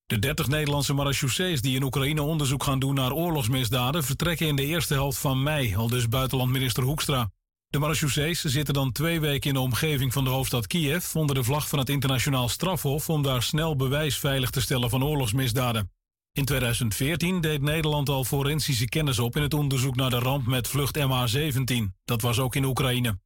[0.05, 4.65] De 30 Nederlandse marechaussees die in Oekraïne onderzoek gaan doen naar oorlogsmisdaden vertrekken in de
[4.65, 7.31] eerste helft van mei, al dus buitenlandminister Hoekstra.
[7.71, 11.43] De marechaussees zitten dan twee weken in de omgeving van de hoofdstad Kiev onder de
[11.43, 15.91] vlag van het internationaal strafhof om daar snel bewijs veilig te stellen van oorlogsmisdaden.
[16.31, 20.67] In 2014 deed Nederland al forensische kennis op in het onderzoek naar de ramp met
[20.67, 21.93] vlucht MH17.
[22.05, 23.19] Dat was ook in Oekraïne.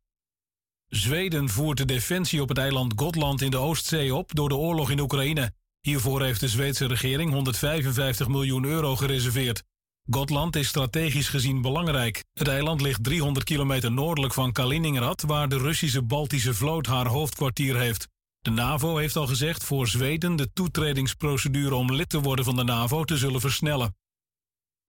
[0.87, 4.89] Zweden voert de defensie op het eiland Gotland in de Oostzee op door de oorlog
[4.89, 5.53] in Oekraïne.
[5.81, 9.63] Hiervoor heeft de Zweedse regering 155 miljoen euro gereserveerd.
[10.09, 12.23] Gotland is strategisch gezien belangrijk.
[12.33, 17.79] Het eiland ligt 300 kilometer noordelijk van Kaliningrad, waar de Russische Baltische vloot haar hoofdkwartier
[17.79, 18.07] heeft.
[18.41, 22.63] De NAVO heeft al gezegd voor Zweden de toetredingsprocedure om lid te worden van de
[22.63, 23.95] NAVO te zullen versnellen.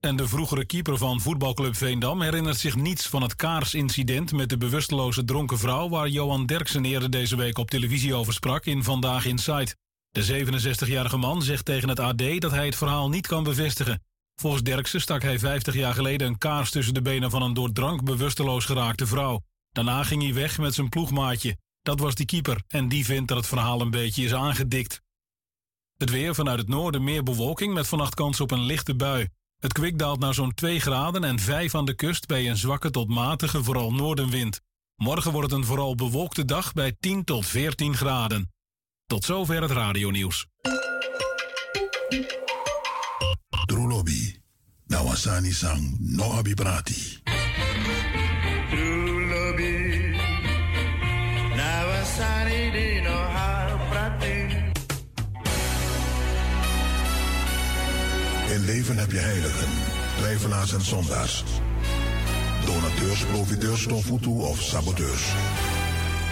[0.00, 4.56] En de vroegere keeper van voetbalclub Veendam herinnert zich niets van het kaarsincident met de
[4.56, 9.25] bewusteloze dronken vrouw waar Johan Derksen eerder deze week op televisie over sprak in Vandaag
[9.26, 9.76] Inside.
[10.10, 14.00] De 67-jarige man zegt tegen het AD dat hij het verhaal niet kan bevestigen.
[14.41, 17.72] Volgens Derksen stak hij 50 jaar geleden een kaars tussen de benen van een door
[17.72, 19.42] drank bewusteloos geraakte vrouw.
[19.72, 21.56] Daarna ging hij weg met zijn ploegmaatje.
[21.82, 25.02] Dat was die keeper en die vindt dat het verhaal een beetje is aangedikt.
[25.96, 29.28] Het weer vanuit het noorden meer bewolking met vannacht kans op een lichte bui.
[29.58, 32.91] Het kwik daalt naar zo'n 2 graden en 5 aan de kust bij een zwakke
[32.91, 34.60] tot matige vooral noordenwind.
[34.96, 38.52] Morgen wordt het een vooral bewolkte dag bij 10 tot 14 graden.
[39.06, 40.46] Tot zover het radionieuws.
[48.70, 50.14] Trulobi,
[51.56, 54.72] Nawasani sang no haprati.
[58.54, 59.69] In leven heb je heiligen,
[60.16, 61.44] twijfelaars en zondaars.
[62.64, 65.22] Donateurs, profiteurs, tofutu of saboteurs.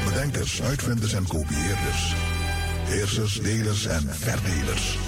[0.04, 2.14] Bedenkers, uitvinders en kopieerders.
[2.84, 4.98] Heersers, delers en verdelers.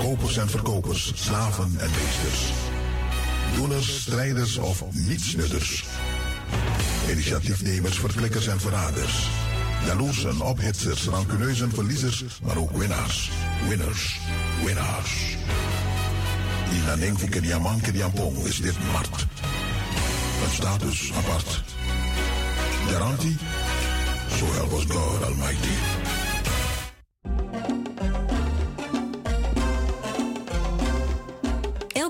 [0.00, 2.52] Kopers en verkopers, slaven en meesters.
[3.54, 5.84] Doeners, strijders of nietsnutters.
[7.10, 9.28] Initiatiefnemers, verklikkers en verraders.
[9.86, 13.30] Jaloersen, ophitsers, rancuneuzen, verliezers, maar ook winnaars.
[13.68, 14.20] Winners,
[14.64, 15.36] winnaars.
[16.70, 19.26] Die Naneng voor Kiriaman Kiriampong is dit Mart.
[20.44, 21.62] Een status apart.
[22.90, 23.36] Garantie?
[24.38, 26.07] So help us God Almighty.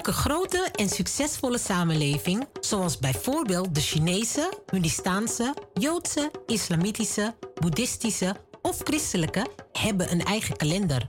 [0.08, 9.46] Elke grote en succesvolle samenleving, zoals bijvoorbeeld de Chinese, Hindistaanse, Joodse, Islamitische, Boeddhistische of christelijke,
[9.72, 11.08] hebben een eigen kalender.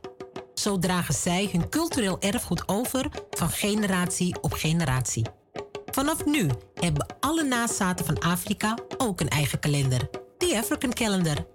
[0.54, 5.26] Zo dragen zij hun cultureel erfgoed over van generatie op generatie.
[5.86, 11.46] Vanaf nu hebben alle nazaten van Afrika ook een eigen kalender, de African Calendar.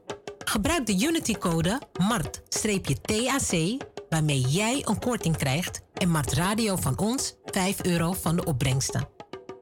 [0.45, 3.77] Gebruik de Unity-code MART-TAC,
[4.15, 9.09] waarmee jij een korting krijgt en Mart Radio van ons 5 euro van de opbrengsten.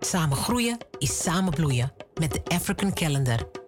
[0.00, 3.61] Samen groeien is samen bloeien met de African Calendar.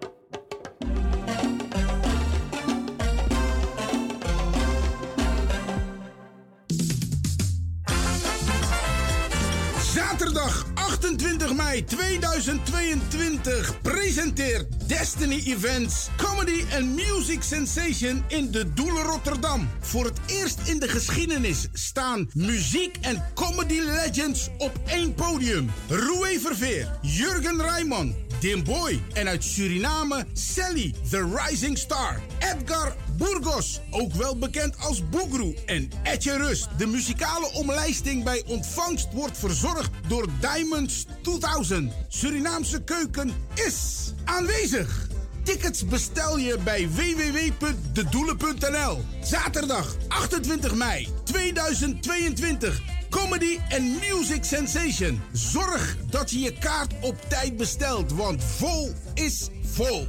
[11.04, 19.68] 28 mei 2022 presenteert Destiny Events Comedy and Music Sensation in de Doelen Rotterdam.
[19.80, 25.70] Voor het eerst in de geschiedenis staan muziek en comedy legends op één podium.
[25.88, 32.20] Roué Verveer, Jurgen Rijman, Dim Boy en uit Suriname Sally, the Rising Star.
[32.38, 35.54] Edgar Burgos, ook wel bekend als Boegroe.
[35.66, 36.68] En Etje Rust.
[36.76, 41.92] De muzikale omlijsting bij ontvangst wordt verzorgd door Diamonds 2000.
[42.08, 45.08] Surinaamse keuken is aanwezig.
[45.42, 49.04] Tickets bestel je bij www.dedoelen.nl.
[49.22, 52.80] Zaterdag 28 mei 2022.
[53.10, 55.20] Comedy and Music Sensation.
[55.32, 60.06] Zorg dat je je kaart op tijd bestelt, want vol is vol.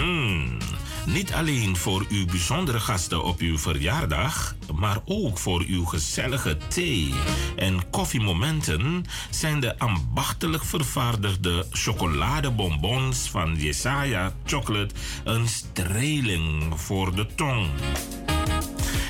[0.00, 0.58] Hmm,
[1.06, 7.14] niet alleen voor uw bijzondere gasten op uw verjaardag, maar ook voor uw gezellige thee-
[7.56, 14.94] en koffiemomenten zijn de ambachtelijk vervaardigde chocoladebonbons van Jesaja Chocolate
[15.24, 17.68] een streling voor de tong.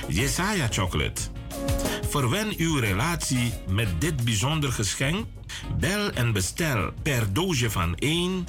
[0.09, 1.23] Jesaja Chocolate.
[2.09, 5.27] Verwen uw relatie met dit bijzonder geschenk.
[5.79, 8.47] Bel en bestel per doosje van 1,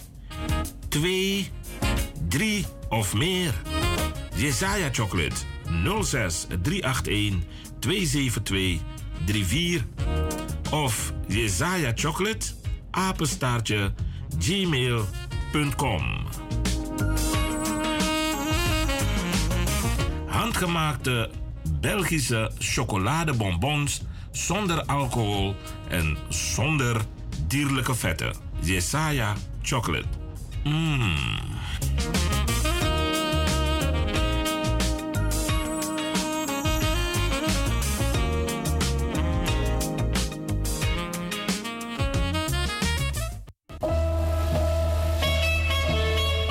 [0.92, 1.46] 2,
[2.30, 3.54] 3 of meer.
[4.36, 5.36] Jesaja Chocolate
[6.02, 7.44] 06 381
[7.80, 8.80] 272
[9.26, 9.82] 34
[10.72, 12.54] of Jesaja Chocolate
[12.92, 13.94] apenstaartje
[14.38, 16.04] gmail.com.
[20.26, 21.30] Handgemaakte
[21.80, 24.02] Belgische chocoladebonbons
[24.32, 25.56] zonder alcohol
[25.90, 27.02] en zonder
[27.48, 28.34] dierlijke vetten.
[28.62, 30.21] Jesaja Chocolate.
[30.64, 31.02] Mmm.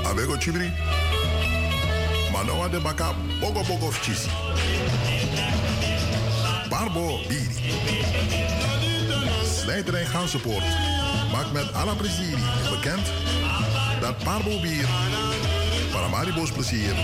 [0.04, 0.72] Abego chibri.
[2.32, 4.28] Manoa de baka bogo bogo chisi.
[6.68, 7.58] Barbo biri.
[9.44, 10.64] Slijterij Gansenpoort
[11.32, 12.38] maakt met alle plezier
[12.70, 13.12] bekend
[14.00, 14.88] dat Parbo bier
[15.93, 16.94] Paramaribo's plezier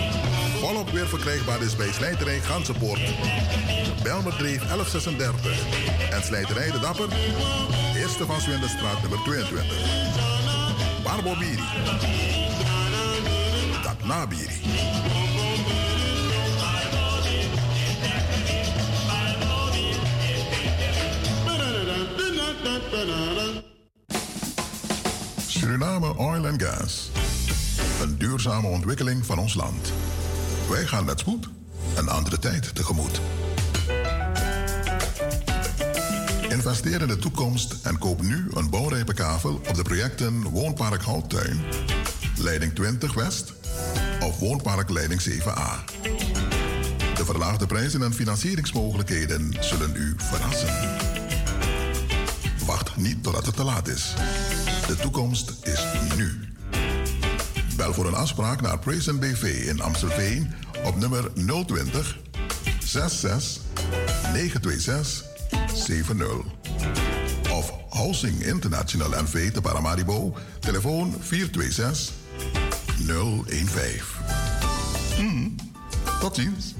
[0.59, 2.99] volop weer verkrijgbaar is bij Slijterij Gansenpoort.
[4.03, 7.09] Belmerdreef 1136 en Slijterij de Dapper,
[7.95, 9.65] eerste van Zwinderstraat nummer 22.
[11.03, 11.63] Parbo Biri.
[13.83, 14.27] Dat na
[28.47, 29.93] duurzame ontwikkeling van ons land.
[30.69, 31.49] Wij gaan met spoed
[31.95, 33.21] een andere tijd tegemoet.
[36.49, 41.61] Investeer in de toekomst en koop nu een bouwrijpe kavel op de projecten Woonpark Houttuin,
[42.37, 43.53] Leiding 20 West
[44.23, 45.93] of Woonpark Leiding 7A.
[47.15, 50.73] De verlaagde prijzen en financieringsmogelijkheden zullen u verrassen.
[52.65, 54.13] Wacht niet totdat het te laat is.
[54.87, 55.83] De toekomst is
[56.15, 56.46] nu.
[57.91, 60.53] Voor een afspraak naar Praisen BV in Amstelveen
[60.83, 61.31] op nummer
[61.65, 62.17] 020
[62.79, 63.61] 66
[64.33, 65.25] 926
[65.73, 66.27] 70.
[67.51, 72.13] Of Housing International NV te Paramaribo, telefoon 426
[73.45, 74.01] 015.
[75.15, 75.55] Hmm,
[76.19, 76.75] tot ziens.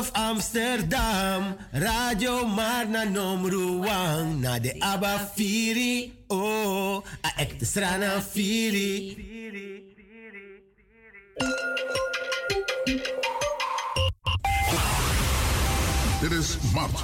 [0.00, 9.16] Of Amsterdam, radio maar na nomruang na de Abba Firi, oh, a ekte strana Firi.
[16.20, 17.02] Dit is MART,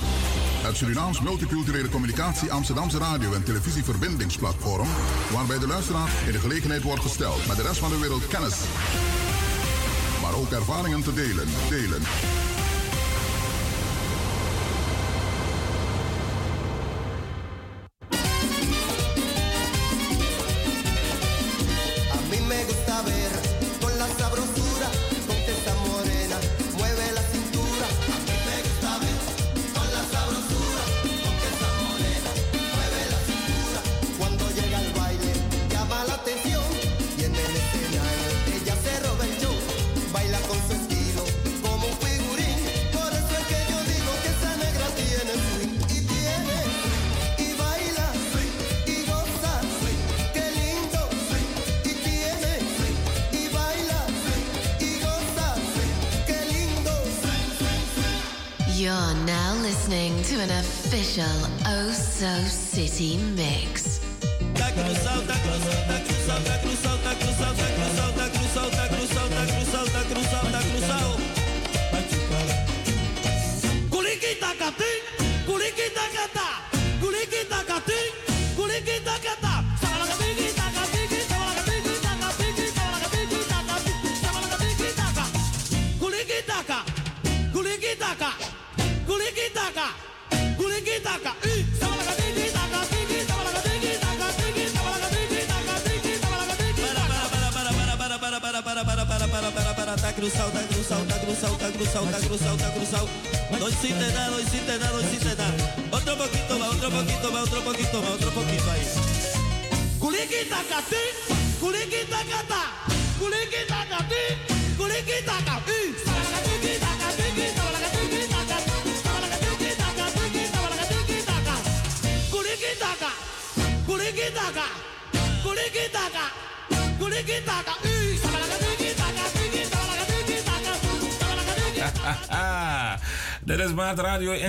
[0.62, 4.88] het Surinaams Multiculturele Communicatie Amsterdamse Radio- en Televisieverbindingsplatform,
[5.32, 8.56] waarbij de luisteraar in de gelegenheid wordt gesteld met de rest van de wereld kennis,
[10.22, 11.48] maar ook ervaringen te delen.
[11.70, 12.02] delen.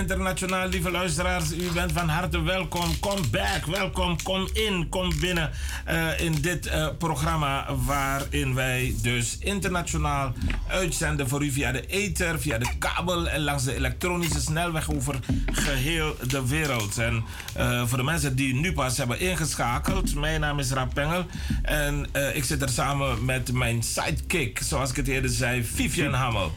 [0.08, 1.52] Internationaal, lieve luisteraars.
[1.52, 3.00] U bent van harte welkom.
[3.00, 5.52] Kom back, welkom, kom in, kom binnen
[5.90, 10.34] uh, in dit uh, programma waarin wij dus internationaal
[10.68, 15.20] uitzenden voor u via de ether, via de kabel en langs de elektronische snelweg over
[15.52, 16.98] geheel de wereld.
[16.98, 17.24] En
[17.58, 21.26] uh, voor de mensen die nu pas hebben ingeschakeld, mijn naam is Raap Pengel
[21.62, 26.52] en ik zit er samen met mijn sidekick, zoals ik het eerder zei, Vivian Hamel.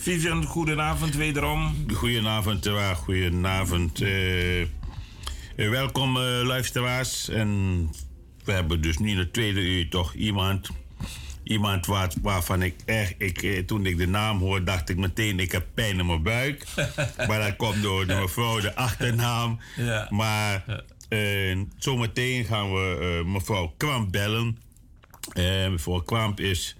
[0.00, 1.74] Vivian, goedenavond wederom.
[1.94, 4.00] Goedenavond, uh, goedenavond.
[4.00, 4.66] Uh,
[5.56, 7.28] welkom uh, luisteraars.
[7.28, 7.90] En
[8.44, 10.68] we hebben dus nu in het tweede uur toch iemand...
[11.42, 13.14] Iemand waar, waarvan ik echt...
[13.18, 15.38] Ik, toen ik de naam hoorde, dacht ik meteen...
[15.38, 16.64] ik heb pijn in mijn buik.
[17.28, 19.58] maar dat komt door de mevrouw, de achternaam.
[19.76, 20.06] Ja.
[20.10, 20.64] Maar
[21.08, 21.64] ja.
[21.78, 24.58] zometeen gaan we mevrouw Kwamp bellen.
[25.70, 26.76] mevrouw Kwamp is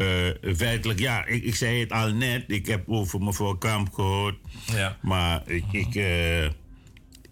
[0.00, 2.44] uh, feitelijk, ja, ik, ik, zei het al net.
[2.46, 4.36] Ik heb over mevrouw Kamp gehoord.
[4.72, 4.96] Ja.
[5.00, 6.44] Maar ik, ik, uh,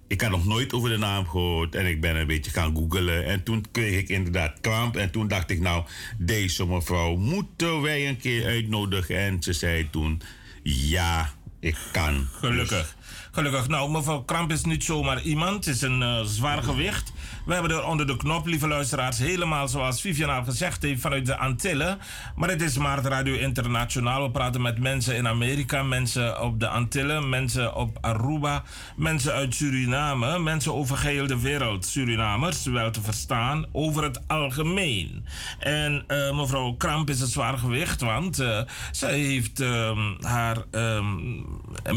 [0.06, 1.74] ik had nog nooit over de naam gehoord.
[1.74, 3.24] En ik ben een beetje gaan googelen.
[3.24, 4.96] En toen kreeg ik inderdaad Kamp.
[4.96, 5.84] En toen dacht ik, nou,
[6.18, 9.18] deze mevrouw moeten wij een keer uitnodigen.
[9.18, 10.22] En ze zei toen,
[10.62, 12.28] ja, ik kan.
[12.32, 12.96] Gelukkig.
[13.32, 13.68] Gelukkig.
[13.68, 15.64] Nou, mevrouw Kramp is niet zomaar iemand.
[15.64, 17.12] Het is een uh, zwaar gewicht.
[17.48, 21.26] We hebben er onder de knop, lieve luisteraars, helemaal zoals Vivian al gezegd heeft, vanuit
[21.26, 21.98] de Antillen.
[22.36, 24.22] Maar het is Maart Radio Internationaal.
[24.22, 28.62] We praten met mensen in Amerika, mensen op de Antillen, mensen op Aruba,
[28.96, 31.86] mensen uit Suriname, mensen over geheel de wereld.
[31.86, 35.24] Surinamers, wel te verstaan, over het algemeen.
[35.58, 41.46] En uh, mevrouw Kramp is een zwaar gewicht, want uh, zij heeft uh, haar um,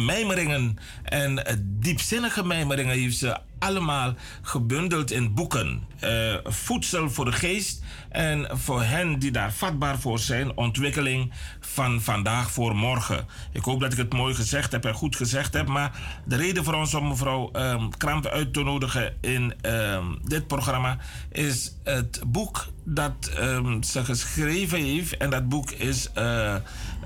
[0.05, 1.43] mijmeringen en
[1.79, 5.84] diepzinnige mijmeringen heeft ze allemaal gebundeld in boeken.
[6.03, 12.01] Uh, voedsel voor de geest en voor hen die daar vatbaar voor zijn, ontwikkeling van
[12.01, 13.27] vandaag voor morgen.
[13.51, 15.68] Ik hoop dat ik het mooi gezegd heb en goed gezegd heb.
[15.68, 15.91] Maar
[16.25, 20.98] de reden voor ons om mevrouw um, Kramp uit te nodigen in um, dit programma
[21.32, 25.18] is het boek dat um, ze geschreven heeft.
[25.18, 26.56] En dat boek is uh,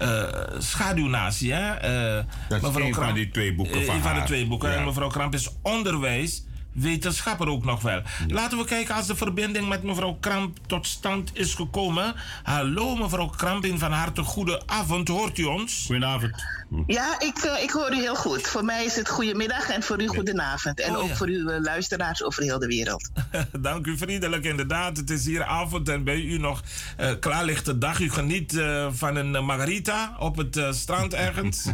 [0.01, 0.23] uh,
[0.57, 1.53] Schaduwnatie.
[1.53, 1.73] Hè?
[2.17, 4.69] Uh, dat is een van die twee boeken van Een van de twee boeken.
[4.69, 4.75] Ja.
[4.75, 6.43] En mevrouw Kramp is onderwijs
[6.75, 8.01] wetenschapper ook nog wel.
[8.27, 12.13] Laten we kijken als de verbinding met mevrouw Kramp tot stand is gekomen.
[12.43, 15.07] Hallo mevrouw Kramp, in van harte goede avond.
[15.07, 15.83] Hoort u ons?
[15.85, 16.43] Goedenavond.
[16.87, 18.41] Ja, ik, uh, ik hoor u heel goed.
[18.47, 20.79] Voor mij is het goedemiddag en voor u goedenavond.
[20.79, 21.15] En oh, ook ja.
[21.15, 23.09] voor uw uh, luisteraars over heel de wereld.
[23.59, 24.97] Dank u vriendelijk, inderdaad.
[24.97, 26.61] Het is hier avond en bij u nog
[26.99, 27.99] uh, klaar ligt de dag.
[27.99, 31.65] U geniet van een margarita op het strand ergens.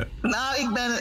[0.22, 1.00] nou, ik ben,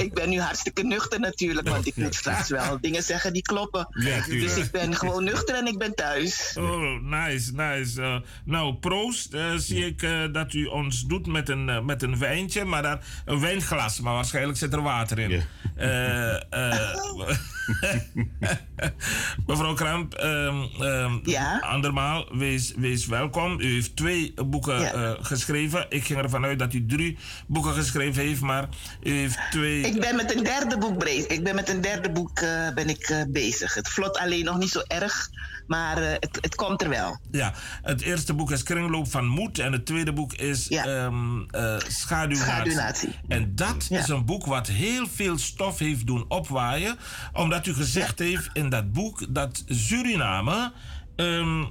[0.00, 1.68] ik ben nu hartstikke nuchter natuurlijk.
[1.68, 3.88] Want ik moet straks wel dingen zeggen die kloppen.
[3.90, 6.56] Ja, dus ik ben gewoon nuchter en ik ben thuis.
[6.58, 8.22] Oh, nice, nice.
[8.44, 9.36] nou, proost.
[9.56, 14.00] zie ik dat u ons doet met een met een wijntje, maar daar een wijnglas,
[14.00, 15.30] maar waarschijnlijk zit er water in.
[15.30, 17.28] Uh, uh,
[19.46, 21.58] Mevrouw Kramp, um, um, ja?
[21.58, 23.60] andermaal, wees, wees welkom.
[23.60, 24.94] U heeft twee boeken ja.
[24.94, 25.86] uh, geschreven.
[25.88, 28.68] Ik ging ervan uit dat u drie boeken geschreven heeft, maar
[29.02, 29.80] u heeft twee...
[29.80, 33.08] Ik ben met een derde boek, ik ben met een derde boek uh, ben ik,
[33.08, 33.74] uh, bezig.
[33.74, 35.30] Het vlot alleen nog niet zo erg,
[35.66, 37.18] maar het, het komt er wel.
[37.30, 37.52] Ja,
[37.82, 41.04] het eerste boek is Kringloop van Moed en het tweede boek is ja.
[41.04, 41.46] um,
[41.88, 43.18] Schaduwnatie.
[43.28, 43.98] En dat ja.
[43.98, 46.98] is een boek wat heel veel stof heeft doen opwaaien,
[47.32, 50.72] omdat u gezegd heeft in dat boek dat Suriname
[51.16, 51.68] um, uh,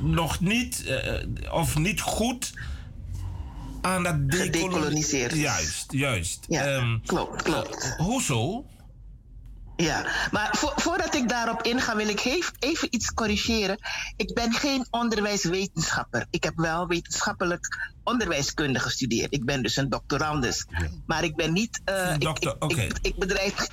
[0.00, 0.84] nog niet
[1.50, 2.52] of niet goed
[3.86, 4.16] Aan dat
[4.92, 5.10] is.
[5.10, 6.44] Juist, juist.
[6.48, 7.94] Ja, Ehm, klopt, klopt.
[7.96, 8.64] hoezo?
[9.76, 12.18] Ja, maar vo- voordat ik daarop inga, wil ik
[12.58, 13.78] even iets corrigeren.
[14.16, 16.26] Ik ben geen onderwijswetenschapper.
[16.30, 19.32] Ik heb wel wetenschappelijk onderwijskunde gestudeerd.
[19.32, 20.66] Ik ben dus een doctorandus.
[21.06, 21.80] Maar ik ben niet.
[22.14, 22.18] ik,
[22.70, 23.66] ik, ik, ik bedrijf,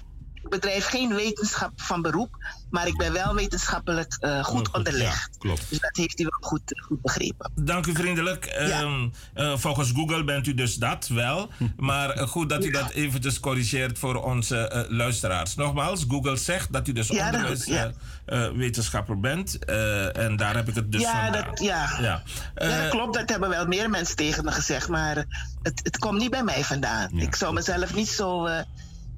[0.43, 2.29] ik bedrijf geen wetenschap van beroep,
[2.69, 5.29] maar ik ben wel wetenschappelijk eh, goed onderlegd.
[5.31, 5.69] Ja, klopt.
[5.69, 7.51] Dus dat heeft u wel goed, goed begrepen.
[7.55, 8.45] Dank u vriendelijk.
[8.45, 11.49] Ehm, eh, volgens Google bent u dus dat wel.
[11.77, 15.55] Maar eh, goed dat u dat eventjes corrigeert voor onze eh, luisteraars.
[15.55, 19.65] Nogmaals, Google zegt dat u dus onderwijswetenschapper bent.
[19.65, 21.45] eh, en daar heb ik het dus ja, vandaan.
[21.49, 21.97] dat, ja.
[22.01, 22.23] Ja.
[22.53, 23.13] Dat Eh, klopt.
[23.13, 24.87] Dat hebben wel meer mensen tegen me gezegd.
[24.87, 25.15] Maar
[25.61, 27.09] het, het komt niet bij mij vandaan.
[27.19, 28.47] Ik zou mezelf niet zo.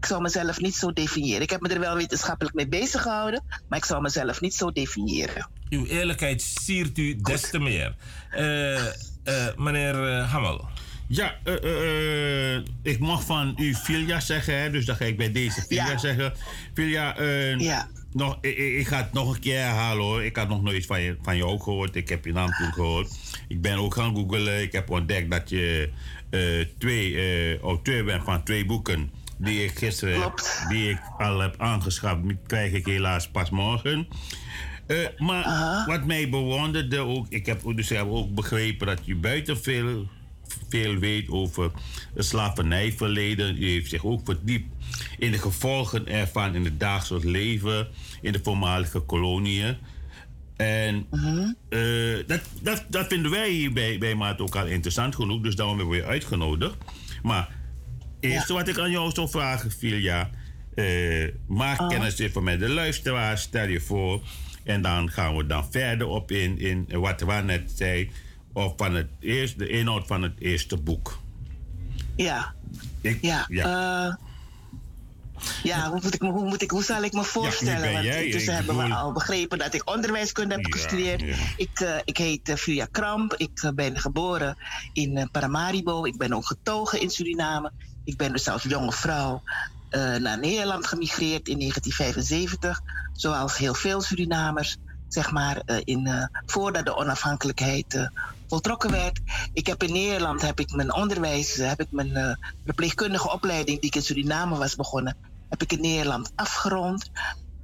[0.06, 1.42] Ik zou mezelf niet zo definiëren.
[1.42, 4.72] Ik heb me er wel wetenschappelijk mee bezig gehouden, maar ik zou mezelf niet zo
[4.72, 5.50] definiëren.
[5.70, 7.96] Uw eerlijkheid siert u des te meer.
[8.32, 8.92] Eh, eh,
[9.58, 10.66] meneer eh, Hammel.
[11.08, 15.18] Ja, eh, eh, eh, ik mag van u Filia zeggen, hè, dus dan ga ik
[15.18, 16.34] bij deze Filia zeggen.
[16.74, 17.58] Filia, eh,
[18.12, 20.24] nog, ik, ik- ga het nog een keer herhalen hoor.
[20.24, 21.96] Ik had nog nooit van, je, van jou gehoord.
[21.96, 23.10] Ik heb je naam toen gehoord.
[23.48, 24.62] Ik ben ook gaan googlen.
[24.62, 25.90] Ik heb ontdekt dat je
[26.30, 26.42] eh,
[26.78, 29.12] twee eh, auteur bent van twee boeken.
[29.38, 30.32] Die ik gisteren
[30.70, 32.22] die ik al heb aangeschaft.
[32.48, 34.08] Krijg ik helaas pas morgen.
[34.88, 35.44] Eh, maar
[35.88, 39.62] wat mij bewonderde ook, ik heb ook- dus ik heb ook begrepen dat u buiten
[39.62, 40.08] veel,
[40.70, 41.72] veel weet over
[42.16, 43.62] het slavernijverleden.
[43.62, 44.68] U heeft zich ook verdiept
[45.18, 47.88] in de gevolgen ervan in het dagelijks leven
[48.22, 49.78] in de voormalige koloniën.
[50.56, 51.08] En
[51.70, 55.56] eh, dat, dat, dat vinden wij hier bij, bij Maat ook al interessant genoeg, dus
[55.56, 56.76] daarom hebben we je uitgenodigd.
[57.24, 57.50] Maar
[58.20, 60.30] eerste wat ik aan jou zou vragen, Filia,
[60.76, 64.22] eh, maak kennis even met de luisteraars, stel je voor.
[64.64, 68.12] En dan gaan we dan verder op in, in wat we net zei,
[68.54, 71.20] of van het eerste, de inhoud van het eerste boek.
[72.16, 72.54] Ja.
[73.02, 73.46] Ik, Ja.
[73.50, 73.64] ja.
[74.08, 74.16] eh,
[75.64, 77.82] ja, hoe, moet ik, hoe, moet ik, hoe zal ik me voorstellen?
[77.82, 81.22] ben Want intussen ik hebben we al begrepen dat ik onderwijskunde heb gestudeerd.
[81.58, 83.34] Ik, eh, ik heet uh, Fulia Kramp.
[83.34, 84.58] Ik ben geboren
[84.94, 86.06] in Paramaribo.
[86.06, 87.72] Ik ben ook getogen in Suriname.
[88.06, 89.42] Ik ben dus als jonge vrouw
[89.90, 92.82] eh, naar Nederland gemigreerd in 1975.
[93.12, 98.10] Zoals heel veel Surinamers, zeg maar, eh, in, eh, voordat de onafhankelijkheid
[98.48, 99.22] voltrokken werd.
[99.54, 103.96] Ik heb in Nederland heb ik mijn onderwijs, heb ik mijn verpleegkundige opleiding die ik
[103.96, 105.18] in Suriname was begonnen,
[105.50, 107.10] heb ik in Nederland afgerond.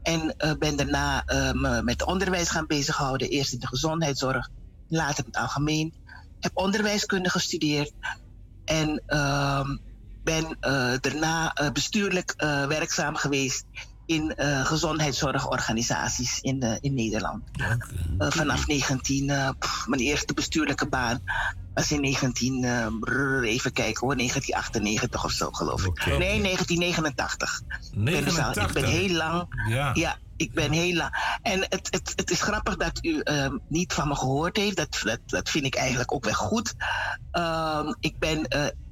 [0.01, 1.23] En ben daarna
[1.54, 3.30] me met onderwijs gaan bezighouden.
[3.30, 4.49] Eerst in de gezondheidszorg,
[4.88, 5.93] later in het algemeen.
[6.39, 7.93] Heb onderwijskunde gestudeerd.
[8.63, 9.77] En ehm,
[10.23, 13.65] ben eh, daarna eh, bestuurlijk eh, werkzaam geweest
[14.05, 17.43] in gezondheidszorgorganisaties in, in Nederland.
[18.17, 21.21] Vanaf 19, eh, pff, mijn eerste bestuurlijke baan
[21.73, 26.05] was in 19, eh, brrr, even kijken hoor, 1998 of zo geloof ik.
[26.05, 27.62] Nee, 1989.
[27.91, 28.89] Ik ben dus Ik ben 89.
[28.89, 29.65] heel lang.
[29.69, 29.91] Ja.
[29.93, 31.39] ja ik ben heel lang.
[31.41, 34.75] En het, het, het is grappig dat u ehm, niet van me gehoord heeft.
[34.75, 36.73] Dat, dat, dat vind ik eigenlijk ook wel goed.
[37.31, 38.47] Ehm, ik ben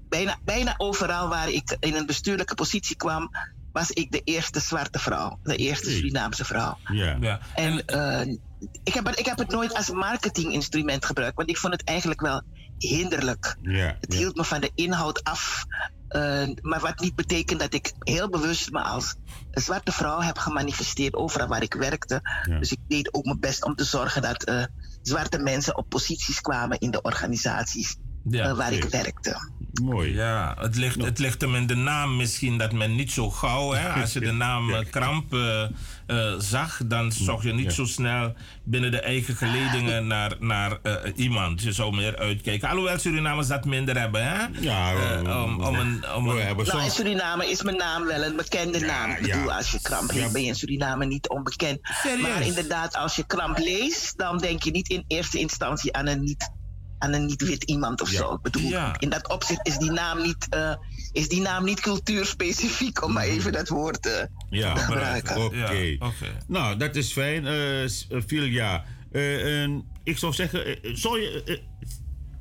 [0.10, 3.30] bijna, bijna overal waar ik in een bestuurlijke positie kwam,
[3.72, 5.40] was ik de eerste zwarte vrouw.
[5.44, 6.78] De eerste Surinaamse vrouw.
[6.92, 7.18] Ja.
[7.22, 7.40] ja.
[7.56, 8.36] En eh,
[8.84, 12.22] ik, heb het, ik heb het nooit als marketinginstrument gebruikt, want ik vond het eigenlijk
[12.22, 12.42] wel
[12.78, 13.56] hinderlijk.
[13.62, 15.66] Ja, Het hield me van de inhoud af.
[16.08, 19.16] eh, maar wat niet betekent dat ik heel bewust me als
[19.52, 22.22] een zwarte vrouw heb gemanifesteerd overal waar ik werkte.
[22.60, 24.64] Dus ik deed ook mijn best om te zorgen dat eh,
[25.02, 27.98] zwarte mensen op posities kwamen in de organisaties
[28.30, 29.38] Ja, waar ik werkte.
[29.84, 30.14] Mooi.
[30.14, 33.72] Ja, het ligt, het ligt hem in de naam misschien dat men niet zo gauw,
[33.72, 35.64] hè, als je de naam eh, Kramp eh,
[36.08, 40.94] eh, zag, dan zocht je niet zo snel binnen de eigen geledingen naar, naar eh,
[41.16, 41.62] iemand.
[41.62, 42.70] Je zou meer uitkijken.
[42.70, 44.46] Alhoewel Surinamers dat minder hebben, hè?
[44.60, 48.36] Ja, Eh, om, om een, om een, Nou, in Suriname is mijn naam wel een
[48.36, 49.12] bekende naam.
[49.12, 51.80] Ik bedoel, als je kramp heet, ben je in Suriname niet onbekend.
[51.82, 52.22] Serieus?
[52.22, 56.24] Maar inderdaad, als je kramp leest, dan denk je niet in eerste instantie aan een
[56.24, 56.52] niet,
[57.00, 58.34] aan een niet wit iemand of zo.
[58.34, 60.74] Ik bedoel, in dat opzicht is die naam niet, eh,
[61.12, 65.36] is die naam niet cultuurspecifiek, om maar even dat woord eh, Ja, te gebruiken.
[66.00, 66.38] Oké.
[66.48, 67.46] Nou, dat is fijn.
[67.48, 69.64] eh s- eh, Filia, eh,
[70.04, 71.62] ik zou zeggen, zou je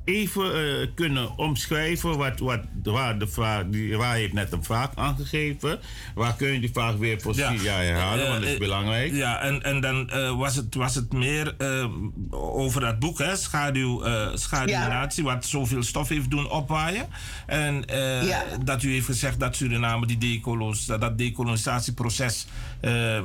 [0.08, 4.90] even eh, kunnen omschrijven wat, wat, waar de vraag, die, waar heeft net een vraag
[4.94, 5.78] aangegeven.
[6.14, 9.12] Waar kun je die vraag weer voor Filia herhalen, want dat is Eh, eh, belangrijk.
[9.12, 11.86] Ja, en, en dan eh, was, het, was het meer eh,
[12.30, 17.06] over dat boek, hè, Schaduw, eh Schaduwnatie, wat zoveel stof heeft doen opwaaien.
[17.46, 20.42] En eh, dat u heeft gezegd dat Suriname die
[20.86, 22.46] dat decolonisatieproces
[22.80, 23.22] eh,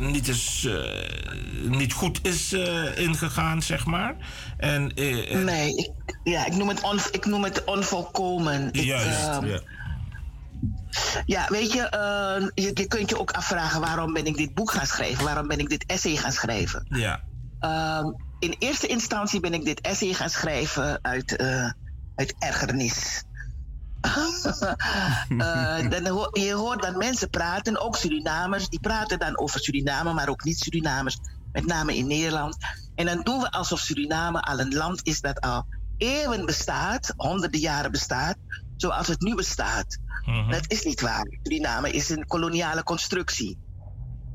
[0.00, 4.16] niet, is, eh, niet goed is eh, ingegaan, zeg maar.
[4.56, 4.92] En,
[5.44, 5.90] Nee, ik,
[6.24, 8.68] ja, ik, noem het on, ik noem het onvolkomen.
[8.72, 9.26] Juist.
[9.28, 9.60] ehm, ja.
[11.26, 14.70] Ja, weet je, eh, je, je kunt je ook afvragen waarom ben ik dit boek
[14.70, 15.24] gaan schrijven?
[15.24, 16.86] Waarom ben ik dit essay gaan schrijven?
[16.88, 17.20] Ja.
[17.60, 21.38] Ehm, in eerste instantie ben ik dit essay gaan schrijven uit,
[22.16, 23.24] uit ergernis.
[25.28, 30.12] Eh, dan ho- je hoort dan mensen praten, ook Surinamers, die praten dan over Suriname,
[30.12, 31.18] maar ook niet-Surinamers,
[31.52, 32.56] met name in Nederland.
[32.94, 37.60] En dan doen we alsof Suriname al een land is dat al eeuwen bestaat, honderden
[37.60, 38.36] jaren bestaat,
[38.76, 39.98] zoals het nu bestaat.
[40.50, 41.38] Dat is niet waar.
[41.42, 43.58] Suriname is een koloniale constructie.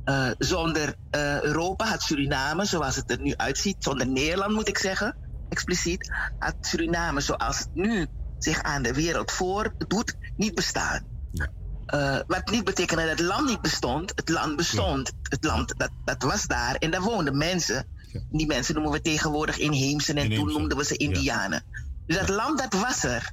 [0.04, 4.78] Eh, zonder eh, Europa had Suriname, zoals het er nu uitziet, zonder Nederland moet ik
[4.78, 8.08] zeggen, expliciet, had Suriname zoals het nu
[8.43, 11.13] zich aan de wereld voordoet, niet bestaan.
[11.86, 14.12] Eh, wat niet betekent dat het land niet bestond.
[14.15, 15.12] Het land bestond.
[15.21, 16.75] Het land, dat, dat was daar.
[16.75, 17.88] En daar woonden mensen.
[18.29, 20.17] Die mensen noemen we tegenwoordig inheemsen.
[20.17, 21.63] En toen noemden we ze Indianen.
[22.06, 23.32] Dus dat land, dat was er.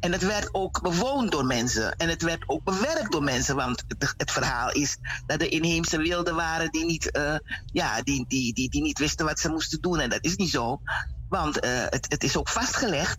[0.00, 1.96] En het werd ook bewoond door mensen.
[1.96, 3.56] En het werd ook bewerkt door mensen.
[3.56, 4.96] Want het, het verhaal is
[5.26, 7.36] dat er inheemse wilden waren die niet, eh,
[7.72, 10.00] ja, die, die, die, die niet wisten wat ze moesten doen.
[10.00, 10.80] En dat is niet zo.
[11.28, 13.18] Want eh, het, het is ook vastgelegd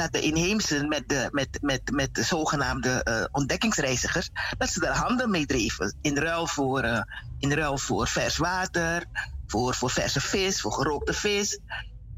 [0.00, 4.96] dat de inheemsen met de, met, met, met de zogenaamde eh, ontdekkingsreizigers, dat ze daar
[4.96, 5.94] handel mee dreven.
[6.00, 7.02] In ruil voor, eh,
[7.38, 9.04] in ruil voor vers water,
[9.46, 11.58] voor, voor verse vis, voor gerookte vis,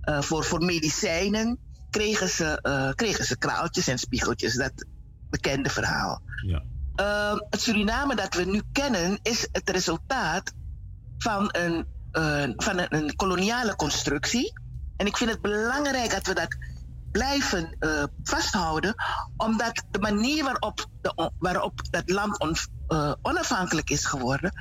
[0.01, 1.59] eh, voor, voor medicijnen,
[1.91, 4.55] kregen ze, kregen ze kraaltjes en spiegeltjes.
[4.55, 4.87] Dat
[5.31, 6.23] bekende verhaal.
[6.47, 6.63] Ja.
[6.95, 10.53] Eh, het Suriname dat we nu kennen is het resultaat
[11.19, 11.87] van een,
[12.57, 14.53] van een, een koloniale constructie.
[14.97, 16.57] En ik vind het belangrijk dat we dat
[17.13, 18.95] blijven eh, vasthouden,
[19.37, 24.53] omdat de manier waarop, de, waarop dat land eh, onafhankelijk is geworden,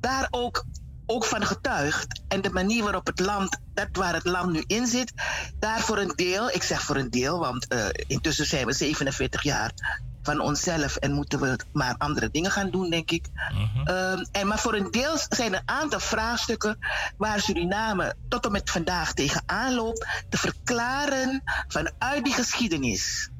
[0.00, 0.64] daar ook,
[1.06, 2.22] ook van getuigt.
[2.28, 5.12] En de manier waarop het land, dat waar het land nu in zit,
[5.58, 9.42] daar voor een deel, ik zeg voor een deel, want eh, intussen zijn we 47
[9.42, 9.72] jaar
[10.24, 13.26] van onszelf en moeten we maar andere dingen gaan doen, denk ik.
[13.84, 16.78] Ehm, en maar voor een deel zijn er een aantal vraagstukken
[17.16, 23.30] waar Suriname tot en met vandaag tegenaan loopt te verklaren vanuit die geschiedenis.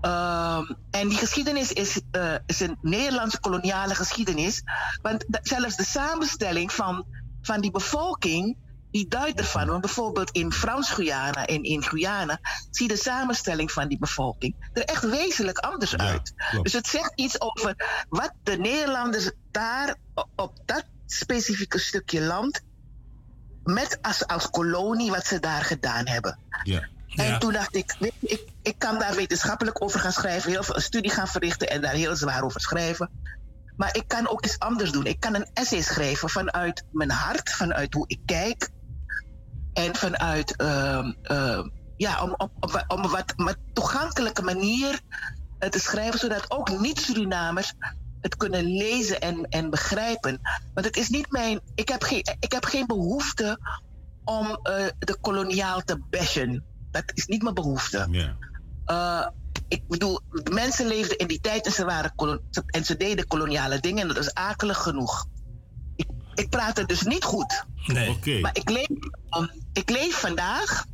[0.00, 4.62] Ehm, en die geschiedenis is, eh, is een Nederlandse koloniale geschiedenis.
[5.02, 7.06] Want zelfs de samenstelling van,
[7.42, 8.56] van die bevolking,
[8.90, 9.66] die duidt ervan.
[9.66, 14.84] Want bijvoorbeeld in Frans-Guyana en in Guyana zie je de samenstelling van die bevolking er
[14.84, 16.32] echt wezenlijk anders uit.
[16.62, 19.96] Dus het zegt iets over wat de Nederlanders daar
[20.36, 22.60] op dat specifieke stukje land,
[23.64, 26.38] met als, als kolonie, wat ze daar gedaan hebben.
[26.62, 26.88] Ja.
[27.14, 30.62] En toen dacht ik, weet je, ik, ik kan daar wetenschappelijk over gaan schrijven, heel
[30.62, 33.10] veel een studie gaan verrichten en daar heel zwaar over schrijven.
[33.76, 35.06] Maar ik kan ook iets anders doen.
[35.06, 38.68] Ik kan een essay schrijven vanuit mijn hart, vanuit hoe ik kijk.
[39.72, 41.12] En vanuit, ehm,
[41.96, 45.00] ja, om op, op een wat, wat toegankelijke manier
[45.58, 47.74] eh, te schrijven, zodat ook niet-Surinamers
[48.20, 50.40] het kunnen lezen en, en begrijpen.
[50.74, 51.60] Want het is niet mijn.
[51.74, 53.58] Ik heb geen, ik heb geen behoefte
[54.24, 56.64] om eh, de koloniaal te bashen.
[56.90, 58.06] Dat is niet mijn behoefte.
[58.84, 59.26] Eh,
[59.68, 62.12] ik bedoel, mensen leefden in die tijd en ze, waren
[62.66, 65.26] en ze deden koloniale dingen en dat is akelig genoeg.
[66.40, 67.64] Ik, praat het dus niet goed.
[67.86, 68.40] Nee.
[68.40, 68.88] Maar ik leef,
[69.38, 70.84] um, ik leef vandaag.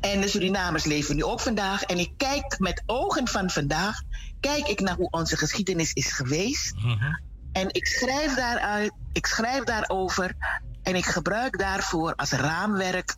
[0.00, 1.82] En de Surinamers leven nu ook vandaag.
[1.82, 4.02] En ik kijk met ogen van vandaag.
[4.40, 6.74] Kijk ik naar hoe onze geschiedenis is geweest.
[7.52, 10.34] En ik schrijf daaruit, ik schrijf daarover.
[10.82, 13.16] En ik gebruik daarvoor als raamwerk.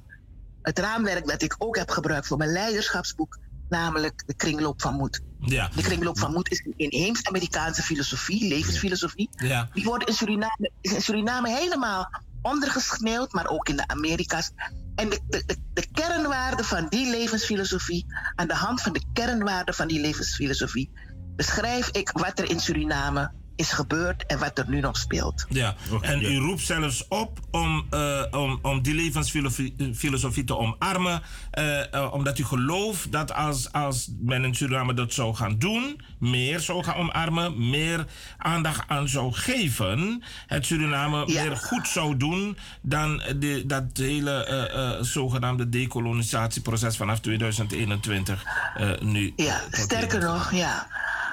[0.63, 3.39] Het raamwerk dat ik ook heb gebruikt voor mijn leiderschapsboek.
[3.69, 5.21] Namelijk de kringloop van moed.
[5.41, 5.71] Ja.
[5.75, 9.29] De kringloop van moed is een inheems-Amerikaanse filosofie, levensfilosofie.
[9.37, 9.69] Ja.
[9.73, 12.11] Die wordt in Suriname, in Suriname helemaal
[12.43, 14.51] ondergesneeuwd, maar ook in de Amerika's.
[14.95, 19.75] En de, de, de, de kernwaarden van die levensfilosofie, aan de hand van de kernwaarden
[19.75, 20.91] van die levensfilosofie,
[21.37, 25.47] beschrijf ik wat er in Suriname is gebeurd en wat er nu nog speelt.
[25.49, 31.23] Ja, en u roept zelfs op om, eh, om, om die levensfilosofie filosofie te omarmen.
[31.51, 36.01] eh, eh, omdat u gelooft dat als, als men in Suriname dat zou gaan doen,
[36.19, 38.07] meer zou gaan omarmen, meer
[38.39, 44.97] aandacht aan zou geven, het Suriname meer goed zou doen dan de, dat hele eh,
[44.97, 48.45] eh, zogenaamde decolonisatieproces vanaf 2021
[48.77, 49.33] eh, nu.
[49.37, 50.87] Ja, sterker nog, ja.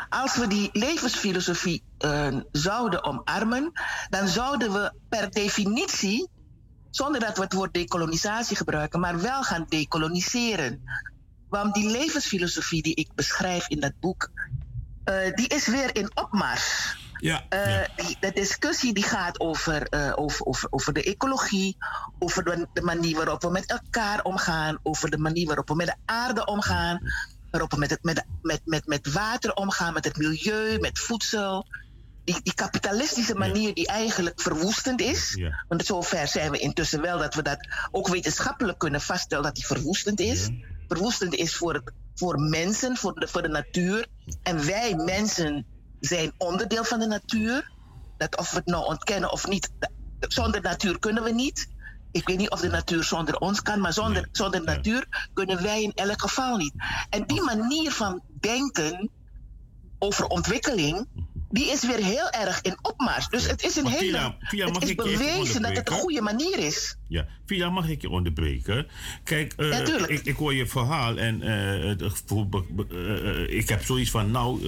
[0.10, 1.84] Als we die levensfilosofie
[2.16, 3.72] eh, zouden omarmen,
[4.10, 6.30] dan zouden we per definitie,
[6.90, 10.84] zonder dat we het woord decolonisatie gebruiken, maar wel gaan decoloniseren.
[11.50, 14.32] Want die levensfilosofie die ik beschrijf in dat boek,
[15.04, 16.98] eh, die is weer in opmars.
[17.18, 17.46] Ja.
[17.50, 21.78] Eh, die, de discussie die gaat over, over, over, over de ecologie,
[22.20, 25.88] over de, de manier waarop we met elkaar omgaan, over de manier waarop we met
[25.88, 27.00] de aarde omgaan,
[27.50, 31.66] waarop we met, het, met, met, met, met water omgaan, met het milieu, met voedsel.
[32.26, 35.40] Die, die kapitalistische manier die eigenlijk verwoestend is.
[35.68, 39.66] Want zover zijn we intussen wel dat we dat ook wetenschappelijk kunnen vaststellen dat die
[39.66, 40.50] verwoestend is.
[40.88, 44.08] Verwoestend is voor, het, voor mensen, voor de, voor de natuur.
[44.44, 45.66] En wij mensen
[46.00, 47.72] zijn onderdeel van de natuur.
[48.18, 49.70] Dat of we het nou ontkennen of niet,
[50.20, 51.68] zonder natuur kunnen we niet.
[52.12, 55.84] Ik weet niet of de natuur zonder ons kan, maar zonder, zonder natuur kunnen wij
[55.84, 56.74] in elk geval niet.
[57.10, 59.12] En die manier van denken
[60.00, 61.08] over ontwikkeling,
[61.50, 63.28] die is weer heel erg in opmars.
[63.28, 64.36] Dus het is een hele.
[64.40, 66.98] Villa- mag het is bewezen dat het een goede manier is.
[67.08, 68.88] Ja, Villa, mag ik je onderbreken?
[69.24, 74.32] Kijk, eh, Ja, ik, ik hoor je verhaal en eh, eh, ik heb zoiets van,
[74.32, 74.68] nou,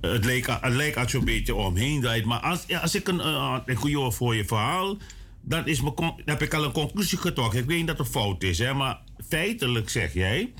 [0.00, 2.24] het, leek, het lijkt als je een beetje omheen draait.
[2.24, 3.20] Maar als, ja, als ik een,
[3.66, 4.96] ik hoor voor je verhaal,
[5.40, 7.58] dan, is mijn, dan heb ik al een conclusie getrokken.
[7.58, 10.52] Ik weet niet dat het fout is, hè, maar feitelijk zeg jij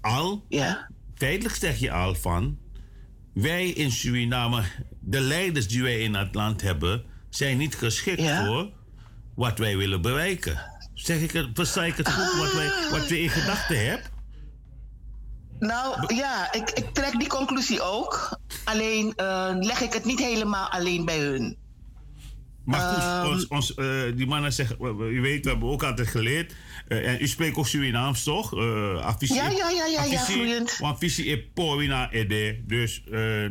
[0.00, 0.88] al, ja.
[1.14, 2.58] feitelijk zeg je al van,
[3.32, 4.62] wij in Suriname,
[5.00, 8.70] de leiders die wij in het land hebben, zijn niet geschikt voor
[9.34, 10.58] wat wij willen bereiken.
[10.94, 14.10] Zeg ik het, versta ik het goed wat, wij, wat we in gedachten hebben?
[15.58, 18.38] Nou ja, ik, ik trek die conclusie ook.
[18.64, 21.56] Alleen eh, leg ik het niet helemaal alleen bij hun.
[22.70, 23.26] Maar goed, Ehm.
[23.26, 24.76] ons, ons, eh, die mannen zeggen,
[25.12, 26.54] u weet, we hebben ook altijd geleerd.
[26.88, 28.54] eh, en u spreekt ook Surinaams, toch?
[28.54, 30.64] Uh, Ja, ja, ja, ja, ja.
[30.78, 32.60] Want visie is powina ede.
[32.66, 33.44] Dus, eh,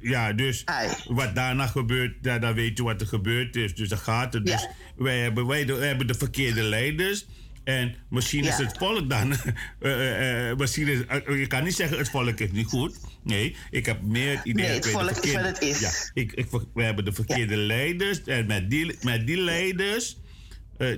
[0.00, 0.64] ja, dus
[1.08, 3.74] wat daarna gebeurt, ja, dan weet je wat er gebeurd is.
[3.74, 4.46] Dus dan gaat het.
[4.46, 7.26] Dus wij, hebben, wij, de- wij hebben de verkeerde leiders.
[7.66, 9.32] En misschien is het volk dan.
[9.32, 9.40] eh,
[9.80, 12.96] eh, eh, misschien is, je kan niet zeggen het volk is niet goed.
[13.22, 15.80] Nee, ik heb meer het idee Nee, het volk is wat het is.
[15.80, 18.22] Ja, ik, ik, we hebben de verkeerde leiders.
[18.22, 20.16] En met die, met die leiders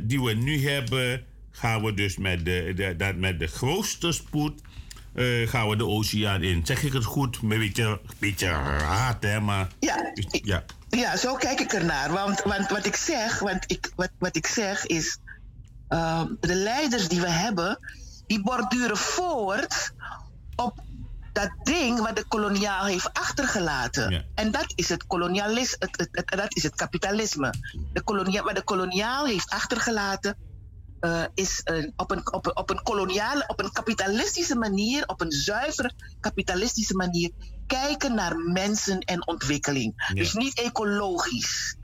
[0.00, 4.61] die we nu hebben, gaan we dus met de, de, dat, met de grootste spoed
[5.44, 6.66] gaan we de oceaan in.
[6.66, 7.38] Zeg ik het goed?
[7.42, 9.68] Een beetje, beetje raad, hè, maar...
[9.81, 10.12] Ja.
[10.31, 10.64] ja.
[10.88, 12.12] Ja, zo kijk ik ernaar.
[12.12, 15.18] Want, want wat ik zeg, want ik, wat, wat ik zeg is.
[15.88, 17.79] Ehm, de leiders die we hebben,
[18.27, 19.92] die borduren voort
[20.57, 20.79] op
[21.33, 24.11] dat ding wat de koloniaal heeft achtergelaten.
[24.35, 27.55] En dat is het kolonialisme, het, het, het- dat is het kapitalisme.
[27.92, 30.37] De kolonia, wat de koloniaal heeft achtergelaten,
[31.01, 35.20] eh, is een, op, een, op, een, op een koloniale, op een kapitalistische manier, op
[35.20, 37.31] een zuivere kapitalistische manier,
[37.66, 39.92] kijken naar mensen en ontwikkeling.
[40.09, 40.14] Ja.
[40.14, 41.77] Dus niet ecologisch.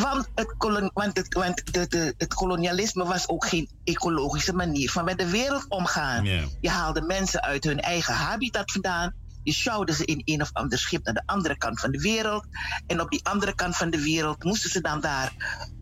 [0.00, 0.54] Want, het,
[0.92, 6.24] want, het, want kolonialisme was ook geen ecologische manier van met de wereld omgaan.
[6.60, 9.14] Je haalde mensen uit hun eigen habitat vandaan.
[9.42, 12.44] Je sjouwde ze in een of ander schip naar de andere kant van de wereld.
[12.86, 15.32] En op die andere kant van de wereld moesten ze dan daar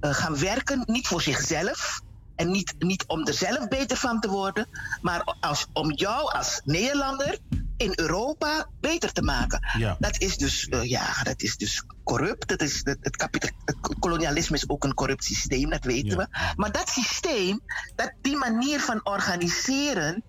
[0.01, 0.83] eh, gaan werken.
[0.87, 2.01] Niet voor zichzelf.
[2.37, 4.67] En niet, niet om er zelf beter van te worden.
[5.01, 7.39] Maar als, om jou als Nederlander
[7.79, 9.61] in Europa beter te maken.
[9.79, 9.97] Ja.
[9.99, 12.49] Dat is dus, eh, ja, dat is dus corrupt.
[12.49, 16.27] Dat is, het, het, kolonialisme is ook een corrupt systeem, dat weten we.
[16.57, 17.61] Maar dat systeem,
[17.97, 20.25] dat, die manier van organiseren,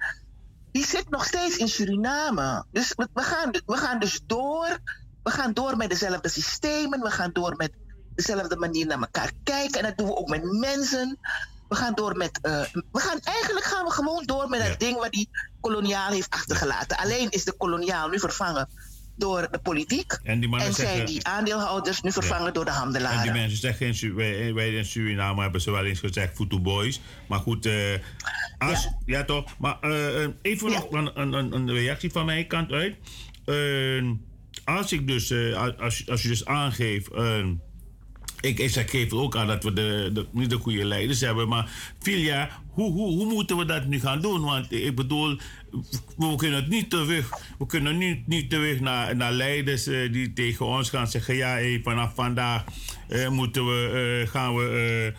[0.71, 2.65] die zit nog steeds in Suriname.
[2.71, 4.79] Dus we, we gaan, we gaan dus door.
[5.23, 6.99] We gaan door met dezelfde systemen.
[6.99, 7.71] We gaan door met
[8.15, 9.79] dezelfde manier naar elkaar kijken.
[9.79, 11.19] En dat doen we ook met mensen.
[11.69, 12.39] We gaan door met.
[12.41, 15.29] eh, we gaan, eigenlijk gaan we gewoon door met dat ding wat die
[15.61, 16.97] koloniaal heeft achtergelaten.
[16.97, 18.69] Alleen is de koloniaal nu vervangen
[19.19, 20.19] door de politiek.
[20.23, 23.33] En die zijn die aandeelhouders nu vervangen door de En die handelaren.
[23.33, 27.01] mensen zeggen, wij, wij in Suriname hebben ze wel eens gezegd Futu Boys.
[27.27, 27.73] Maar goed, eh,
[28.57, 29.23] als, ja.
[29.23, 29.55] toch.
[29.57, 32.95] Maar eh, even nog een, een, een, reactie van mijn kant uit.
[33.45, 34.11] Eh,
[34.63, 35.33] als ik dus,
[35.77, 37.09] als, als je dus aangeeft.
[38.41, 41.47] Ik, ik geef ook aan dat we de, de, niet de goede leiders hebben.
[41.47, 44.41] Maar Filia, hoe, hoe, hoe moeten we dat nu gaan doen?
[44.41, 45.37] Want ik bedoel,
[46.17, 47.29] we kunnen het niet terug.
[47.57, 51.79] We kunnen nu niet terug naar, naar leiders eh, die tegen ons gaan zeggen: ja,
[51.83, 52.63] vanaf vandaag
[53.07, 55.13] eh, moeten we, eh, gaan we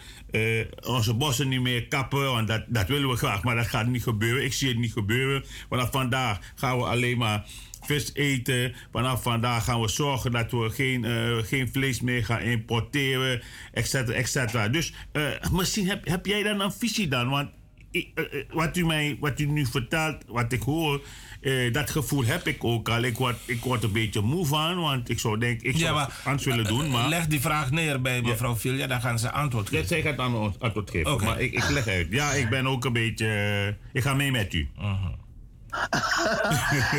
[0.86, 2.24] onze bossen niet meer kappen.
[2.24, 4.44] Want dat, dat willen we graag, maar dat gaat niet gebeuren.
[4.44, 5.44] Ik zie het niet gebeuren.
[5.68, 7.44] Vanaf vandaag gaan we alleen maar
[7.90, 8.74] vis eten.
[8.92, 13.88] Vanaf vandaag gaan we zorgen dat we geen, eh, geen vlees meer gaan importeren, et
[13.88, 14.68] cetera, et cetera.
[14.68, 15.22] Dus eh,
[15.52, 17.28] misschien heb, heb jij dan een visie dan?
[17.28, 17.48] Want
[17.90, 21.02] ik- eh, wat, u mij, wat u nu vertelt, wat ik hoor,
[21.40, 23.02] eh, dat gevoel heb ik ook al.
[23.02, 26.08] Ik word, ik word een beetje moe van, want ik zou denk ik zou Ja,
[26.24, 26.90] anders willen doen.
[26.90, 29.82] Maar Leg die vraag neer bij mevrouw Vilja, dan gaan ze antwoord geven.
[29.82, 31.12] Ja, zij gaat dan antwoord geven.
[31.12, 31.24] Oké.
[31.24, 32.06] Maar ik, ik leg uit.
[32.10, 33.76] Ja, ik ben ook een beetje.
[33.92, 34.68] ik ga mee met u.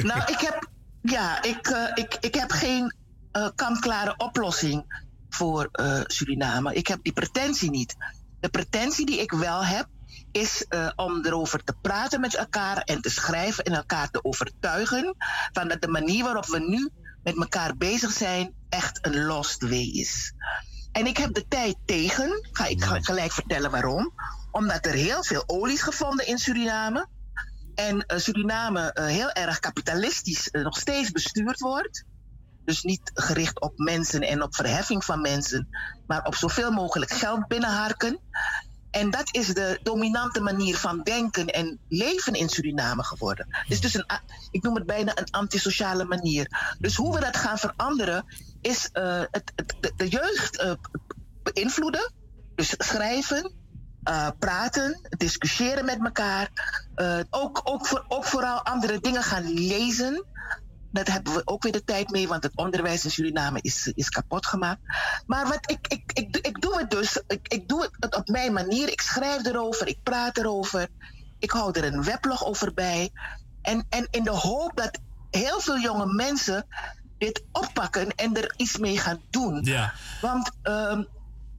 [0.04, 0.70] nou, ik heb,
[1.02, 2.96] ja, ik, eh, ik, ik heb geen
[3.34, 6.74] uh, kant-klare oplossing voor uh, Suriname.
[6.74, 7.96] Ik heb die pretentie niet.
[8.40, 9.88] De pretentie die ik wel heb,
[10.32, 15.16] is uh, om erover te praten met elkaar en te schrijven en elkaar te overtuigen
[15.52, 16.90] van dat de manier waarop we nu
[17.24, 20.34] met elkaar bezig zijn echt een lost way is.
[20.92, 24.14] En ik heb de tijd tegen, ga ik gelijk vertellen waarom.
[24.52, 27.08] Omdat er heel veel olie is gevonden in Suriname.
[27.76, 32.04] En uh, Suriname uh, heel erg kapitalistisch uh, nog steeds bestuurd wordt.
[32.66, 35.68] Dus niet gericht op mensen en op verheffing van mensen,
[36.08, 38.20] maar op zoveel mogelijk geld binnenharken.
[38.92, 43.46] En dat is de dominante manier van denken en leven in Suriname geworden.
[43.50, 44.06] Het is dus een,
[44.52, 46.76] ik noem het bijna een antisociale manier.
[46.80, 48.26] Dus hoe we dat gaan veranderen,
[48.62, 48.90] is
[49.32, 49.52] het,
[49.96, 50.78] de, jeugd
[51.44, 52.12] beïnvloeden.
[52.56, 53.61] Dus schrijven,
[54.10, 56.50] uh, praten, discussiëren met elkaar.
[57.30, 60.26] ook, ook, voor, ook vooral andere dingen gaan lezen
[60.92, 64.10] dat hebben we ook weer de tijd mee, want het onderwijs in Suriname is, is
[64.10, 64.82] kapot gemaakt.
[65.26, 68.54] Maar wat ik, ik, ik, ik doe het dus, ik, ik doe het op mijn
[68.54, 68.92] manier.
[68.92, 70.88] Ik schrijf erover, ik praat erover.
[71.40, 73.10] Ik hou er een weblog over bij.
[73.62, 76.66] En, en in de hoop dat heel veel jonge mensen
[77.18, 79.64] dit oppakken en er iets mee gaan doen.
[79.64, 79.94] Ja.
[80.22, 81.08] Want um,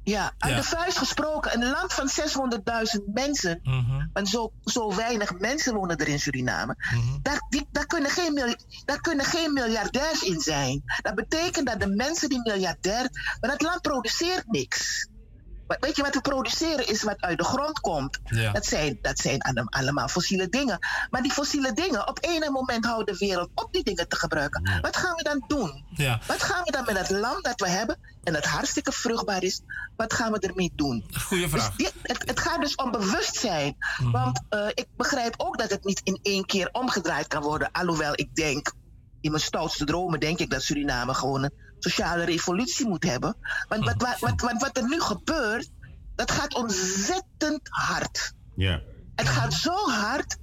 [0.05, 0.59] ja, uit Ja.
[0.61, 4.07] de vuist gesproken, een land van 600.000 mensen, Mhm.
[4.13, 6.77] want zo, zo weinig mensen wonen er in Suriname,
[7.23, 10.83] daar, die, daar, kunnen geen daar kunnen geen miljardairs in zijn.
[11.03, 13.09] Dat betekent dat de mensen die miljardair,
[13.41, 15.09] maar dat land produceert niks.
[15.73, 18.19] Maar Weet je wat we produceren is wat uit de grond komt.
[18.25, 18.53] Ja.
[18.53, 20.79] Dat zijn, dat zijn allem- allemaal fossiele dingen.
[21.11, 24.79] Maar die fossiele dingen, op enig moment houdt de wereld op die dingen te gebruiken.
[24.81, 25.85] Wat gaan we dan doen?
[25.91, 26.21] Ja.
[26.27, 29.61] Wat gaan we dan met dat land dat we hebben en dat hartstikke vruchtbaar is,
[29.97, 31.05] wat gaan we ermee doen?
[31.21, 31.77] Goeie vraag.
[31.77, 33.77] Dus dit- het, het gaat dus om bewustzijn.
[33.99, 34.11] Mhm.
[34.11, 37.69] Want eh, ik begrijp ook dat het niet in één keer omgedraaid kan worden.
[37.73, 38.73] Alhoewel ik denk,
[39.21, 41.53] in mijn stoutste dromen denk ik dat Suriname gewoon een
[41.83, 43.37] sociale revolutie moet hebben.
[43.69, 45.71] Want wat, wat, wat, wat, wat er nu gebeurt,
[46.15, 48.33] dat gaat ontzettend hard.
[48.55, 48.81] Ja.
[49.15, 50.37] Het gaat zo hard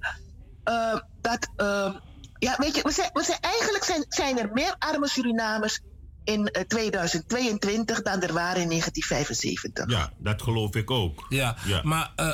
[0.63, 1.49] eh, dat.
[1.55, 1.95] eh,
[2.39, 5.79] ja, weet je, we zijn, we zijn, eigenlijk zijn, zijn er meer arme Surinamers
[6.23, 9.89] in eh, 2022 dan er waren in 1975.
[9.91, 11.25] Ja, dat geloof ik ook.
[11.29, 11.81] Ja, Ja.
[11.83, 12.33] maar eh,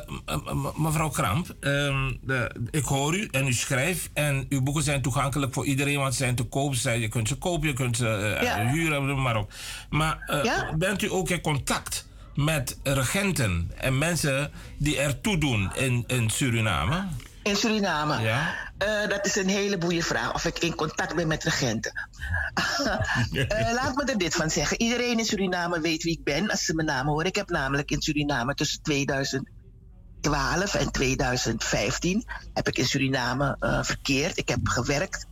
[0.54, 5.02] m- mevrouw Kramp, ehm, de, ik hoor u en u schrijft en uw boeken zijn
[5.02, 6.76] toegankelijk voor iedereen, want ze zijn te koop.
[6.76, 8.68] Zijn- Je kunt ze kopen, je kunt ze eh, Ja.
[8.68, 9.54] huren, noem maar op.
[9.90, 10.74] Maar eh, Ja.
[10.78, 17.06] bent u ook in contact met regenten en mensen die ertoe doen in, in Suriname?
[17.46, 18.22] In Suriname?
[18.22, 18.54] Ja.
[18.78, 20.34] Eh, dat is een hele boeie vraag.
[20.34, 21.92] Of ik in contact ben met regenten.
[23.48, 24.82] Eh, laat me er dit van zeggen.
[24.82, 27.26] Iedereen in Suriname weet wie ik ben als ze mijn naam horen.
[27.26, 34.38] Ik heb namelijk in Suriname tussen 2012 en 2015 heb ik in Suriname eh, verkeerd.
[34.38, 35.26] Ik heb gewerkt.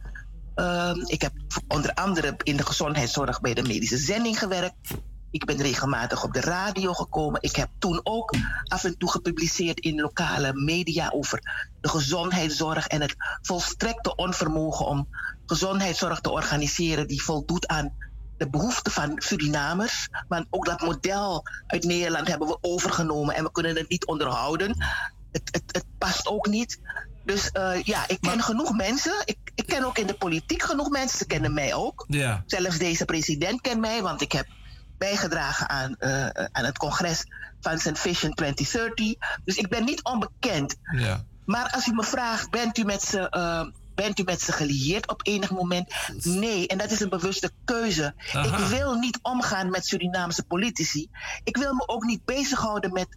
[1.05, 1.33] Ik heb
[1.67, 4.93] onder andere in de gezondheidszorg bij de medische zending gewerkt.
[5.33, 7.41] Ik ben regelmatig op de radio gekomen.
[7.41, 11.39] Ik heb toen ook af en toe gepubliceerd in lokale media over
[11.81, 15.07] de gezondheidszorg en het volstrekte onvermogen om
[15.45, 17.93] gezondheidszorg te organiseren die voldoet aan
[18.37, 20.09] de behoeften van Surinamers.
[20.27, 24.83] Want ook dat model uit Nederland hebben we overgenomen en we kunnen het niet onderhouden.
[25.31, 26.79] Het, het, het past ook niet.
[27.25, 29.13] Dus eh, ja, ik ken genoeg mensen.
[29.25, 31.17] Ik, ik ken ook in de politiek genoeg mensen.
[31.17, 32.05] Ze kennen mij ook.
[32.07, 32.43] Ja.
[32.45, 34.47] Zelfs deze president kent mij, want ik heb
[35.03, 37.23] bijgedragen aan, eh, aan het congres
[37.61, 39.15] van zijn Vision 2030.
[39.43, 40.75] Dus ik ben niet onbekend.
[40.97, 41.23] Ja.
[41.45, 45.09] Maar als u me vraagt, bent u met ze, eh, bent u met ze gelieerd
[45.09, 45.93] op enig moment?
[46.23, 48.13] Nee, en dat is een bewuste keuze.
[48.31, 48.43] Aha.
[48.43, 51.09] Ik wil niet omgaan met Surinaamse politici.
[51.43, 53.07] Ik wil me ook niet bezighouden met.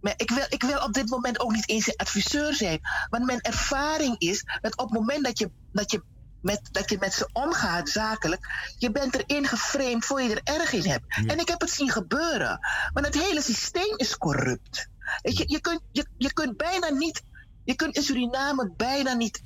[0.00, 2.80] met ik, wil, ik wil op dit moment ook niet eens een adviseur zijn.
[3.10, 6.02] Want mijn ervaring is dat op het moment dat je, dat je,
[6.40, 8.46] met, dat je met ze omgaat zakelijk,
[8.78, 11.04] je bent erin geframed voor je er erg in hebt.
[11.26, 12.58] En ik heb het zien gebeuren.
[12.92, 14.88] Want het hele systeem is corrupt.
[15.22, 17.22] Je, je, kunt, je, je kunt bijna niet.
[17.64, 19.42] Je kunt in Suriname bijna niet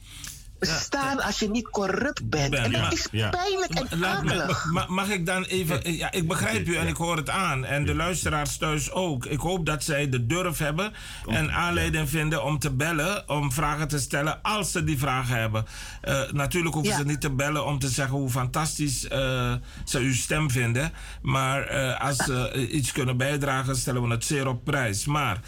[0.60, 2.50] bestaan als je niet corrupt bent.
[2.50, 3.28] Ben, en dat ja, is ja.
[3.28, 4.64] pijnlijk en Laat me- akelig.
[4.72, 5.96] ma- mag ik dan even...
[5.96, 7.64] Ja, ik begrijp u en ik hoor het aan.
[7.64, 9.26] En de luisteraars thuis ook.
[9.26, 10.92] Ik hoop dat zij de durf hebben
[11.26, 13.28] en aanleiding vinden om te bellen...
[13.28, 15.64] om vragen te stellen als ze die vragen hebben.
[16.00, 16.98] Eh, natuurlijk hoeven Ja.
[16.98, 19.52] ze niet te bellen om te zeggen hoe fantastisch eh,
[19.84, 20.92] ze uw stem vinden.
[21.22, 25.06] Maar eh, als ze iets kunnen bijdragen, stellen we het zeer op prijs.
[25.06, 25.40] Maar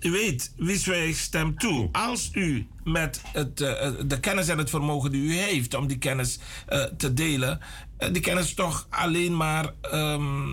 [0.00, 1.88] u weet, wie zwijgt stemt toe.
[1.92, 5.98] Als u met het, eh, de kennis en het vermogen die u heeft om die
[5.98, 7.60] kennis eh, te delen,
[7.98, 10.48] eh, die kennis toch alleen maar ehm,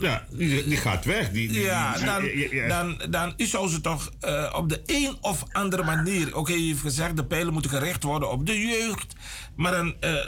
[0.00, 1.30] ja, die, die gaat weg.
[1.30, 2.28] Die, die- Ja, dan,
[2.68, 6.36] dan, dan u zou ze toch eh, op de een of andere manier...
[6.36, 9.14] Oké, je heeft gezegd, de pijlen moeten gericht worden op de jeugd.
[9.56, 10.26] Maar een eh,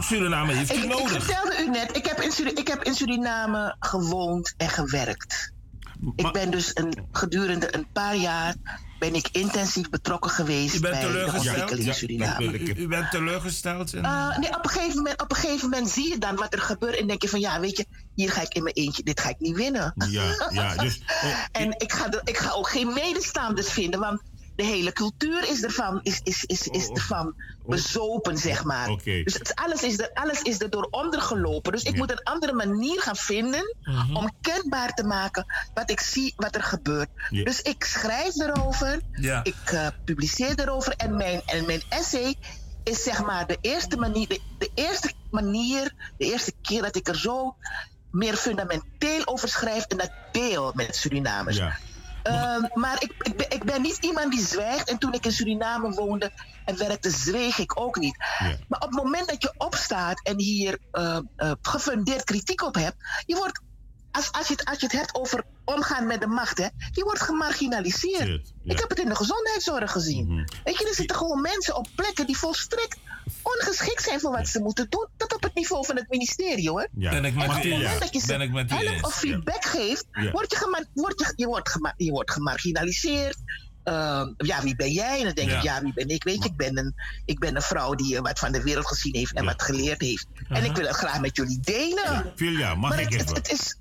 [0.00, 1.24] Suriname heeft u Ik, ik nodig.
[1.24, 5.52] vertelde u net, ik heb, in Suri- ik heb in Suriname gewoond en gewerkt.
[6.16, 8.54] Ik ben dus een, gedurende een paar jaar
[8.98, 11.46] ben ik intensief betrokken geweest U bent bij de teleurgesteld?
[11.48, 12.58] ontwikkeling in Suriname.
[12.58, 13.94] U, u bent teleurgesteld?
[13.94, 16.52] in- Uh, nee, op een, gegeven moment, op een gegeven moment zie je dan wat
[16.54, 19.02] er gebeurt en denk je van ja, weet je, hier ga ik in mijn eentje,
[19.02, 19.94] dit ga ik niet winnen.
[20.08, 21.00] Ja, ja, dus...
[21.52, 24.20] en ik ga, er- ik ga ook geen medestanders vinden, want
[24.58, 27.34] de hele cultuur is ervan, is, is, is, is ervan
[27.66, 28.88] bezopen, zeg maar.
[29.04, 31.72] Dus het, alles, is er, alles is er door ondergelopen.
[31.72, 34.16] Dus ik moet een andere manier gaan vinden Mhm.
[34.16, 37.08] om kenbaar te maken wat ik zie, wat er gebeurt.
[37.30, 37.44] Ja.
[37.44, 39.44] Dus ik schrijf erover, Ja.
[39.44, 42.34] ik eh, publiceer erover en mijn, en mijn essay
[42.82, 47.08] is zeg maar de eerste manier, de, de eerste manier, de eerste keer dat ik
[47.08, 47.56] er zo
[48.10, 51.56] meer fundamenteel over schrijf en dat deel met Surinamers.
[51.56, 51.78] Ja.
[52.28, 54.88] Ehm, maar ik, ik, ben, ik ben niet iemand die zwijgt.
[54.88, 56.32] En toen ik in Suriname woonde
[56.64, 58.16] en werkte, zweeg ik ook niet.
[58.68, 62.96] Maar op het moment dat je opstaat en hier eh, eh, gefundeerd kritiek op hebt,
[63.26, 63.60] je wordt,
[64.10, 67.04] als, als, je het, als je het hebt over omgaan met de macht, hè, je
[67.04, 68.52] wordt gemarginaliseerd.
[68.64, 70.48] Ik heb het in de gezondheidszorg gezien.
[70.64, 72.96] Weet je, er zitten gewoon mensen op plekken die volstrekt
[73.42, 75.06] ongeschikt zijn voor wat ze moeten doen.
[75.16, 76.88] Tot op het niveau van het ministerie hoor.
[76.98, 77.10] Ja.
[77.10, 80.30] Ben ik met en op het moment dat je ze help of feedback geeft, Ja.
[80.30, 83.36] word je, gema- word je, je, wordt gema- je wordt gemarginaliseerd.
[83.84, 85.18] Ehm, ja, wie ben jij?
[85.18, 85.56] En dan denk Ja.
[85.56, 86.24] ik, ja, wie ben ik?
[86.24, 86.94] Weet je, ik ben een,
[87.24, 90.00] ik ben een vrouw die eh, wat van de wereld gezien heeft en wat geleerd
[90.00, 90.26] heeft.
[90.48, 92.32] En ik wil het graag met jullie delen.
[92.36, 93.34] Vilja, mag Maar ik het- even?
[93.34, 93.76] het is-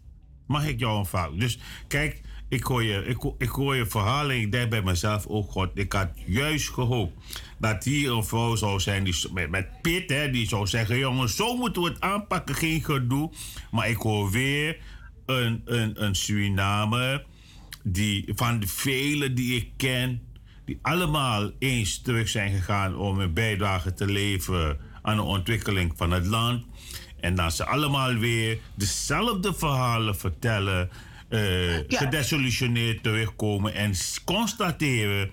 [0.48, 1.30] Mag ik jou vraag?
[1.32, 5.26] Dus kijk, ik hoor je, ik, ik hoor je verhaal en ik denk bij mezelf,
[5.26, 7.14] oh god, ik had juist gehoopt
[7.60, 11.58] dat hier een vrouw zou zijn die, met, pit, hè, die zou zeggen, jongens, zo
[11.58, 13.32] moeten we het aanpakken, geen gedoe.
[13.72, 14.78] Maar ik hoor weer
[15.26, 17.26] een, een, een Surinamer
[17.84, 20.22] die van de velen die ik ken,
[20.66, 26.12] die allemaal eens terug zijn gegaan om een bijdrage te leveren aan de ontwikkeling van
[26.12, 26.66] het land.
[27.20, 30.90] En dat ze allemaal weer dezelfde verhalen vertellen,
[31.30, 31.40] eh
[31.88, 33.94] gedesillusioneerd terugkomen en
[34.26, 35.30] constateren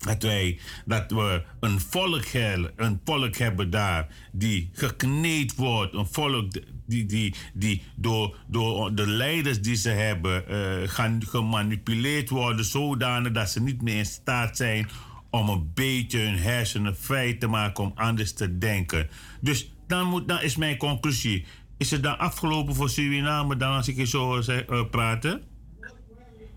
[0.00, 5.94] dat wij dat we een volk, hebben, een volk hebben daar die gekneed wordt.
[5.94, 6.52] Een volk
[6.86, 13.32] die, die, die door, door de leiders die ze hebben eh, gaan gemanipuleerd worden zodanig
[13.32, 14.88] dat ze niet meer in staat zijn
[15.30, 19.08] om een beetje hun hersenen vrij te maken om anders te denken.
[19.40, 21.46] Dus dan, moet, dan is mijn conclusie.
[21.78, 25.42] Is het dan afgelopen voor Suriname dan als ik je zo hoor zeg- eh, praten?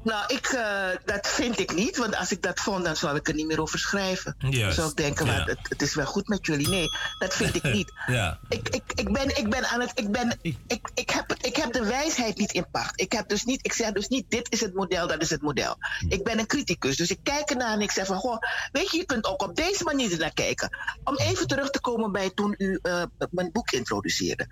[0.04, 1.98] Nou, ik, eh, dat vind ik niet.
[1.98, 4.36] Want als ik dat vond, dan zou ik er niet meer over schrijven.
[4.40, 5.44] Dan zou ik denken, ja.
[5.44, 6.68] het, het is wel goed met jullie.
[6.70, 6.88] Nee,
[7.20, 7.92] dat vind ik niet.
[8.08, 8.40] Ja.
[8.50, 9.92] ik, ik, ik, ben, ik ben aan het.
[9.96, 10.58] Ik, ben, ik,
[10.94, 13.02] ik, heb, het- ik heb de wijsheid niet in pacht.
[13.02, 15.42] Ik, heb dus niet, ik zeg dus niet: dit is het model, dat is het
[15.42, 15.76] model.
[16.08, 18.38] Ik ben een criticus, dus ik kijk ernaar en ik zeg van: goh,
[18.72, 20.78] weet je, je kunt ook op deze manier ernaar kijken.
[21.04, 24.48] Om even terug te komen bij toen u eh, mijn boek introduceerde.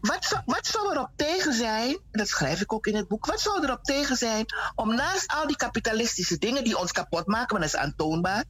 [0.00, 3.40] Wat zou, wat zou erop tegen zijn, dat schrijf ik ook in het boek, wat
[3.40, 4.44] zou erop tegen zijn
[4.74, 8.44] om naast al die kapitalistische dingen die ons kapot maken, maar dat is aantoonbaar,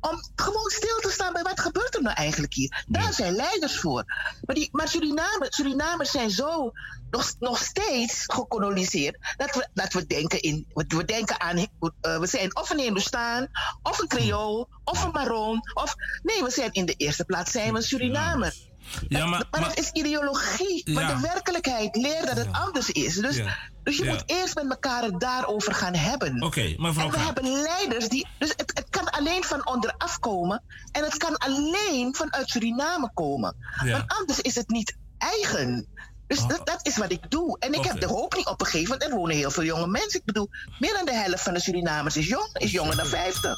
[0.00, 2.84] om gewoon stil te staan bij wat gebeurt er nou eigenlijk hier.
[2.86, 4.04] Daar zijn leiders voor.
[4.44, 6.72] Maar, die, maar Suriname, Surinamers zijn zo
[7.10, 12.18] nog, nog steeds gekoloniseerd dat we, dat we denken in, we, we denken aan, eh,
[12.18, 13.48] we zijn of een Hindustaan,
[13.82, 17.72] of een Creool, of een Maron, of nee, we zijn in de eerste plaats zijn
[17.72, 18.67] we Surinamer.
[19.08, 20.90] Ja, maar, Maar dat is ideologie.
[20.92, 23.14] Maar de werkelijkheid leert dat het anders is.
[23.14, 23.56] Dus, Ja.
[23.82, 24.12] dus je Ja.
[24.12, 26.42] moet eerst met elkaar het daarover gaan hebben.
[26.42, 28.26] Oké, mevrouw En we hebben leiders die.
[28.38, 30.62] Dus het, het kan alleen van onderaf komen.
[30.92, 33.56] En het kan alleen vanuit Suriname komen.
[33.84, 35.86] Want anders is het niet eigen.
[36.28, 37.56] Dus dat, dat is wat ik doe.
[37.58, 39.10] En ik heb de hoop niet op een gegeven moment.
[39.10, 40.18] Er wonen heel veel jonge mensen.
[40.20, 40.48] Ik bedoel,
[40.78, 42.48] meer dan de helft van de Surinamers is jong.
[42.52, 43.56] Is jonger dan 50.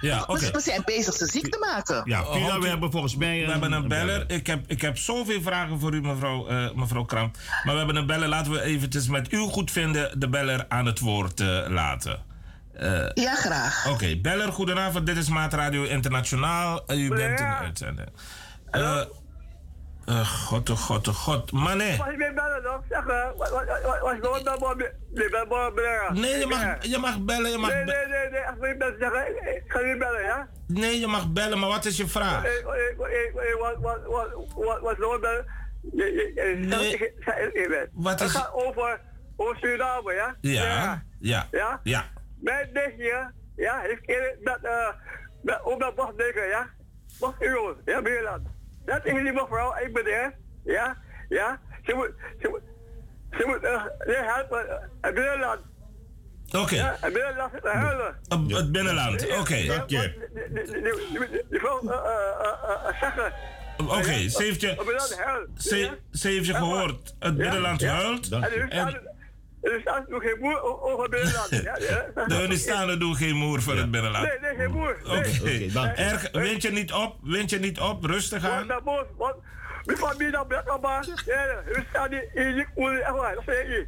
[0.00, 0.50] Ja, We- oké.
[0.50, 2.02] We zijn bezig ze ziek te maken.
[2.04, 3.44] Ja, Oh, Pina, we hebben volgens mij...
[3.44, 4.24] We hebben een beller.
[4.30, 7.36] Ik heb, ik heb zoveel vragen voor u, mevrouw, eh, mevrouw Kramp.
[7.62, 8.28] Maar we hebben een beller.
[8.28, 12.22] Laten we eventjes met uw goedvinden de beller aan het woord eh, laten.
[12.74, 13.86] Eh, Ja, graag.
[13.88, 15.06] Oké, beller, goedenavond.
[15.06, 16.82] Dit is Maatradio Internationaal.
[16.94, 18.08] U bent in de uitzending.
[20.06, 21.52] Eh, eh, god, oh god, oh god.
[21.52, 21.96] Mané.
[21.96, 22.70] Bellen eh?
[25.20, 26.20] Nee, bellen.
[26.20, 27.50] Nee, je mag, je mag bellen.
[27.50, 28.46] Je mag Nee, be- nee, nee, nee.
[28.46, 30.48] Als je bellen zeggen, ik- ik ga je bellen, ja?
[30.66, 32.44] nee, je mag bellen, maar wat is je vraag?
[32.44, 32.60] Eh, eh,
[33.00, 33.58] eh, eh,
[34.80, 35.44] Wat, is bellen?
[35.92, 36.88] Nee, nee, eh, Nee.
[36.92, 37.88] ik- ik- ik- ik-
[38.20, 39.00] Het gaat over,
[39.36, 40.36] over Suriname, ja?
[40.40, 41.80] Ja, ja, Ja?
[41.82, 42.04] ja.
[42.40, 44.00] Mijn nichtje, ja, heeft
[44.40, 44.88] met, eh,
[45.42, 46.66] met, op dat wachtdeken, ja?
[47.38, 48.46] Euro, ja, Nederland.
[48.86, 50.34] Dat is die mevrouw, ik ben er,
[50.64, 50.96] ja?
[51.28, 51.60] Ja?
[51.84, 52.10] Ze moet,
[52.40, 52.60] ze moet,
[53.30, 53.82] Ze moet uh,
[54.34, 54.66] helpen.
[54.66, 55.60] uh, Het binnenland.
[56.52, 56.74] Oké.
[56.74, 58.16] Ja, het binnenland zit te huilen.
[58.56, 59.54] Het binnenland, oké.
[59.54, 59.74] Uh, uh,
[61.50, 63.32] uh, zeggen.
[63.76, 67.14] Oké, ze heeft je, ze, ze heeft je gehoord.
[67.18, 68.28] Het binnenland huilt.
[68.28, 69.02] En
[69.72, 71.48] er staan, er staan nog geen boer o- over het binnenland.
[71.50, 71.76] Ja,
[72.14, 72.24] ja.
[72.26, 74.26] de Hunnistanen doen geen moer voor het binnenland.
[74.28, 74.96] Nee, nee, geen boer.
[75.04, 75.70] Oké, Nee.
[75.94, 78.66] Erg, wind je niet op, wind je niet op, rustig Ja, aan.
[78.66, 79.34] dat moet, want
[79.84, 81.06] mijn familie dat blijft maar.
[81.26, 83.86] Ja, we staan niet in die koele, echt waar, dat zeg ik.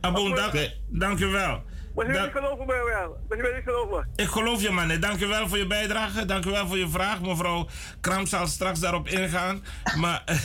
[0.00, 1.62] Abon, dank, dank u wel.
[1.94, 3.16] Maar ze willen Dank- niet geloven mij wel.
[3.28, 4.08] Maar ze niet geloven.
[4.16, 5.00] Ik geloof je, man.
[5.00, 6.24] Dank u wel voor je bijdrage.
[6.24, 7.20] Dank u wel voor je vraag.
[7.20, 7.68] Mevrouw
[8.00, 9.64] Kramp zal straks daarop ingaan.
[10.00, 10.36] Maar eh,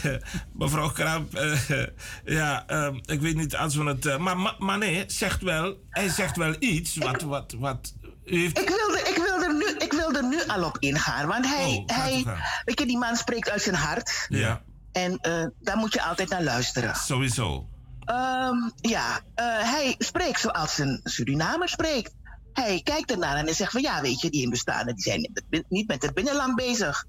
[0.53, 1.83] mevrouw Kramp, eh,
[2.25, 4.05] ja, ehm, ik weet niet als we het...
[4.05, 4.17] eh,
[4.59, 7.21] maar, nee, zegt wel, hij zegt wel iets wat...
[7.21, 7.93] wat, wat
[8.25, 11.27] heeft, Ik wilde, ik, wilde er nu, ik wilde er nu al op ingaan.
[11.27, 12.23] Want hij, Oh, hij
[12.65, 14.25] weet je, die man spreekt uit zijn hart.
[14.29, 16.95] ja, En eh, daar moet je altijd naar luisteren.
[16.95, 17.67] sowieso.
[18.05, 22.13] Ehm, ja, eh, hij spreekt zoals een Surinamer spreekt.
[22.53, 25.31] Hij kijkt ernaar en hij zegt van ja, weet je, die Hindustanen die zijn
[25.69, 27.05] niet met- het binnenland bezig.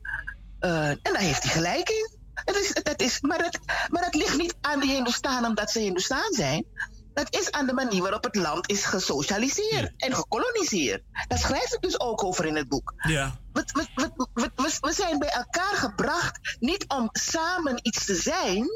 [0.58, 2.18] Eh, en daar heeft hij gelijk in.
[2.34, 3.58] Het is, het is, maar, het,
[3.90, 6.64] maar het ligt niet aan de Hindustanen omdat ze Hindustaan zijn.
[7.14, 11.02] Dat is aan de manier waarop het land is gesocialiseerd en gekoloniseerd.
[11.28, 12.94] Daar schrijft het dus ook over in het boek.
[12.96, 13.38] Ja.
[13.52, 18.14] We, we, we, we, we- we zijn bij elkaar gebracht niet om samen iets te
[18.14, 18.66] zijn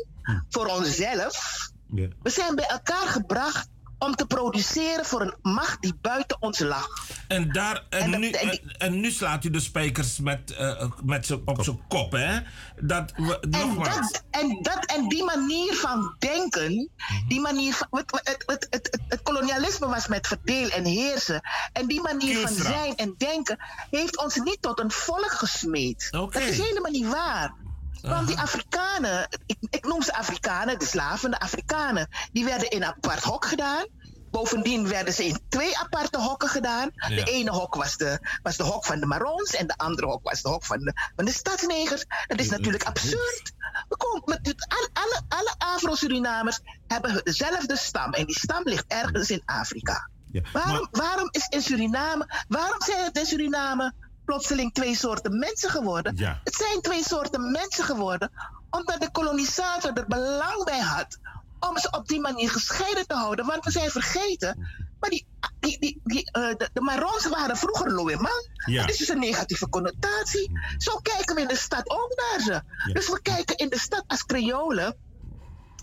[0.49, 1.69] voor onszelf.
[2.23, 3.69] We zijn bij elkaar gebracht
[3.99, 6.89] om te produceren voor een macht die buiten ons lag.
[7.29, 11.43] En, daar, en, nu, en, en nu slaat u de spijkers met, eh, met z'n-
[11.45, 12.39] op zijn kop, hè?
[12.81, 14.13] Dat, we, En nogmaals.
[14.13, 16.89] dat, en dat en die manier van denken,
[17.29, 21.41] die manier van, het, het, het, het, het, het kolonialisme was met verdeel en heersen.
[21.73, 23.59] En die manier van zijn en denken
[23.91, 26.09] heeft ons niet tot een volk gesmeed.
[26.11, 27.55] Dat is helemaal niet waar.
[28.03, 32.83] Want die Afrikanen, ik, ik noem ze Afrikanen, de slaven, de Afrikanen, die werden in
[32.83, 33.87] een apart hok gedaan.
[34.31, 36.91] Bovendien werden ze in twee aparte hokken gedaan.
[36.95, 37.09] Ja.
[37.09, 40.23] De ene hok was de, was de hok van de Marons en de andere hok
[40.23, 42.05] was de hok van de, van de stadsnegers.
[42.27, 43.53] Dat is natuurlijk absurd.
[43.89, 49.43] We komen met, alle, alle Afro-Surinamers hebben dezelfde stam en die stam ligt ergens in
[49.45, 50.09] Afrika.
[50.53, 53.95] waarom, waarom is in Suriname, waarom zijn het in Suriname
[54.31, 56.17] plotseling twee soorten mensen geworden?
[56.17, 56.41] Ja.
[56.45, 58.31] Het zijn twee soorten mensen geworden
[58.71, 61.19] omdat de kolonisator er belang bij had
[61.61, 63.47] om ze op die manier gescheiden te houden.
[63.47, 64.69] Want we zijn vergeten,
[65.01, 65.27] maar die,
[65.61, 68.49] die, die, die, eh, de, de Marons waren vroeger Loeman.
[68.67, 68.81] Ja.
[68.81, 70.51] Dat is dus een negatieve connotatie.
[70.79, 72.63] Zo kijken we in de stad ook naar ze.
[72.93, 74.97] Dus we kijken in de stad als Creolen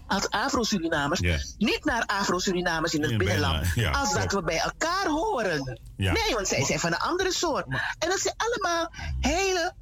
[0.07, 1.19] als Afro-Surinamers,
[1.57, 5.79] niet naar Afro-Surinamers in het In binnenland, ja, als dat we bij elkaar horen.
[5.97, 6.11] Ja.
[6.11, 7.65] Nee, want zij zijn van een andere soort.
[7.99, 9.73] En dat zijn allemaal hele.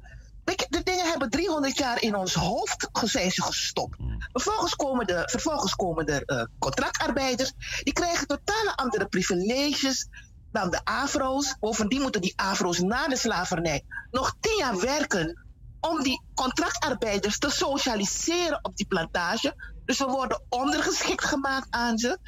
[0.68, 3.96] De dingen hebben 300 jaar in ons hoofd ge- zijn ze gestopt.
[4.32, 7.52] Vervolgens komen, de, vervolgens komen er eh, contractarbeiders.
[7.82, 10.06] Die krijgen totale andere privileges
[10.52, 11.56] dan de Afro's.
[11.60, 15.44] Bovendien moeten die Afro's na de slavernij nog tien jaar werken
[15.80, 19.54] om die contractarbeiders te socialiseren op die plantage.
[19.86, 22.18] Dus we worden ondergeschikt gemaakt aan ze.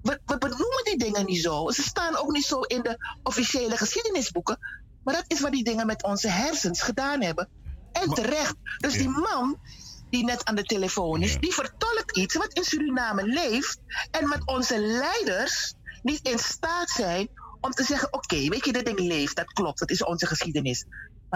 [0.00, 1.70] We, we benoemen die dingen niet zo.
[1.70, 4.58] Ze staan ook niet zo in de officiële geschiedenisboeken.
[5.02, 7.48] Maar dat is wat die dingen met onze hersens gedaan hebben.
[7.92, 8.54] En terecht.
[8.76, 9.58] Dus die man
[10.10, 13.80] die net aan de telefoon is, die vertolkt iets wat in Suriname leeft.
[14.10, 17.28] En met onze leiders niet in staat zijn
[17.60, 20.84] om te zeggen: oké, weet je, dit ding leeft, dat klopt, dat is onze geschiedenis.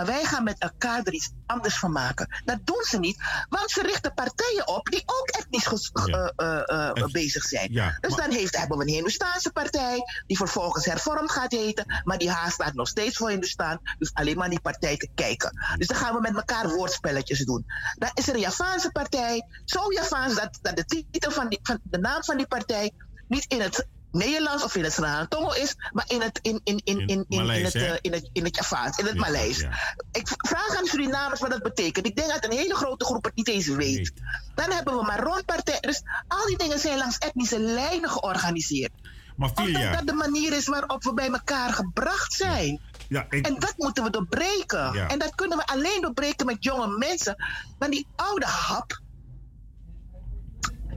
[0.00, 2.28] Maar wij gaan met elkaar er iets anders van maken.
[2.44, 7.10] Dat doen ze niet, want ze richten partijen op die ook etnisch eh, eh, eh,
[7.10, 7.72] bezig zijn.
[7.72, 12.18] Ja, dus dan heeft, hebben we een Hindoestaanse partij, die vervolgens hervormd gaat heten, maar
[12.18, 13.78] die haast staat nog steeds voor Hindoestaan.
[13.98, 15.52] Dus alleen maar die partij te kijken.
[15.76, 17.66] Dus dan gaan we met elkaar woordspelletjes doen.
[17.94, 21.78] Dan is er een Javaanse partij, zo Javaans dat, dat de titel van, die, van
[21.82, 22.92] de naam van die partij
[23.28, 26.98] niet in het Nederlands of in het Sratongo is, maar in het, in, in, in,
[26.98, 29.58] in, in, in, het, eh, in, het, in het Javaans, in het Ja, Maleis.
[29.58, 29.70] ja.
[30.12, 32.06] Ik vraag aan Surinamers wat dat betekent.
[32.06, 34.12] Ik denk dat een hele grote groep het niet eens weet.
[34.54, 35.78] Dan hebben we Maronpartij.
[35.80, 38.92] Dus al die dingen zijn langs etnische lijnen georganiseerd.
[39.36, 42.80] Maar Omdat dat de manier is waarop we bij elkaar gebracht zijn.
[43.08, 44.92] ja, ik, En dat moeten we doorbreken.
[44.92, 45.08] Ja.
[45.08, 47.44] En dat kunnen we alleen doorbreken met jonge mensen.
[47.78, 49.00] Want die oude hap,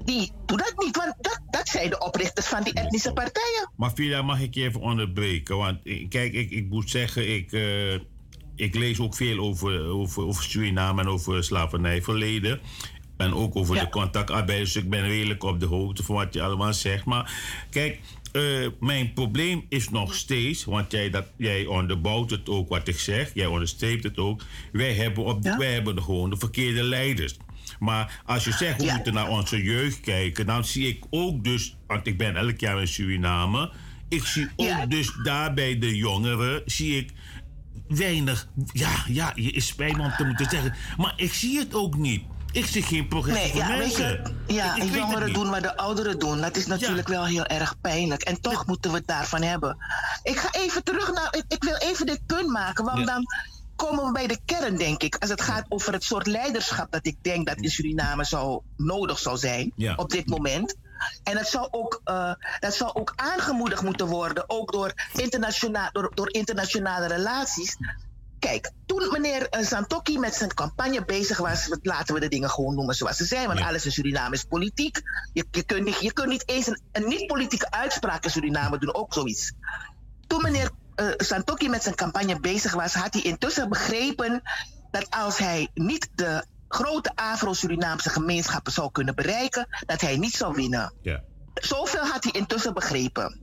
[0.05, 0.97] die doet dat niet.
[0.97, 3.69] Want dat, dat zijn de oprichters van die etnische partijen.
[3.75, 5.57] Maar Filia, mag ik je even onderbreken?
[5.57, 7.93] Want eh, kijk, ik, ik moet zeggen, ik, eh,
[8.55, 12.59] ik lees ook veel over, over, over Suriname en over slavernijverleden.
[13.17, 14.73] En ook over de contactarbeiders.
[14.73, 17.05] Dus ik ben redelijk op de hoogte van wat je allemaal zegt.
[17.05, 17.33] Maar
[17.69, 17.99] kijk,
[18.33, 22.99] eh, mijn probleem is nog steeds, want jij, dat, jij onderbouwt het ook wat ik
[22.99, 24.41] zeg, jij onderstreept het ook.
[24.71, 27.37] Wij hebben, op, wij hebben gewoon de verkeerde leiders.
[27.83, 31.77] Maar als je zegt, we moeten naar onze jeugd kijken, dan zie ik ook dus,
[31.87, 33.71] want ik ben elk jaar in Suriname,
[34.09, 37.11] ik zie ook dus daar bij de jongeren, zie ik
[37.87, 41.97] weinig, ja, ja, je is spijt om te moeten zeggen, maar ik zie het ook
[41.97, 42.23] niet.
[42.51, 44.35] Ik zie geen progressieve Nee, ja, mensen.
[44.47, 46.41] je, ja, Ik- jongeren doen wat de ouderen doen.
[46.41, 48.21] Dat is natuurlijk wel heel erg pijnlijk.
[48.21, 49.77] En toch moeten we het daarvan hebben.
[50.23, 51.35] Ik ga even terug naar.
[51.37, 53.25] Ik, ik wil even dit punt maken, want dan
[53.87, 55.15] komen we bij de kern, denk ik.
[55.15, 59.19] Als het gaat over het soort leiderschap dat ik denk dat in Suriname zou, nodig
[59.19, 59.95] zou zijn Ja.
[59.95, 60.75] op dit moment.
[61.23, 66.11] En dat zou, ook, eh, dat zou ook aangemoedigd moeten worden, ook door, internationaal, door,
[66.13, 67.77] door internationale relaties.
[68.39, 72.75] Kijk, toen meneer eh, Santokki met zijn campagne bezig was, laten we de dingen gewoon
[72.75, 75.01] noemen zoals ze zijn, want alles in Suriname is politiek.
[75.33, 78.95] Je, je, kunt, niet, je kunt niet eens een, een niet-politieke uitspraak in Suriname doen,
[78.95, 79.51] ook zoiets.
[80.27, 80.69] Toen meneer
[81.17, 84.41] Santokki met zijn campagne bezig was, had hij intussen begrepen
[84.91, 90.53] dat als hij niet de grote Afro-Surinaamse gemeenschappen zou kunnen bereiken, dat hij niet zou
[90.55, 90.93] winnen.
[91.01, 91.23] Ja.
[91.53, 93.41] Zoveel had hij intussen begrepen.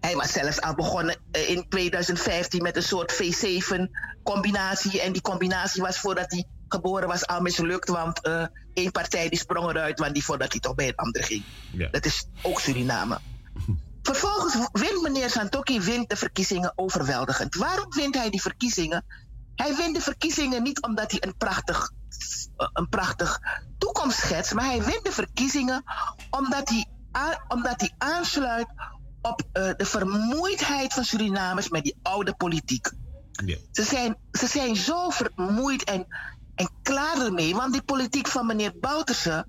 [0.00, 5.00] Hij was zelfs al begonnen eh, in 2015 met een soort V7-combinatie.
[5.00, 7.88] En die combinatie was voordat hij geboren was al mislukt.
[7.88, 8.20] Want
[8.72, 11.44] één partij die sprong eruit, want die voordat hij toch bij een ander ging.
[11.90, 13.20] Dat is ook Suriname.
[14.10, 17.54] Vervolgens wint meneer Santokki wint de verkiezingen overweldigend.
[17.54, 19.04] Waarom wint hij die verkiezingen?
[19.54, 21.92] Hij wint de verkiezingen niet omdat hij een prachtig,
[22.56, 23.40] eh, een prachtig
[23.78, 25.82] toekomst schetst, maar hij wint de verkiezingen
[26.30, 26.86] omdat hij,
[27.48, 28.66] omdat hij aansluit
[29.22, 32.92] op eh, de vermoeidheid van Surinamers met die oude politiek.
[33.44, 33.56] Ja.
[33.72, 36.06] Ze zijn, ze zijn zo vermoeid en,
[36.54, 37.54] en klaar ermee.
[37.54, 39.44] Want die politiek van meneer Bouterse,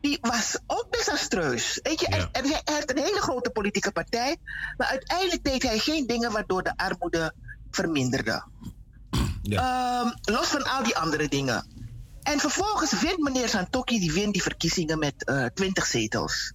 [0.00, 1.78] die was ook desastreus.
[1.82, 2.16] Weet je, Ja.
[2.16, 4.36] en, en hij heeft een hele grote politieke partij.
[4.76, 7.34] Maar uiteindelijk deed hij geen dingen waardoor de armoede
[7.70, 8.44] verminderde.
[9.42, 11.66] Ehm, los van al die andere dingen.
[12.22, 16.52] En vervolgens wint meneer Santokki, die wint die verkiezingen met eh 20 zetels.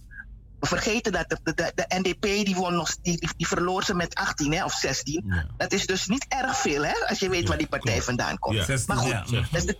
[0.60, 4.52] We vergeten dat de, de, de NDP die, won nog, die, verloor ze met 18
[4.52, 5.34] hè, of 16.
[5.56, 8.56] Dat is dus niet erg veel hè, als je weet waar die partij vandaan komt.
[8.56, 8.64] Ja.
[8.64, 9.40] 16, maar goed, ja.
[9.50, 9.78] dat, is de,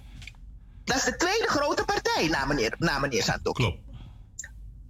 [0.87, 3.39] dat is de tweede grote partij na meneer, na meneer.
[3.43, 3.79] Klopt.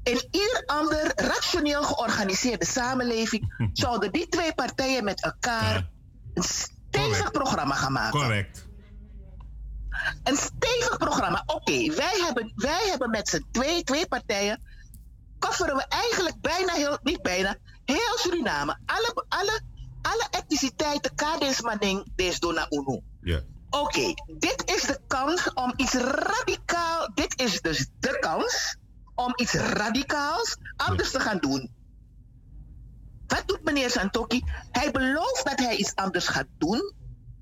[0.03, 5.91] In ieder ander rationeel georganiseerde samenleving zouden die twee partijen met elkaar
[6.35, 8.21] een stevig programma gaan maken.
[8.21, 8.67] Correct.
[10.25, 11.43] Een stevig programma.
[11.47, 14.61] Oké, wij, hebben, wij hebben met z'n twee, twee partijen.
[15.39, 18.79] kofferen we eigenlijk bijna heel, niet bijna, heel Suriname.
[18.87, 19.61] Alle, alle,
[20.03, 23.01] alle etniciteiten, Kades Maning, des Dona Unu.
[23.21, 23.41] Ja.
[23.71, 27.11] Oké, dit is de kans om iets radicaal.
[27.15, 28.77] Dit is dus de kans
[29.15, 31.75] om iets radicaals anders te gaan doen.
[33.27, 34.43] Wat doet meneer Santokki?
[34.71, 36.95] Hij belooft dat hij iets anders gaat doen,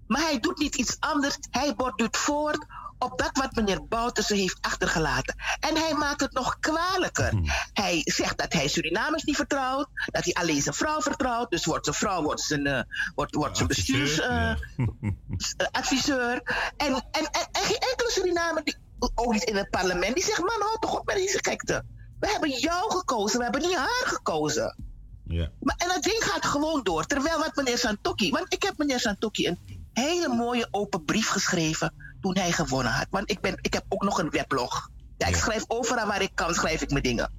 [0.07, 1.37] maar hij doet niet iets anders.
[1.51, 2.66] Hij borduurt voort
[3.05, 5.34] op dat wat meneer Bouterse heeft achtergelaten.
[5.61, 7.32] En hij maakt het nog kwalijker.
[7.72, 11.50] Hij zegt dat hij Surinamers niet vertrouwt, dat hij alleen zijn vrouw vertrouwt.
[11.50, 12.82] Dus wordt zijn vrouw wordt zijn, eh,
[13.14, 16.42] wordt, wordt zijn bestuursadviseur.
[16.76, 18.76] en, en, en, en geen enkele Surinamer, die,
[19.14, 21.84] ook niet in het parlement, die zegt: Man, houd toch op met deze gekte.
[22.20, 24.92] We hebben jou gekozen, we hebben niet haar gekozen.
[25.26, 25.50] Ja.
[25.61, 27.05] Maar, en dat ding gaat gewoon door.
[27.05, 28.30] Terwijl wat meneer Santokki.
[28.30, 29.59] Want ik heb meneer Santokki een
[29.92, 31.94] hele mooie open brief geschreven.
[32.25, 33.07] Toen hij gewonnen had.
[33.11, 34.89] Want ik, ben, ik heb ook nog een weblog.
[35.16, 37.33] Ja, ik schrijf overal waar ik kan, schrijf ik mijn dingen.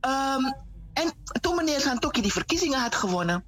[0.00, 0.44] Ehm,
[0.92, 3.44] en toen meneer Santokki die verkiezingen had gewonnen.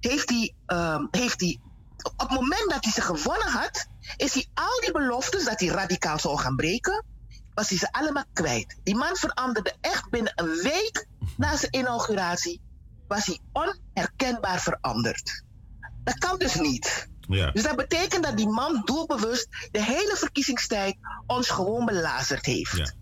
[0.00, 0.54] heeft hij.
[0.66, 1.60] ehm, heeft hij
[2.02, 3.86] op het moment dat hij ze gewonnen had.
[4.16, 7.04] is hij al die beloftes dat hij radicaal zou gaan breken.
[7.54, 8.76] was hij ze allemaal kwijt.
[8.82, 12.60] Die man veranderde echt binnen een week na zijn inauguratie
[13.08, 15.44] was hij onherkenbaar veranderd.
[16.04, 17.08] Dat kan dus niet.
[17.28, 17.50] Ja.
[17.50, 20.96] Dus dat betekent dat die man doelbewust de hele verkiezingstijd
[21.26, 22.94] ons gewoon belazerd heeft.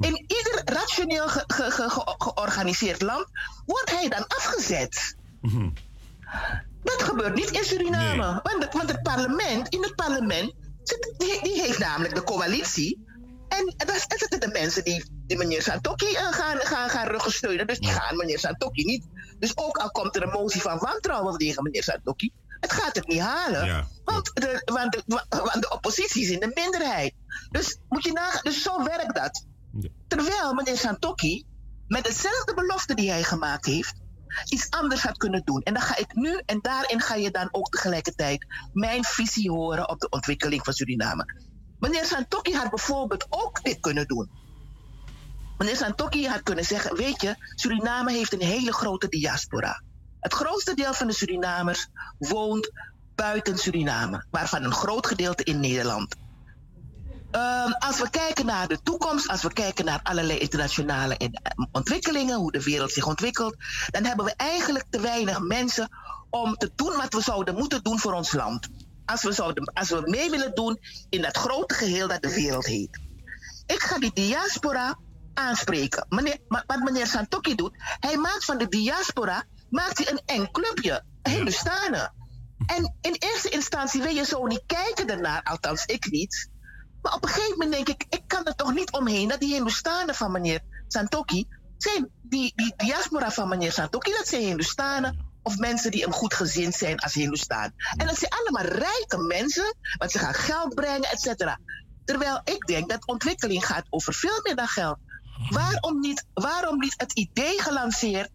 [0.00, 3.26] In ieder rationeel ge- ge- ge- ge- georganiseerd land
[3.66, 5.16] wordt hij dan afgezet.
[6.82, 8.40] Dat gebeurt niet in Suriname.
[8.42, 13.06] Want, het, want het parlement, in het parlement, zit, die, die heeft namelijk de coalitie.
[13.48, 17.66] En daar zitten de mensen die, die meneer Santokki eh, gaan, gaan, gaan ruggen.
[17.66, 19.06] Dus die gaan meneer Santokki niet.
[19.38, 22.32] Dus ook al komt er een motie van wantrouwen tegen meneer Santokki.
[22.60, 23.88] Het gaat het niet halen.
[24.04, 27.14] want, de, want, de, want de oppositie is in de minderheid.
[27.50, 28.42] Dus moet je nagaan.
[28.42, 29.46] Dus zo werkt dat.
[30.08, 31.46] Terwijl meneer Santokki
[31.86, 33.94] met dezelfde belofte die hij gemaakt heeft,
[34.48, 35.62] iets anders had kunnen doen.
[35.62, 39.88] En dan ga ik nu, en daarin ga je dan ook tegelijkertijd mijn visie horen
[39.88, 41.46] op de ontwikkeling van Suriname.
[41.78, 44.30] Meneer Santokki had bijvoorbeeld ook dit kunnen doen.
[45.58, 49.82] Meneer Santokki had kunnen zeggen: Weet je, Suriname heeft een hele grote diaspora.
[50.20, 51.88] Het grootste deel van de Surinamers
[52.18, 52.70] woont
[53.14, 56.16] buiten Suriname, waarvan een groot gedeelte in Nederland.
[57.30, 61.64] Ehm, als we kijken naar de toekomst, als we kijken naar allerlei internationale in- eh,
[61.72, 63.56] ontwikkelingen, hoe de wereld zich ontwikkelt,
[63.90, 65.88] dan hebben we eigenlijk te weinig mensen
[66.30, 68.68] om te doen wat we zouden moeten doen voor ons land.
[69.04, 72.66] Als we, zouden, als we mee willen doen in dat grote geheel dat de wereld
[72.66, 73.00] heet.
[73.66, 74.98] Ik ga die diaspora
[75.34, 76.06] aanspreken.
[76.08, 81.04] Meneer, wat meneer Santoki doet, hij maakt van de diaspora maakt hij een eng clubje,
[81.22, 82.14] Hindustanen.
[82.66, 86.50] En in eerste instantie wil je zo niet kijken ernaar, althans ik niet.
[87.02, 89.54] Maar op een gegeven moment denk ik, ik kan er toch niet omheen dat die
[89.54, 95.58] Hindustanen van meneer Santoki zijn, die, die diaspora van meneer Santoki, dat zijn Hindustanen of
[95.58, 97.72] mensen die hem goed gezind zijn als Hindustaan.
[97.96, 101.58] En dat zijn allemaal rijke mensen, want ze gaan geld brengen, et cetera.
[102.04, 104.98] Terwijl ik denk dat ontwikkeling gaat over veel meer dan geld.
[105.50, 108.30] Waarom niet, waarom niet het idee gelanceerd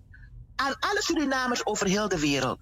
[0.56, 2.60] aan alle Surinamers over heel de wereld?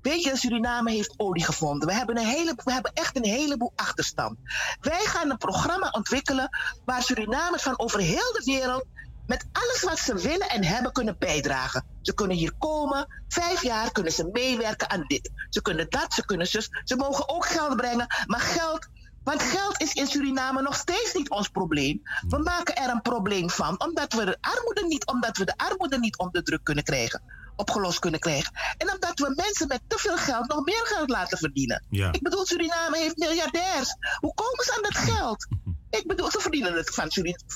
[0.00, 1.88] Weet je, Suriname heeft olie gevonden.
[1.88, 4.38] We hebben, een hele, we hebben echt een heleboel achterstand.
[4.80, 6.48] Wij gaan een programma ontwikkelen
[6.84, 8.84] waar Surinamers van over heel de wereld
[9.26, 11.84] met alles wat ze willen en hebben kunnen bijdragen.
[12.02, 15.30] Ze kunnen hier komen, vijf jaar kunnen ze meewerken aan dit.
[15.48, 16.68] Ze kunnen dat, ze kunnen zus.
[16.84, 18.88] Ze mogen ook geld brengen, maar geld.
[19.24, 22.02] Want geld is in Suriname nog steeds niet ons probleem.
[22.28, 25.98] We maken er een probleem van, omdat we de armoede niet, omdat we de armoede
[25.98, 27.22] niet onder druk kunnen krijgen,
[27.56, 28.52] opgelost kunnen krijgen.
[28.76, 31.84] En omdat we mensen met te veel geld nog meer geld laten verdienen.
[31.90, 32.12] Ja.
[32.12, 33.96] Ik bedoel, Suriname heeft miljardairs.
[34.20, 35.46] Hoe komen ze aan dat geld?
[35.90, 37.10] Ik bedoel, ze verdienen het van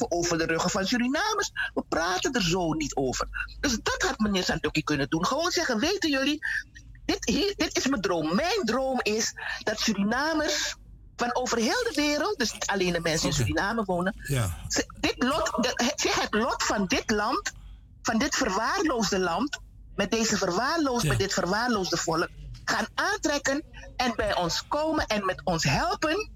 [0.08, 1.50] over de ruggen van Surinamers.
[1.74, 3.28] We praten er zo niet over.
[3.60, 5.26] Dus dat had meneer Santoki kunnen doen.
[5.26, 6.38] Gewoon zeggen, weten jullie,
[7.04, 8.34] dit, hier, dit is mijn droom.
[8.34, 10.76] Mijn droom is dat Surinamers
[11.18, 14.56] van over heel de wereld, dus niet alleen de mensen in Suriname wonen, Ja.
[15.00, 15.72] dit lot, de,
[16.20, 17.52] het lot van dit land,
[18.02, 19.58] van dit verwaarloosde land,
[19.96, 22.28] met, deze verwaarloos, met dit verwaarloosde volk,
[22.64, 23.62] gaan aantrekken
[23.96, 26.30] en bij ons komen en met ons helpen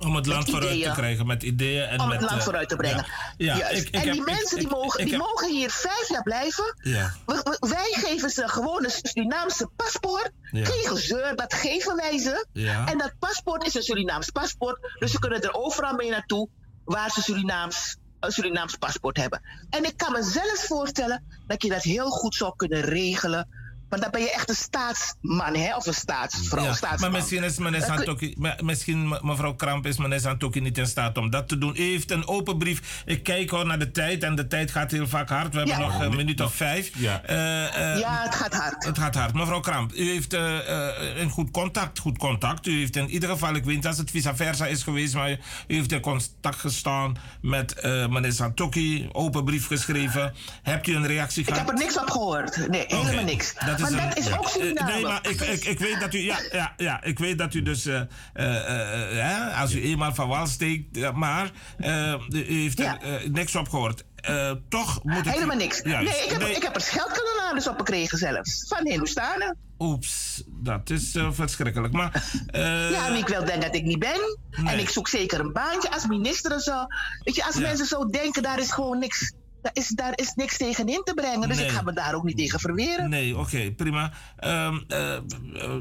[0.00, 1.82] Om het land vooruit te krijgen met ideeën.
[1.88, 3.06] En om met, het land eh, vooruit te brengen.
[3.36, 5.70] Ja, ik, ik en heb, die ik- mensen ik- die, mogen, die heb- mogen hier
[5.70, 6.74] vijf jaar blijven.
[6.82, 7.12] Ja.
[7.26, 10.30] We- we- wij geven ze gewoon een Surinaamse paspoort.
[10.50, 10.64] Ja.
[10.64, 12.46] Geen gezeur, dat geven wij ze.
[12.86, 14.78] En dat paspoort is een Surinaams paspoort.
[14.98, 16.48] Dus ze kunnen er overal mee naartoe
[16.84, 19.42] waar ze Surinaams, een Surinaams paspoort hebben.
[19.70, 23.48] En ik kan me zelfs voorstellen dat je dat heel goed zou kunnen regelen.
[23.90, 25.76] Want dan ben je echt een staatsman, hè?
[25.76, 27.10] Of een staatsvrouw, Ja, staatsman.
[27.10, 31.18] maar misschien is meneer Santoki, misschien me- mevrouw Kramp is meneer Santoki niet in staat
[31.18, 31.74] om dat te doen.
[31.76, 33.02] U heeft een open brief.
[33.06, 35.52] Ik kijk al naar de tijd en de tijd gaat heel vaak hard.
[35.52, 35.82] We hebben Ja.
[35.86, 36.90] nog een minuut of vijf.
[36.94, 37.22] Ja.
[37.22, 38.84] Eh, eh, Ja, het gaat hard.
[38.84, 39.34] Het gaat hard.
[39.34, 42.66] Mevrouw Kramp, u heeft eh, eh, een goed contact, goed contact.
[42.66, 45.30] U heeft in ieder geval, ik weet niet als het vice versa is geweest, maar
[45.30, 50.34] u heeft in contact gestaan met eh, meneer Santoki, open brief geschreven.
[50.62, 51.60] Hebt u een reactie Ik gehad?
[51.66, 52.68] heb er niks op gehoord.
[52.68, 53.54] Nee, helemaal niks.
[53.66, 54.36] dat is maar dat is ja.
[54.36, 54.92] ook Eh, Suriname.
[54.92, 56.18] Nee, maar ik, ik, ik weet dat u.
[56.18, 57.86] Ja, ja, ja, ik weet dat u dus.
[57.86, 60.96] eh, eh, eh, hè, als u eenmaal van wal steekt.
[60.96, 64.04] eh, maar eh, u heeft er eh, niks op gehoord.
[64.16, 65.32] Eh, toch moet ik.
[65.32, 65.80] Helemaal niks.
[65.84, 66.10] Juist.
[66.12, 68.64] nee, ik heb, ik heb er scheldkanalen op gekregen zelfs.
[68.68, 69.56] Van Hindustanen.
[69.78, 71.92] Oeps, dat is eh, verschrikkelijk.
[71.92, 72.24] Maar.
[72.46, 74.38] eh, ja, en ik wil denken dat ik niet ben.
[74.50, 74.72] nee.
[74.74, 76.84] En ik zoek zeker een baantje als minister en zo.
[77.22, 77.60] Weet je, als Ja.
[77.60, 79.32] mensen zo denken, daar is gewoon niks.
[79.62, 81.48] Daar is, daar is niks tegen in te brengen.
[81.48, 81.66] Dus Nee.
[81.66, 83.10] ik ga me daar ook niet tegen verweren.
[83.10, 84.12] Nee, oké, prima.
[84.36, 85.16] Ehm, eh,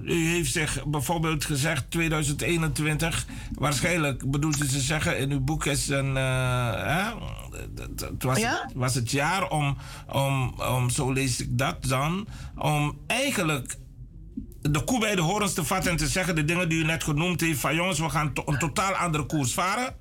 [0.03, 3.25] u heeft zich bijvoorbeeld gezegd 2021.
[3.53, 6.17] Waarschijnlijk bedoelt u te zeggen in uw boek is een.
[6.17, 7.11] eh,
[7.75, 8.69] het- was, Ja?
[8.73, 9.77] was het jaar om,
[10.11, 12.27] om, om, zo lees ik dat dan,
[12.57, 13.75] om eigenlijk
[14.61, 17.03] de koe bij de horens te vatten en te zeggen de dingen die u net
[17.03, 17.59] genoemd heeft.
[17.59, 19.95] Van jongens, we gaan to- een totaal andere koers varen.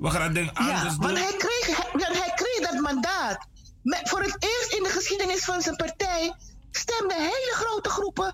[0.00, 0.98] We gaan het ding anders Ja, doen.
[0.98, 3.46] want hij kreeg, hij, want hij kreeg dat mandaat.
[3.82, 6.34] Met, voor het eerst in de geschiedenis van zijn partij
[6.70, 8.32] stemden hele grote groepen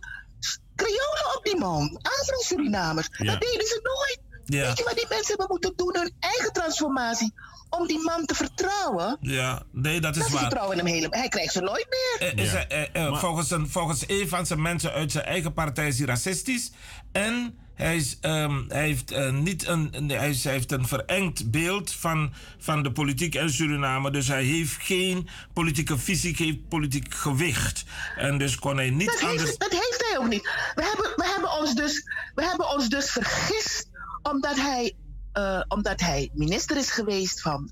[0.77, 2.01] Creolen op die man.
[2.03, 3.09] Afro-Surinamers.
[3.19, 3.25] Ja.
[3.33, 4.21] Dat deden ze nooit.
[4.45, 4.67] Ja.
[4.67, 5.97] Weet je wat die mensen hebben moeten doen?
[5.97, 7.35] Hun eigen transformatie.
[7.71, 9.17] Om die man te vertrouwen.
[9.21, 10.43] Ja, nee, dat is Dat ze waar.
[10.43, 11.19] vertrouwen in hem helemaal.
[11.19, 12.29] Hij krijgt ze nooit meer.
[12.29, 15.53] Eh, is hij, eh, eh, volgens, een, volgens een van zijn mensen uit zijn eigen
[15.53, 16.71] partij is hij racistisch.
[17.12, 21.51] En hij, is, ehm, hij, heeft, eh, niet een, hij, is- hij heeft een verengd
[21.51, 24.11] beeld van, van de politiek in Suriname.
[24.11, 27.85] Dus hij heeft geen politieke visie, geen politiek gewicht.
[28.16, 29.43] En dus kon hij niet Dat anders...
[29.43, 30.43] heeft, dat heeft hij ook niet.
[30.74, 32.05] We hebben, we hebben, ons, dus,
[32.35, 33.89] we hebben ons dus vergist
[34.22, 34.95] omdat hij,
[35.33, 37.70] eh, omdat hij minister is geweest van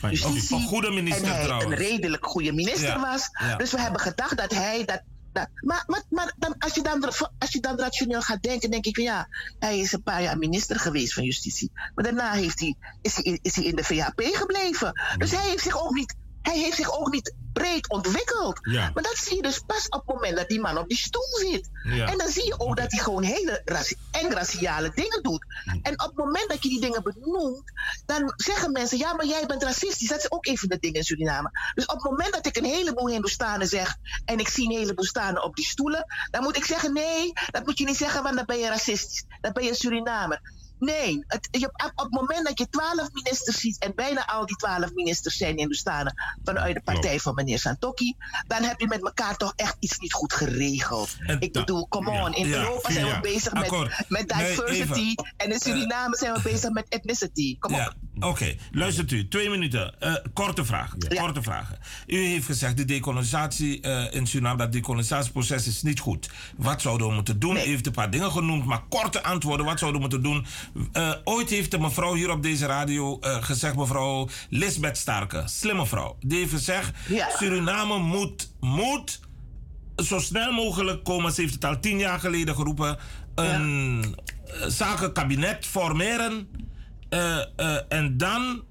[0.00, 0.56] Van- justitie.
[0.56, 1.70] een goede minister en hij trouwens.
[1.70, 3.28] een redelijk goede minister Ja, was.
[3.32, 3.56] ja.
[3.56, 5.02] Dus we hebben gedacht dat hij dat.
[5.34, 7.04] Dat maar maar, maar dan, als, je dan,
[7.38, 9.28] als je dan rationeel gaat denken, denk ik van ja,
[9.58, 11.70] hij is een paar jaar minister geweest van justitie.
[11.94, 14.92] Maar daarna heeft hij, is, hij, is hij in de VHP gebleven.
[15.16, 16.14] Dus hij heeft zich ook niet
[16.44, 18.58] hij heeft zich ook niet breed ontwikkeld.
[18.62, 18.90] Ja.
[18.94, 21.36] Maar dat zie je dus pas op het moment dat die man op die stoel
[21.50, 21.70] zit.
[21.82, 22.06] Ja.
[22.06, 23.62] En dan zie je ook dat hij gewoon hele
[24.10, 25.44] en raciale dingen doet.
[25.82, 27.72] En op het moment dat je die dingen benoemt,
[28.06, 30.08] dan zeggen mensen: ja, maar jij bent racistisch.
[30.08, 31.50] Dat is ook een van de dingen in Suriname.
[31.74, 35.04] Dus op het moment dat ik een heleboel Hindoestanen zeg en ik zie een heleboel
[35.04, 38.36] stanen op die stoelen, dan moet ik zeggen: nee, dat moet je niet zeggen, want
[38.36, 39.24] dan ben je racistisch.
[39.40, 40.40] Dan ben je Surinamer.
[40.84, 44.46] Nee, het, je, op, op het moment dat je twaalf ministers ziet en bijna al
[44.46, 46.14] die twaalf ministers zijn Hindoestanen
[46.44, 48.16] vanuit de partij van meneer Santokki,
[48.46, 51.16] dan heb je met elkaar toch echt iets niet goed geregeld.
[51.38, 55.60] ik bedoel, come on, in Ja, Europa zijn we bezig met, met diversity en in
[55.60, 57.58] Suriname zijn we bezig met ethnicity.
[57.58, 58.24] Kom Ja, op.
[58.24, 58.54] oké.
[58.72, 60.00] Luistert u, twee minuten.
[60.00, 60.98] Eh, korte vragen.
[61.08, 61.78] Korte vragen.
[62.06, 66.30] U heeft gezegd, de decolonisatie eh, in Suriname, dat decolonisatieproces is niet goed.
[66.56, 67.56] Wat zouden we moeten doen?
[67.56, 69.66] U heeft een paar dingen genoemd, maar korte antwoorden.
[69.66, 70.46] Wat zouden we moeten doen?
[70.92, 75.86] Eh, ooit heeft een mevrouw hier op deze radio eh, gezegd, mevrouw Lisbeth Starke, slimme
[75.86, 76.16] vrouw.
[76.20, 76.92] Die heeft gezegd,
[77.38, 79.20] Suriname moet, moet
[79.96, 81.32] zo snel mogelijk komen.
[81.32, 82.98] Ze heeft het al tien jaar geleden geroepen.
[83.34, 84.16] Een
[84.46, 86.48] eh, zakenkabinet formeren.
[87.88, 88.62] en dan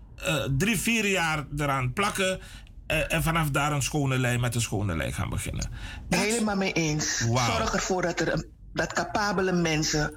[0.57, 2.39] drie, vier jaar eraan plakken.
[2.87, 5.69] en vanaf daar een schone lijn met een schone lijn gaan beginnen.
[6.09, 7.17] Helemaal mee eens.
[7.17, 10.13] Zorg ervoor dat er een, dat capabele mensen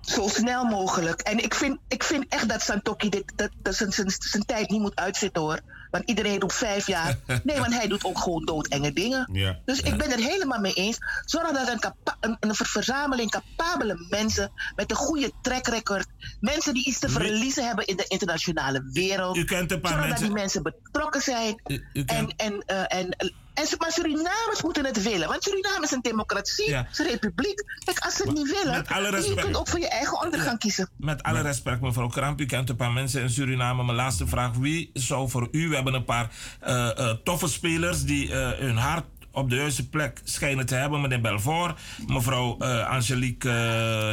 [0.00, 1.20] zo snel mogelijk.
[1.20, 4.70] En ik vind, ik vind echt dat Santokki dit, dat, dat zijn, zijn, zijn tijd
[4.70, 5.60] niet moet uitzitten hoor.
[5.90, 7.18] Want iedereen doet vijf jaar.
[7.42, 9.28] Nee, want hij doet ook gewoon doodenge dingen.
[9.32, 9.58] Ja.
[9.64, 10.98] Dus ik ben het helemaal mee eens.
[11.24, 15.66] Zorg dat er een, capa- een, een ver- verzameling capabele mensen met een goede track
[15.66, 16.06] record.
[16.40, 19.36] Mensen die iets te verliezen hebben in de internationale wereld.
[19.36, 21.60] U kent een paar Zorg dat mensen- die mensen betrokken zijn.
[21.92, 25.28] u en, en, eh, en, en, maar Surinamers moeten het willen.
[25.28, 26.70] Want Suriname is een democratie.
[26.70, 26.86] Ja.
[26.90, 27.64] Is een republiek.
[27.84, 30.58] Kijk, als ze het niet willen, met alle je kunt ook voor je eigen ondergang
[30.58, 30.88] kiezen.
[30.96, 33.84] Met alle respect, mevrouw Kramp, u kent een paar mensen in Suriname.
[33.84, 36.30] Mijn laatste vraag: wie zou voor u, we hebben een paar
[36.60, 39.04] eh, eh, toffe spelers die eh, hun hart
[39.36, 41.00] op de juiste plek schijnen te hebben.
[41.00, 43.54] Meneer Belfort, mevrouw eh, Angelique uh,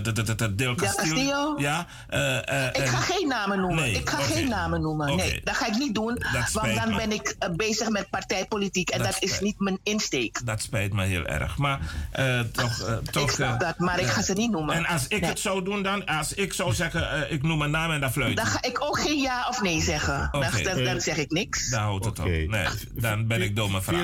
[0.03, 1.13] de, de, de, de Del Castillo.
[1.15, 1.53] Castillo.
[1.57, 3.83] Ja, eh, eh, Ik en- ga geen namen noemen.
[3.83, 5.15] Nee, ik ga geen namen noemen.
[5.15, 6.15] Nee, dat ga ik niet doen.
[6.15, 6.95] Dat Want spijt dan me.
[6.95, 8.89] ben ik bezig met partijpolitiek.
[8.89, 10.45] En Dat dat, is niet mijn insteek.
[10.45, 11.57] Dat spijt me heel erg.
[11.57, 11.79] Maar
[12.11, 12.99] eh, toch.
[13.11, 14.75] toch snap eh, dat, maar ik ga ze niet noemen.
[14.75, 15.29] En als ik Nee.
[15.29, 16.05] het zou doen, dan.
[16.05, 18.35] Als ik zou zeggen, eh, ik noem een naam en dat fluit.
[18.35, 20.29] Dan ga ik ook geen ja of nee zeggen.
[20.31, 21.69] Dan, dan, dan zeg ik niks.
[21.69, 22.25] Daar houdt het op.
[22.25, 22.49] Nee,
[22.93, 24.01] dan ben ik door mijn vraag.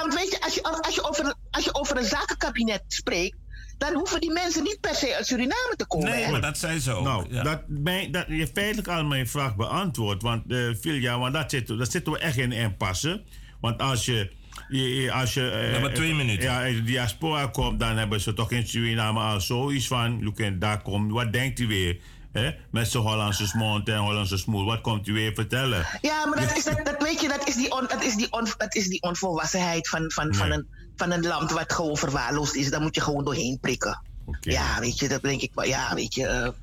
[0.00, 3.36] Want, weet je, als je, als, je over, als je over een zakenkabinet spreekt,
[3.78, 6.08] dan hoeven die mensen niet per se uit Suriname te komen.
[6.12, 6.30] hè?
[6.56, 7.02] zei zo.
[7.02, 10.22] Nou, dat, mijn, dat, je hebt feitelijk al mijn vraag beantwoord.
[10.22, 13.24] Want, eh Vilja, want dat zitten, dat zitten we echt in een passen.
[13.60, 14.30] Want als je.
[14.68, 16.42] je- Als je, eh, hebben twee minuten.
[16.44, 20.34] Ja, uit de diaspora komt, dan hebben ze toch in Suriname al zoiets van.
[20.58, 21.98] Daar komt, wat denkt u weer?
[22.38, 22.50] Hè?
[22.70, 24.64] Met zijn Hollandse mond en Hollandse smoel.
[24.64, 25.86] Wat komt u weer vertellen?
[26.00, 28.32] Ja, maar dat, is, dat, dat weet je, dat is die, on, dat is die,
[28.32, 32.54] on, dat is die onvolwassenheid van, van, van, een, van een land wat gewoon verwaarloosd
[32.54, 32.70] is.
[32.70, 34.02] Daar moet je gewoon doorheen prikken.
[34.40, 35.64] Ja, weet je, dat denk ik wel.
[35.64, 36.54] Ja, weet je.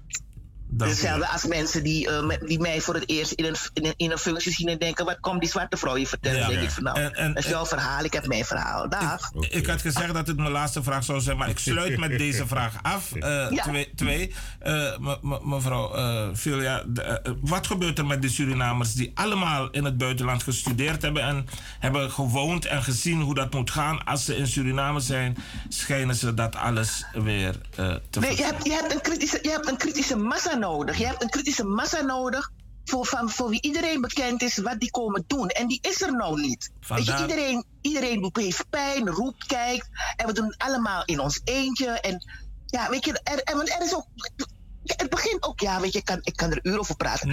[0.84, 3.86] Eh, hetzelfde als mensen die, eh, met- die mij voor het eerst in een, in,
[3.86, 6.40] een, in een functie zien en denken: wat komt die zwarte vrouw je vertellen?
[6.40, 6.48] Ja.
[6.48, 8.90] denk ik van nou, En- en- dat is jouw verhaal, ik heb mijn verhaal.
[8.90, 9.32] Dag.
[9.50, 12.48] Ik had gezegd dat het mijn laatste vraag zou zijn, maar ik sluit met deze
[12.48, 13.12] vraag af.
[13.16, 13.64] Eh, Ja.
[13.64, 13.92] Twee.
[13.96, 14.34] twee.
[14.60, 16.84] Eh, me- me- mevrouw eh Filia,
[17.42, 21.46] wat gebeurt er met de Surinamers die allemaal in het buitenland gestudeerd hebben en
[21.80, 24.04] hebben gewoond en gezien hoe dat moet gaan?
[24.06, 25.38] Als ze in Suriname zijn,
[25.70, 29.50] schijnen ze dat alles weer eh, te Nee, je, hebt, je, hebt een kritische, je
[29.50, 30.64] hebt een kritische massa nodig.
[30.74, 32.52] Je hebt een kritische massa nodig
[32.86, 35.48] voor, van, voor wie iedereen bekend is wat die komen doen.
[35.48, 36.72] En die is er nou niet.
[36.88, 39.90] Weet je, iedereen, iedereen heeft pijn, roept, kijkt.
[40.16, 41.90] En we doen het allemaal in ons eentje.
[41.90, 42.24] En
[42.66, 44.08] ja, weet je, er, en, want er is ook...
[44.86, 47.30] ja, Het begint ook, ja, weet je, ik kan, ik kan er uren over praten.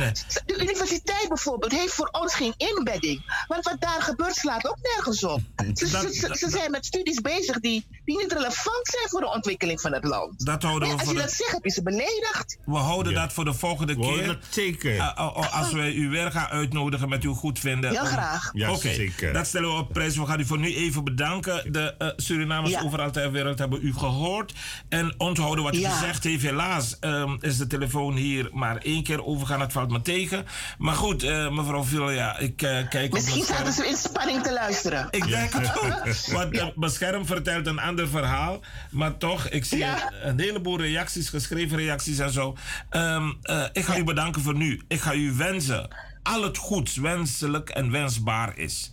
[0.47, 3.45] De universiteit bijvoorbeeld heeft voor ons geen inbedding.
[3.49, 5.41] Want wat daar gebeurt slaat ook nergens op.
[5.75, 9.31] Ze, ze, ze- ze zijn met studies bezig die, die niet relevant zijn voor de
[9.31, 10.47] ontwikkeling van het land.
[10.47, 12.57] Dat houden we Ja, als voor je de- dat zegt, heb je ze beledigd.
[12.65, 14.33] We houden dat voor de volgende We houden keer.
[14.35, 15.01] dat zeker.
[15.01, 17.91] Ah, oh, oh, als wij u weer gaan uitnodigen met uw goedvinden.
[17.91, 18.51] Heel om- graag.
[18.53, 19.33] Ja, Oké, zeker.
[19.33, 20.17] dat stellen we op prijs.
[20.17, 21.73] We gaan u voor nu even bedanken.
[21.73, 22.83] De eh, Surinamers Ja.
[22.83, 24.53] overal ter wereld hebben u gehoord.
[24.89, 25.91] En onthouden wat u Ja.
[25.91, 26.43] gezegd heeft.
[26.43, 26.97] Helaas
[27.43, 29.61] is de telefoon hier maar één keer overgaan.
[29.61, 30.45] Het valt me tegen.
[30.79, 33.87] Maar goed, eh, mevrouw Vilja, ik eh, kijk Misschien zaten scherm.
[33.87, 35.07] ze in spanning te luisteren.
[35.11, 36.33] Ik denk het ook.
[36.33, 38.61] Want eh, mijn scherm vertelt een ander verhaal.
[38.91, 40.13] Maar toch, ik zie Ja.
[40.23, 42.57] een heleboel reacties, geschreven reacties en zo.
[42.91, 44.81] Ehm, eh, ik ga u bedanken voor nu.
[44.89, 45.89] Ik ga u wensen
[46.23, 48.93] al het goeds wenselijk en wensbaar is.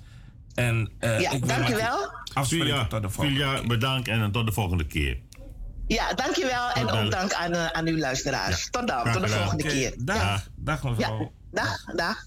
[0.56, 1.52] En, eh, Ja, ik u.
[2.34, 5.18] Afspreken Vilja, tot de volgende Vilja, bedankt en tot de volgende keer.
[5.89, 6.69] Ja, dankjewel.
[6.69, 7.09] En ook dan.
[7.09, 8.69] dank aan, eh, aan uw luisteraars.
[8.69, 9.41] Tot dan, Graag tot de gedaan.
[9.41, 9.93] volgende keer.
[9.97, 11.31] Dag, dag mevrouw.
[11.51, 12.25] Dag, dag.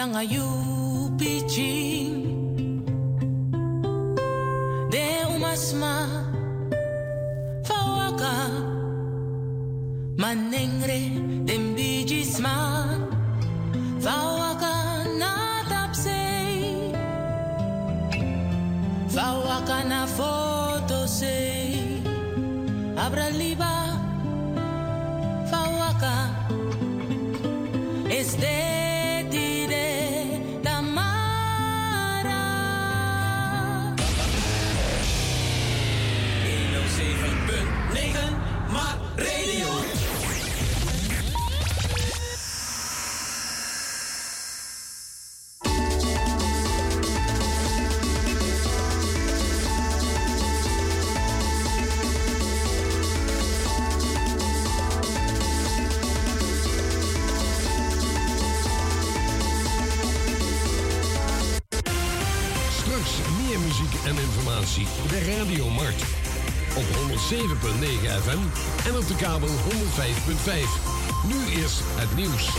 [0.00, 0.46] Nanga yu
[1.18, 2.14] piching
[4.92, 5.94] de umasma
[7.68, 8.34] fawaka.
[10.22, 11.00] Manengre
[11.48, 12.56] dembijisma.
[14.04, 14.74] Fawaka
[15.20, 15.34] na
[15.70, 16.94] tapsei
[19.14, 22.00] fawaka na foto sei
[23.04, 23.74] abra liba.
[25.50, 26.14] Fawaka.
[28.18, 28.59] Es de
[65.10, 66.02] informatie bij Radio Mart.
[66.76, 66.88] Op 107.9
[68.22, 68.38] FM
[68.88, 69.52] en op de kabel 105.5.
[71.28, 72.50] Nu eerst het nieuws.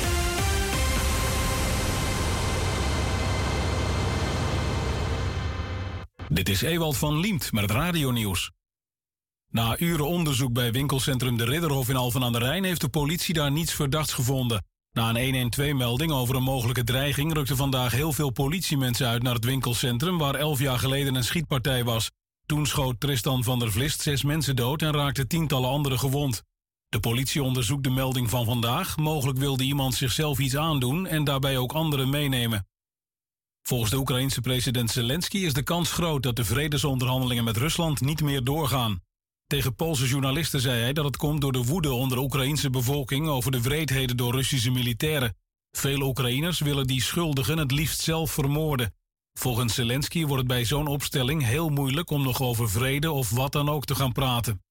[6.28, 8.52] Dit is Ewald van Liemt met het radionieuws.
[9.50, 12.64] Na uren onderzoek bij winkelcentrum De Ridderhof in Alphen aan de Rijn...
[12.64, 14.66] heeft de politie daar niets verdachts gevonden.
[14.92, 17.34] Na een 112-melding over een mogelijke dreiging...
[17.34, 20.18] rukten vandaag heel veel politiemensen uit naar het winkelcentrum...
[20.18, 22.12] waar elf jaar geleden een schietpartij was.
[22.52, 24.82] Toen schoot Tristan van der Vlist zes mensen dood...
[24.82, 26.44] en raakte tientallen anderen gewond.
[26.90, 28.98] De politie onderzoekt de melding van vandaag.
[28.98, 31.08] Mogelijk wilde iemand zichzelf iets aandoen...
[31.08, 32.68] en daarbij ook anderen meenemen.
[33.62, 38.22] Volgens de Oekraïense president Zelensky is de kans groot dat de vredesonderhandelingen met Rusland niet
[38.22, 39.02] meer doorgaan.
[39.48, 43.28] Tegen Poolse journalisten zei hij dat het komt door de woede onder de Oekraïense bevolking
[43.28, 45.38] over de wreedheden door Russische militairen.
[45.72, 48.94] Veel Oekraïners willen die schuldigen het liefst zelf vermoorden.
[49.42, 53.52] Volgens Zelensky wordt het bij zo'n opstelling heel moeilijk om nog over vrede of wat
[53.52, 54.64] dan ook te gaan praten.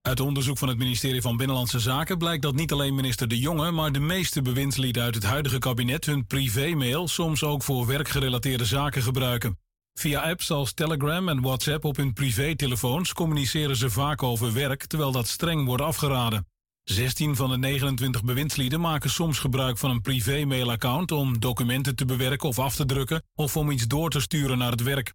[0.00, 3.70] Uit onderzoek van het ministerie van Binnenlandse Zaken blijkt dat niet alleen minister De Jonge,
[3.70, 9.02] maar de meeste bewindslieden uit het huidige kabinet hun privémail soms ook voor werkgerelateerde zaken
[9.02, 9.58] gebruiken.
[9.94, 15.12] Via apps als Telegram en WhatsApp op hun privételefoons communiceren ze vaak over werk, terwijl
[15.12, 16.46] dat streng wordt afgeraden.
[16.84, 22.48] 16 van de 29 bewindslieden maken soms gebruik van een privé-mailaccount om documenten te bewerken
[22.48, 25.14] of af te drukken of om iets door te sturen naar het werk.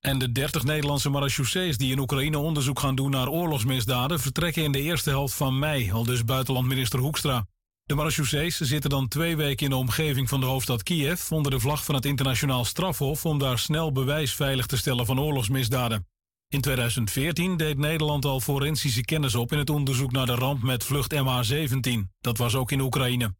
[0.00, 4.72] En de 30 Nederlandse marechaussees die in Oekraïne onderzoek gaan doen naar oorlogsmisdaden vertrekken in
[4.72, 7.46] de eerste helft van mei, al dus buitenlandminister Hoekstra.
[7.84, 11.60] De marechaussees zitten dan twee weken in de omgeving van de hoofdstad Kiev onder de
[11.60, 16.06] vlag van het internationaal strafhof om daar snel bewijs veilig te stellen van oorlogsmisdaden.
[16.48, 20.84] In 2014 deed Nederland al forensische kennis op in het onderzoek naar de ramp met
[20.84, 22.10] vlucht MH17.
[22.20, 23.34] Dat was ook in Oekraïne.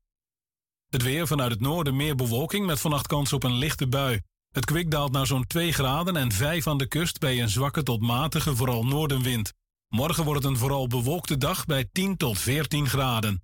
[0.89, 4.21] Het weer vanuit het noorden meer bewolking met vannacht kans op een lichte bui.
[4.51, 7.83] Het kwik daalt naar zo'n 2 graden en 5 aan de kust bij een zwakke
[7.83, 9.53] tot matige vooral noordenwind.
[9.89, 13.43] Morgen wordt het een vooral bewolkte dag bij 10 tot 14 graden.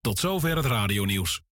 [0.00, 1.42] Tot zover het radionieuws.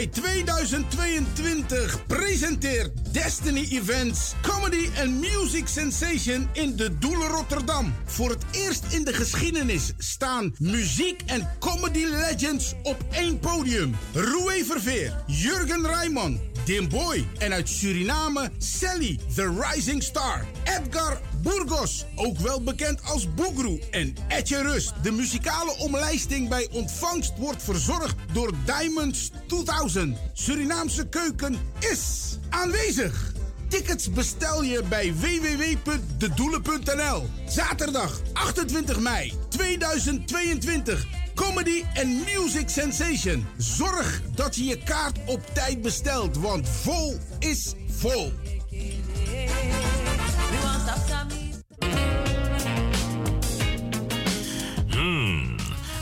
[0.00, 7.94] Mei 2022 presenteert Destiny Events Comedy and Music Sensation in de Doelen Rotterdam.
[8.04, 13.96] Voor het eerst in de geschiedenis staan muziek en comedy legends op één podium.
[14.14, 20.46] Roué Verveer, Jurgen Rijman, Dim Boy en uit Suriname Sally, the Rising Star.
[20.64, 23.80] Edgar Burgos, ook wel bekend als Boegroe.
[23.90, 24.92] En Etje Rust.
[25.02, 30.18] De muzikale omlijsting bij ontvangst wordt verzorgd door Diamonds 2000.
[30.32, 33.32] Surinaamse keuken is aanwezig.
[33.68, 37.28] Tickets bestel je bij www.dedoelen.nl.
[37.46, 41.06] Zaterdag 28 mei 2022.
[41.34, 43.46] Comedy and Music Sensation.
[43.56, 48.32] Zorg dat je je kaart op tijd bestelt, want vol is vol.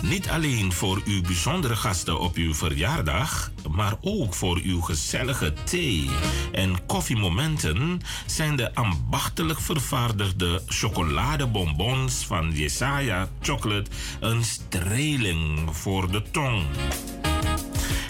[0.09, 6.11] niet alleen voor uw bijzondere gasten op uw verjaardag, maar ook voor uw gezellige thee-
[6.53, 13.91] en koffiemomenten zijn de ambachtelijk vervaardigde chocoladebonbons van Jesaja Chocolate
[14.21, 16.63] een streling voor de tong.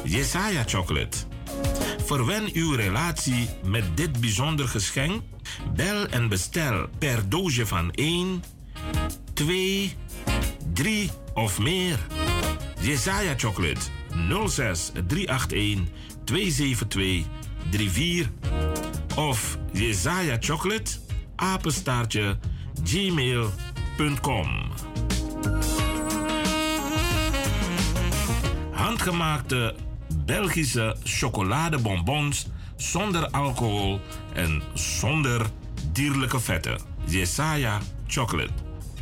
[0.05, 1.17] Jesaja Chocolate.
[2.05, 5.23] Verwen uw relatie met dit bijzonder geschenk.
[5.75, 8.45] Bel en bestel per doosje van 1,
[9.33, 9.97] 2,
[10.75, 11.99] 3 of meer.
[12.81, 13.81] Jesaja Chocolate
[14.47, 15.89] 06 381
[16.25, 17.25] 272
[17.71, 18.27] 34
[19.17, 20.91] of Jesaja Chocolate
[21.37, 22.39] apenstaartje
[22.85, 24.49] gmail.com.
[28.71, 29.75] Handgemaakte
[30.25, 32.47] Belgische chocoladebonbons
[32.77, 34.01] zonder alcohol
[34.35, 35.47] en zonder
[35.93, 36.79] dierlijke vetten.
[37.07, 38.53] Jesaja Chocolate.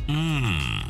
[0.07, 0.87] Mmm.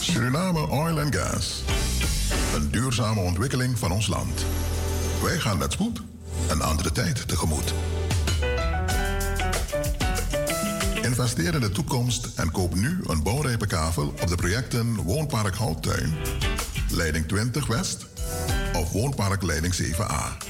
[0.00, 1.62] Suriname Oil and Gas.
[2.54, 4.44] Een duurzame ontwikkeling van ons land.
[5.22, 6.02] Wij gaan met spoed
[6.48, 7.74] een andere tijd tegemoet.
[11.02, 16.14] Investeer in de toekomst en koop nu een bouwrijpe kavel op de projecten Woonpark Houttuin,
[16.90, 18.06] Leiding 20 West
[18.72, 20.46] of Woonpark Leiding 7A.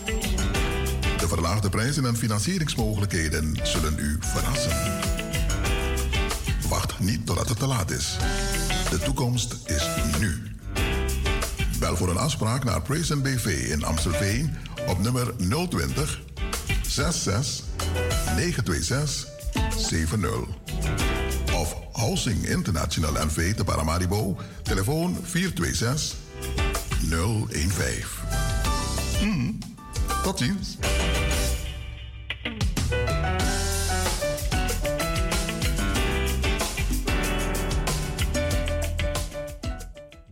[1.18, 4.72] De verlaagde prijzen en financieringsmogelijkheden zullen u verrassen.
[6.68, 8.16] Wacht niet totdat het te laat is.
[8.90, 10.42] De toekomst is nu.
[11.78, 15.34] Bel voor een afspraak naar Praisen BV in Amstelveen op nummer
[15.68, 16.20] 020
[16.86, 17.64] 66
[18.36, 19.26] 926
[19.76, 20.30] 70.
[21.54, 26.26] Of Housing International NV te Paramaribo, telefoon 426
[27.00, 28.04] 015.
[29.20, 29.58] Hmm,
[30.22, 30.76] tot ziens.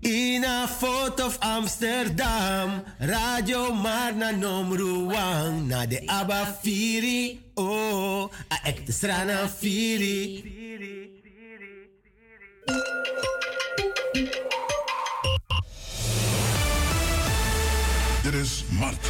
[0.01, 8.61] In a foto of Amsterdam, radio maar na nomruang na de Abba Firi, oh, a
[8.63, 10.55] ekte strana Firi.
[18.31, 19.07] Dit is Mart.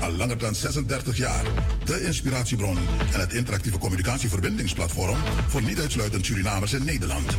[0.00, 1.44] Al langer dan 36 jaar.
[1.84, 2.78] De inspiratiebron
[3.12, 5.16] en het interactieve communicatieverbindingsplatform
[5.48, 7.36] voor niet uitsluitend Surinamers in Nederland.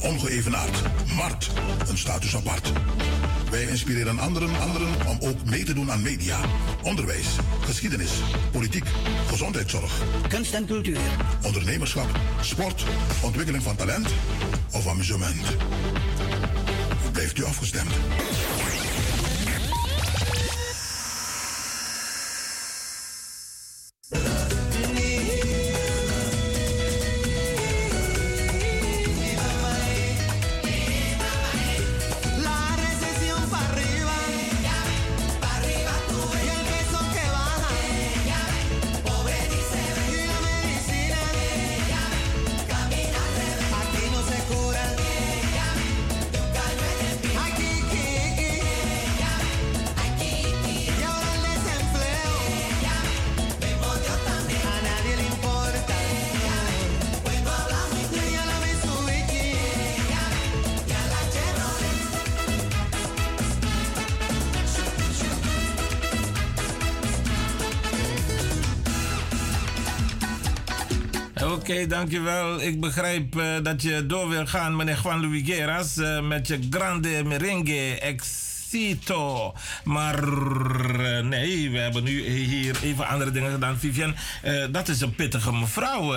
[0.00, 0.82] Ongeëvenaard.
[1.16, 1.50] Mart.
[1.88, 2.72] Een status apart.
[3.50, 6.40] Wij inspireren anderen, anderen om ook mee te doen aan media,
[6.82, 7.28] onderwijs,
[7.60, 8.12] geschiedenis,
[8.52, 8.86] politiek,
[9.28, 10.98] gezondheidszorg, kunst en cultuur,
[11.42, 12.84] ondernemerschap, sport,
[13.22, 14.08] ontwikkeling van talent
[14.72, 15.56] of amusement.
[17.12, 17.90] Blijft u afgestemd?
[71.70, 72.60] Oké, dankjewel.
[72.60, 76.58] Ik begrijp eh, dat je door wil gaan, meneer Juan Luis Guerras, eh, met je
[76.70, 79.54] grande merengue exito.
[79.84, 83.78] Maar eh, nee, we hebben nu hier even andere dingen gedaan.
[83.78, 84.14] Vivian,
[84.70, 86.14] dat is een pittige mevrouw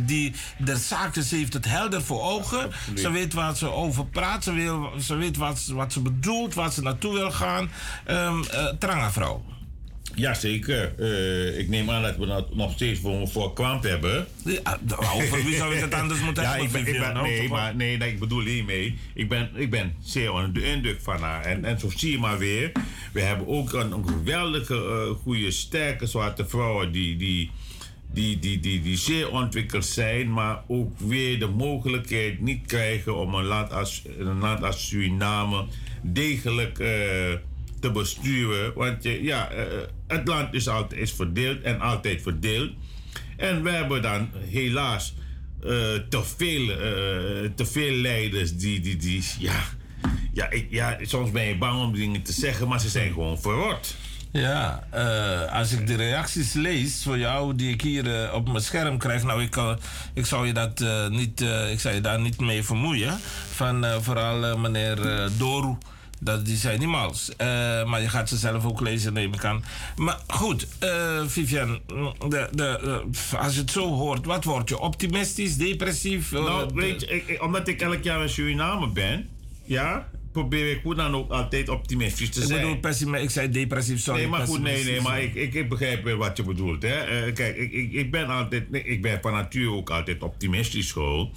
[0.00, 2.70] die de zaakjes heeft het helder voor ogen.
[2.94, 6.54] Ze weet waar ze over praat, ze, wil, ze weet wat, ze- wat ze bedoelt,
[6.54, 7.70] waar ze naartoe wil gaan.
[8.06, 9.44] Ehm eh, Tranga vrouw.
[10.14, 10.94] Jazeker.
[10.98, 14.26] Eh ik neem aan dat we dat nog steeds voor, voor kwamp hebben.
[15.14, 17.48] over wie zou ik het anders moeten ja, hebben, Ik ben, ik ben, Nou, nee,
[17.48, 18.98] maar, nee, nee, ik bedoel hiermee.
[19.14, 21.44] Ik ben, ik ben zeer onder de indruk van haar.
[21.44, 22.72] En, en zo zie je maar weer.
[23.12, 27.16] We hebben ook een, een geweldige, eh, goede, sterke zwarte vrouwen die...
[27.16, 27.50] die
[28.14, 33.34] die, die, die, die zeer ontwikkeld zijn, maar ook weer de mogelijkheid niet krijgen om
[33.34, 35.64] een land als, een land als Suriname
[36.02, 36.88] degelijk eh,
[37.84, 38.72] te besturen.
[38.74, 39.64] Want je, ja, eh,
[40.06, 42.70] het land is altijd is verdeeld en altijd verdeeld.
[43.36, 45.14] En we hebben dan helaas
[45.62, 45.68] eh,
[46.08, 49.60] te, veel, eh, te veel leiders die, die, die ja,
[50.32, 53.38] ja, ik, ja, soms ben je bang om dingen te zeggen, maar ze zijn gewoon
[53.40, 53.94] verrot.
[54.32, 58.62] Ja, eh, als ik de reacties lees voor jou die ik hier eh, op mijn
[58.62, 59.72] scherm krijg, nou ik, eh,
[60.14, 63.18] ik zou je dat eh, niet, eh, ik zou je daar niet mee vermoeien.
[63.54, 65.76] Van eh, vooral eh, meneer eh, Doru.
[66.24, 67.36] Dat, die zijn niet mals.
[67.36, 67.46] Eh,
[67.84, 69.64] maar je gaat ze zelf ook lezen, neem ik aan.
[69.96, 71.80] Maar goed, eh, Vivian,
[72.28, 73.02] de, de,
[73.32, 74.78] eh, als je het zo hoort, wat word je?
[74.78, 76.30] Optimistisch, depressief?
[76.32, 79.28] Nou, de- weet je, ik, ik- omdat ik elk jaar in Suriname ben,
[79.64, 82.60] ja, probeer ik hoe dan ook altijd optimistisch te ik zijn.
[82.60, 84.20] bedoel pessimistisch, ik zei depressief, sorry.
[84.20, 86.82] nee, maar goed, nee, nee, maar ik, ik, ik begrijp weer wat je bedoelt.
[86.82, 87.32] Hè.
[87.32, 91.32] Kijk, ik, ik, ik ben altijd, nee, ik ben van nature ook altijd optimistisch gewoon.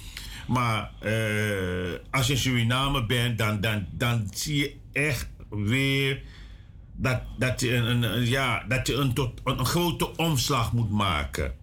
[0.48, 6.22] Maar eh, als je in Suriname bent, dan, dan, dan zie je echt weer
[6.92, 11.54] dat, dat je, een, ja, dat je een, tot, een, een grote omslag moet maken.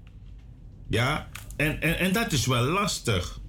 [0.89, 3.39] Ja, en, en, en dat is wel lastig.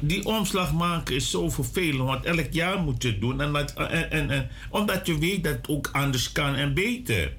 [0.00, 3.40] Die omslag maken is zo vervelend, want elk jaar moet je het doen.
[3.40, 7.36] En, dat, en, en, en, omdat je weet dat het ook anders kan en beter.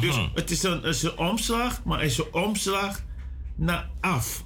[0.00, 3.02] Dus het is een, het is een omslag, maar het is een omslag
[3.54, 4.44] naar af.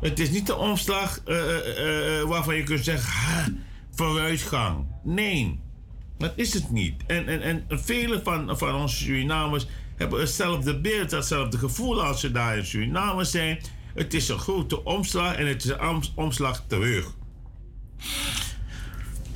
[0.00, 3.46] Het is niet een omslag eh, eh, eh, waarvan je kunt zeggen, "Ha,
[3.94, 4.86] vooruitgang.
[5.04, 5.60] Nee,
[6.18, 7.02] dat is het niet.
[7.06, 9.66] En, en, en vele van, van onze Surinamers
[9.96, 13.60] hebben hetzelfde beeld, hetzelfde gevoel als ze daar in Suriname zijn.
[13.94, 17.14] Het is een grote omslag en het is een om- omslag terug.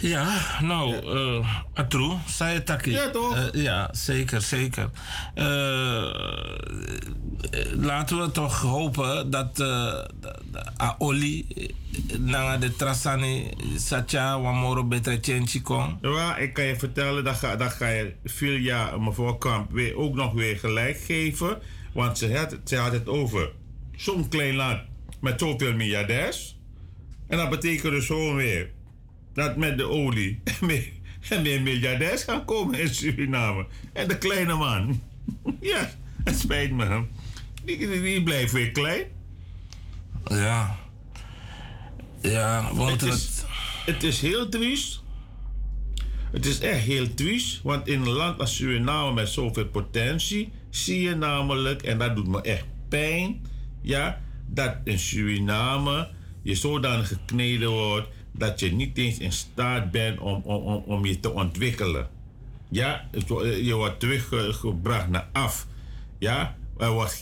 [0.02, 2.90] Ja, nou, eh Atru, zei het Taki.
[2.90, 3.50] Ja, toch?
[3.52, 4.90] ja, zeker, zeker.
[5.34, 9.98] Eh, eh, laten we toch hopen dat eh,
[10.76, 11.68] Aoli eh,
[12.18, 15.98] na de Trasani Satya Wamoro beter change kon.
[16.00, 20.14] Ja, ik kan je vertellen, dat ga, dat ga je Filia, mevrouw Kamp, weer, ook
[20.14, 21.58] nog weer gelijk geven.
[21.92, 23.50] Want ze had, ze had het over
[23.96, 24.80] zo'n klein land
[25.20, 26.58] met zoveel miljardairs.
[27.28, 28.70] En dat betekent dus gewoon weer
[29.34, 30.92] dat met de olie meer,
[31.42, 33.66] meer miljardairs gaan komen in Suriname.
[33.92, 35.02] En de kleine man,
[35.60, 35.90] ja,
[36.24, 37.02] het spijt me.
[37.64, 39.04] Die, die, die blijft weer klein.
[40.24, 40.78] Ja.
[42.20, 43.44] Ja, we het is,
[43.84, 45.02] het is heel triest.
[46.32, 51.00] Het is echt heel triest, want in een land als Suriname met zoveel potentie zie
[51.00, 53.46] je namelijk, en dat doet me echt pijn,
[53.80, 56.08] ja, dat in Suriname
[56.42, 61.04] je zodanig gekneden wordt dat je niet eens in staat bent om, om, om, om
[61.04, 62.08] je te ontwikkelen.
[62.68, 65.66] Ja, eh, je wordt teruggebracht naar af.
[66.18, 66.56] Ja,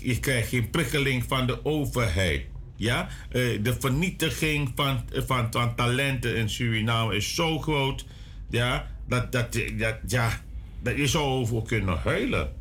[0.03, 2.43] je krijgt geen prikkeling van de overheid.
[2.77, 8.05] Ja, Eh, de vernietiging van, van, van talenten in Suriname is zo groot.
[8.51, 10.41] Ja, dat, dat, dat, ja,
[10.83, 12.53] dat je zou over kunnen huilen.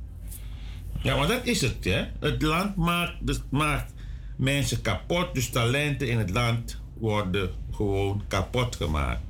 [1.02, 2.04] Ja, maar dat is het, hè.
[2.20, 3.94] Het land maakt, dus maakt
[4.36, 9.22] mensen kapot, dus talenten in het land worden gewoon kapot gemaakt.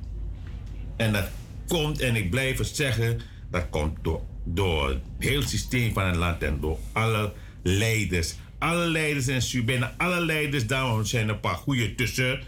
[0.96, 1.28] En dat
[1.68, 3.20] komt, en ik blijf het zeggen,
[3.50, 7.32] dat komt door, door het hele systeem van het land en door alle
[7.62, 8.34] leiders.
[8.58, 12.40] Alle leiders en Su- bijna alle leiders, daarom zijn er een paar goede tussen,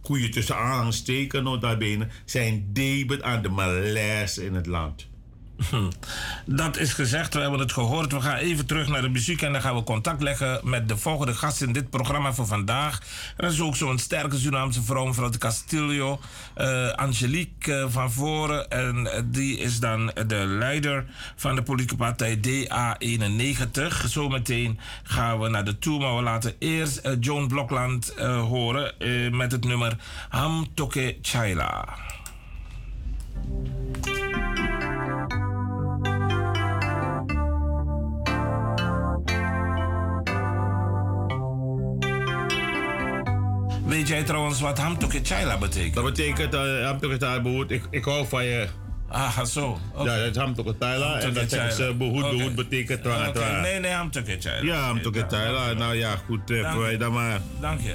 [0.00, 5.08] goede tussen aansteken, nota bene, zijn debet aan de malaise in het land.
[6.44, 8.12] Dat is gezegd, we hebben het gehoord.
[8.12, 10.96] We gaan even terug naar de muziek en dan gaan we contact leggen met de
[10.96, 13.00] volgende gast in dit programma voor vandaag.
[13.36, 16.20] Er is ook zo'n sterke Surinaamse vrouw, mevrouw de Castillo,
[16.54, 18.70] eh, Angelique eh, van Voren.
[18.70, 21.04] En eh, die is dan de leider
[21.36, 24.04] van de politieke partij DA91.
[24.06, 28.94] Zometeen gaan we naar de toe, maar we laten eerst Joan Blokland horen
[29.36, 29.96] met het nummer
[30.28, 31.88] Ham Toke Chaila.
[43.86, 45.94] Weet jij trouwens wat Hamtoke Chaila betekent?
[45.94, 48.66] Dat betekent, uh, Hamtoke Chaila behoed, ik, ik hou van je.
[49.08, 49.78] Ah, zo.
[49.96, 51.18] Ja, dat is Hamtoke Chaila.
[51.18, 53.60] En dat zeggen ze, behoed, behoed betekent tra, tra.
[53.60, 54.74] Nee, nee, Hamtoke Chaila.
[54.74, 55.72] Ja, Hamtoke Chaila.
[55.72, 56.96] Nou ja, goed, eh, voor je.
[56.96, 57.40] dan maar.
[57.60, 57.94] Dank je.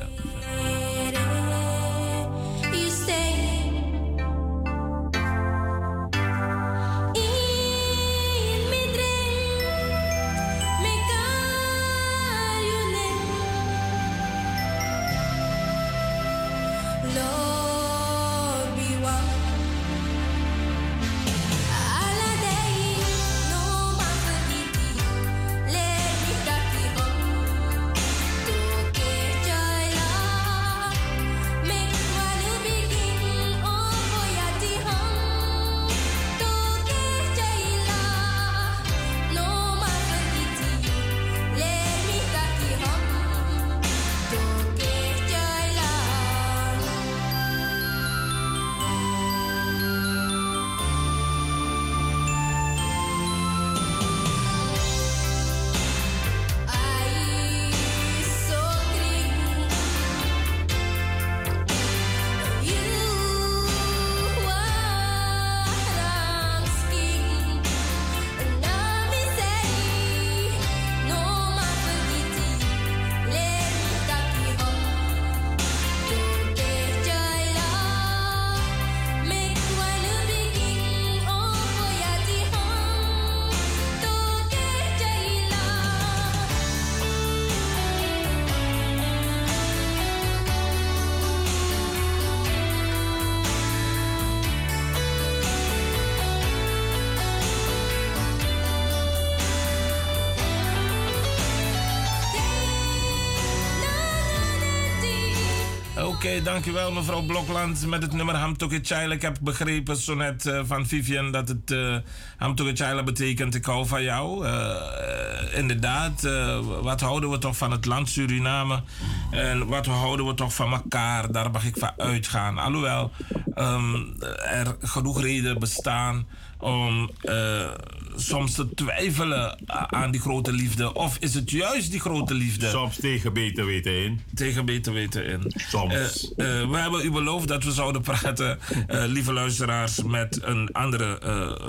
[106.43, 109.13] Dankjewel mevrouw Blokland met het nummer Hamtokechaila.
[109.13, 111.95] Ik heb begrepen zo net eh, van Vivian dat het uh,
[112.38, 114.45] Hamtokechaila betekent ik hou van jou.
[114.45, 118.84] Eh, inderdaad, eh, wat houden we toch van het land Suriname?
[119.31, 121.31] En wat houden we toch van elkaar?
[121.31, 122.57] Daar mag ik van uitgaan.
[122.57, 123.11] Alhoewel
[123.53, 123.95] ehm,
[124.39, 126.27] er genoeg reden bestaan
[126.61, 127.69] om eh,
[128.15, 130.93] soms te twijfelen aan die grote liefde.
[130.93, 132.69] Of is het juist die grote liefde?
[132.69, 134.21] Soms tegen beter weten in.
[134.33, 135.53] Tegen beter weten in.
[135.55, 135.93] Soms.
[135.93, 141.19] Eh, eh, we hebben u beloofd dat we zouden praten, lieve luisteraars, met een andere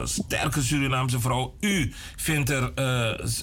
[0.05, 1.55] sterke Surinaamse vrouw.
[1.61, 2.73] U vindt er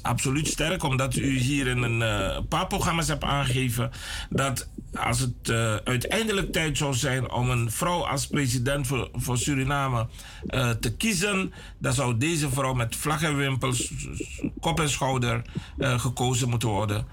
[0.01, 3.91] absoluut sterk, omdat u hier in een paar programma's hebt aangegeven
[4.29, 5.51] dat als het
[5.83, 10.07] uiteindelijk tijd zou zijn om een vrouw als president voor, voor Suriname
[10.79, 11.38] te kiezen,
[11.77, 13.59] dan zou deze vrouw met vlag en
[14.59, 15.41] kop en schouder
[15.77, 17.05] eh, gekozen moeten worden.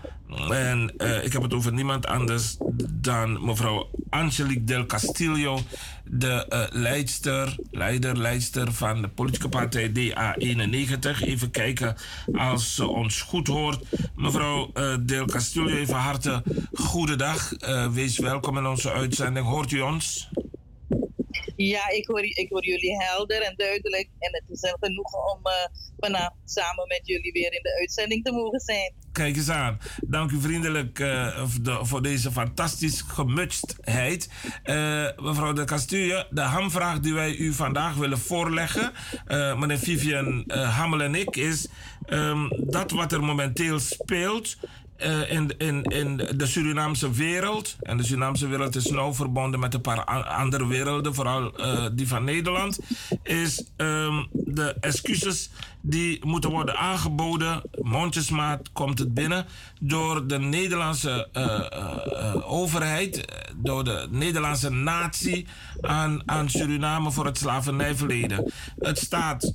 [0.50, 2.56] En eh, ik heb het over niemand anders
[2.92, 5.58] dan mevrouw Angelique del Castillo,
[6.04, 11.20] de leidster, leider, leidster van de politieke partij DA91.
[11.20, 11.96] Even kijken
[12.32, 13.84] als ze ons goed hoort.
[14.16, 16.42] Mevrouw del Castillo, even harte
[16.72, 17.52] goedendag.
[17.92, 19.46] Wees welkom in onze uitzending.
[19.46, 20.28] Hoort u ons?
[21.56, 24.08] Ja, ik hoor, ik jullie helder en duidelijk.
[24.18, 25.52] En het is een genoegen om eh,
[25.98, 28.94] vanavond samen met jullie weer in de uitzending te mogen zijn.
[29.12, 29.78] Kijk eens aan.
[30.06, 34.28] Dank u vriendelijk eh, voor de- voor deze fantastisch gemutstheid.
[34.62, 38.92] Eh, mevrouw de Castillo, de hamvraag die wij u vandaag willen voorleggen,
[39.58, 41.68] meneer Vivian Hamel en ik, is
[42.06, 44.56] ehm, dat wat er momenteel speelt.
[44.96, 47.76] Eh, in, de Surinaamse wereld.
[47.80, 52.08] En de Surinaamse wereld is nauw verbonden met een paar andere werelden, vooral eh, die
[52.08, 52.78] van Nederland.
[53.22, 55.50] Is ehm, de excuses
[55.80, 59.46] die moeten worden aangeboden, mondjesmaat komt het binnen,
[59.80, 63.24] door de Nederlandse eh, overheid,
[63.56, 65.46] door de Nederlandse natie
[65.80, 68.52] aan, aan Suriname voor het slavernijverleden.
[68.78, 69.54] Het staat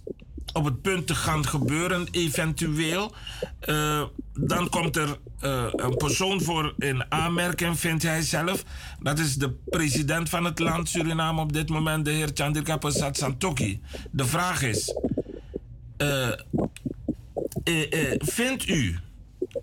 [0.53, 3.13] op het punt te gaan gebeuren, eventueel.
[3.59, 4.03] Eh,
[4.33, 8.63] dan komt er eh, een persoon voor in aanmerking, vindt hij zelf.
[8.99, 13.17] Dat is de president van het land Suriname op dit moment, de heer Chandrika Persat
[13.17, 13.81] Santokhi.
[14.11, 14.95] De vraag is:
[15.97, 16.29] eh,
[18.17, 18.99] vindt u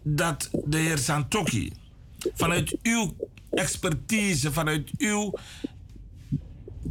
[0.03, 1.73] dat de heer Santokhi
[2.35, 3.15] vanuit uw
[3.51, 5.33] expertise, vanuit uw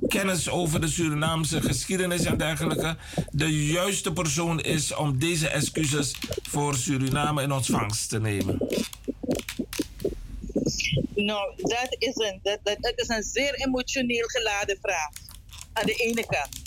[0.07, 2.97] kennis over de Surinaamse geschiedenis en dergelijke
[3.31, 6.15] de juiste persoon is om deze excuses
[6.49, 8.57] voor Suriname in ontvangst te nemen?
[11.15, 15.09] Nou, dat is een, dat, is een zeer emotioneel geladen vraag.
[15.73, 16.66] Aan de ene kant.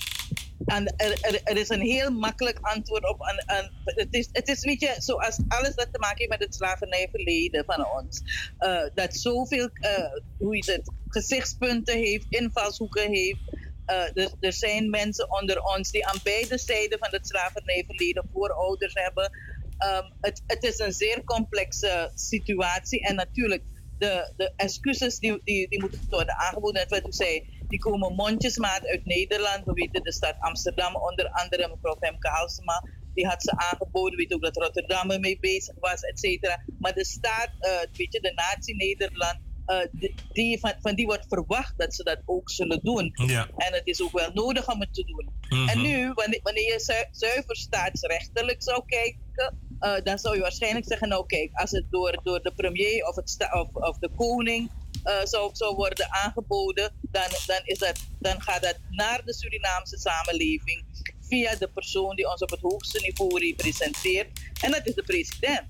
[0.65, 3.23] En er, is een heel makkelijk antwoord op.
[3.23, 6.55] Aan, het, is, het is, weet je, zoals alles dat te maken heeft met het
[6.55, 8.23] slavernijverleden van ons.
[8.59, 10.05] eh, dat zoveel, eh,
[10.39, 13.41] hoe je het, gezichtspunten heeft, invalshoeken heeft.
[13.85, 18.95] Eh, er, er zijn mensen onder ons die aan beide zijden van het slavernijverleden voorouders
[18.95, 19.31] hebben.
[19.79, 23.01] Ehm, het, het is een zeer complexe situatie.
[23.01, 23.63] En natuurlijk,
[23.99, 26.81] de, de excuses die, die, die moeten worden aangeboden.
[26.81, 29.65] Net wat u zei, die komen mondjesmaat uit Nederland.
[29.65, 32.85] We weten de stad Amsterdam, onder andere mevrouw Femke Halsema.
[33.15, 34.11] Die had ze aangeboden.
[34.11, 36.65] We weten ook dat Rotterdam ermee bezig was, et cetera.
[36.79, 39.87] Maar de staat, eh weet je, de natie Nederland, eh,
[40.33, 43.13] die, van, van die wordt verwacht dat ze dat ook zullen doen.
[43.27, 43.49] Ja.
[43.57, 45.31] En het is ook wel nodig om het te doen.
[45.49, 45.69] Mhm.
[45.69, 50.87] En nu, wanneer, wanneer je zu- zuiver staatsrechtelijk zou kijken, eh, dan zou je waarschijnlijk
[50.87, 54.71] zeggen: Nou, kijk, als het door, door de premier of, het of, of de koning
[55.03, 59.99] eh, zou, zou worden aangeboden, dan, dan, is dat, dan gaat dat naar de Surinaamse
[59.99, 60.85] samenleving
[61.21, 64.29] via de persoon die ons op het hoogste niveau representeert.
[64.63, 65.67] En dat is de president.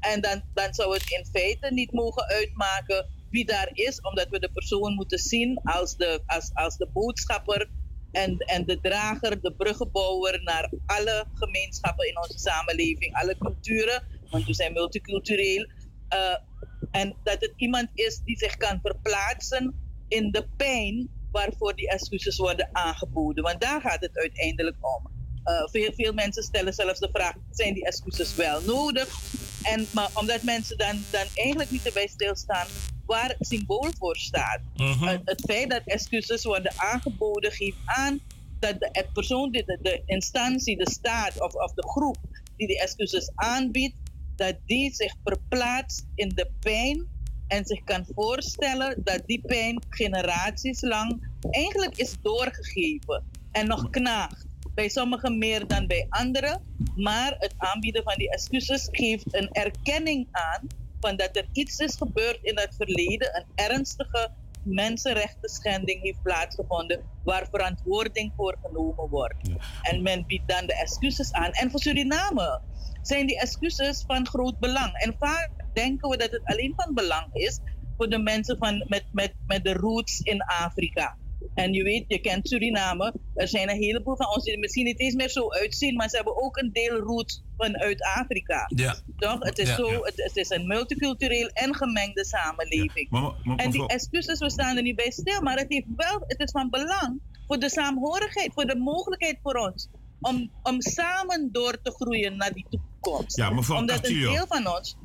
[0.00, 4.38] En dan, dan zou het in feite niet mogen uitmaken wie daar is, omdat we
[4.38, 7.68] de persoon moeten zien als de, als, als de boodschapper
[8.10, 14.46] en, en de drager, de bruggenbouwer naar alle gemeenschappen in onze samenleving, alle culturen, want
[14.46, 15.66] we zijn multicultureel.
[16.08, 16.36] Eh,
[16.90, 19.74] en dat het iemand is die zich kan verplaatsen
[20.08, 23.42] in de pijn waarvoor die excuses worden aangeboden.
[23.42, 25.12] Want daar gaat het uiteindelijk om.
[25.44, 29.08] Eh, veel, veel mensen stellen zelfs de vraag: zijn die excuses wel nodig?
[29.62, 32.66] En, maar omdat mensen dan, dan eigenlijk niet erbij stilstaan
[33.06, 34.60] waar het symbool voor staat.
[35.00, 38.20] Het, het feit dat excuses worden aangeboden geeft aan
[38.58, 42.16] dat de het persoon, de, de instantie, de staat of, of de groep
[42.56, 43.94] die de excuses aanbiedt,
[44.36, 47.06] dat die zich verplaatst in de pijn
[47.46, 54.46] en zich kan voorstellen dat die pijn generaties lang eigenlijk is doorgegeven en nog knaagt.
[54.74, 56.62] Bij sommigen meer dan bij anderen,
[56.96, 60.66] maar het aanbieden van die excuses geeft een erkenning aan
[61.00, 64.30] van dat er iets is gebeurd in het verleden, een ernstige
[64.62, 69.50] mensenrechten schending heeft plaatsgevonden waar verantwoording voor genomen wordt.
[69.82, 71.50] En men biedt dan de excuses aan.
[71.50, 72.60] En voor Suriname
[73.06, 74.92] zijn die excuses van groot belang.
[74.94, 77.60] En vaak denken we dat het alleen van belang is
[77.96, 81.16] voor de mensen van, met, met, met de roots in Afrika.
[81.54, 83.14] En je weet, je kent Suriname.
[83.34, 86.08] Er zijn een heleboel van ons die er misschien niet eens meer zo uitzien, maar
[86.08, 88.70] ze hebben ook een deel roots vanuit Afrika.
[88.74, 88.96] Ja.
[89.18, 89.38] Toch?
[89.38, 90.00] Het is, Ja, zo, ja.
[90.00, 93.10] Het, het is een multicultureel en gemengde samenleving.
[93.10, 96.24] Maar, maar, en die excuses, we staan er niet bij stil, maar het, heeft wel,
[96.26, 99.88] het is van belang voor de saamhorigheid, voor de mogelijkheid voor ons
[100.20, 103.36] om, om samen door te groeien naar die toekomst.
[103.36, 104.28] Ja, mevrouw Omdat Castillo.
[104.28, 104.96] een deel van ons.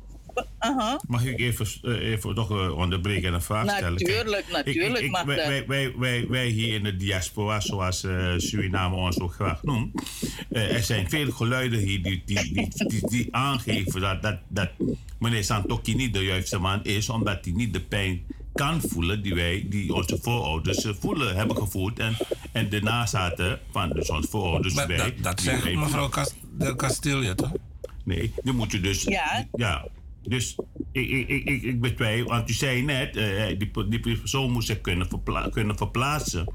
[1.06, 3.92] Mag ik even, eh, even toch eh, onderbreken en een vraag stellen?
[3.92, 8.32] Natuurlijk, natuurlijk ik- ik- mag wij, wij, wij, wij, hier in de diaspora, zoals eh,
[8.36, 10.02] Suriname ons ook graag noemt,
[10.50, 14.70] er zijn veel geluiden hier die, die, die, die, die aangeven dat, dat, dat
[15.18, 19.34] meneer Santokki niet de juiste man is, omdat hij niet de pijn kan voelen die
[19.34, 22.16] wij, die onze voorouders eh, voelen, hebben gevoeld en,
[22.52, 24.96] en de nazaten van dus onze voorouders Maar wij.
[24.96, 26.10] dat, dat die zegt wij mevrouw voelen.
[26.10, 27.52] Cas- del Castillo, toch?
[28.04, 29.02] Nee, dan moet je dus.
[29.02, 29.46] Ja.
[29.52, 29.86] ja.
[30.22, 30.56] Dus
[30.92, 34.64] ik, ik, ik, ik, ik betwijfel, want u zei net, eh, die, die persoon moet
[34.64, 36.46] zich kunnen, verpla kunnen verplaatsen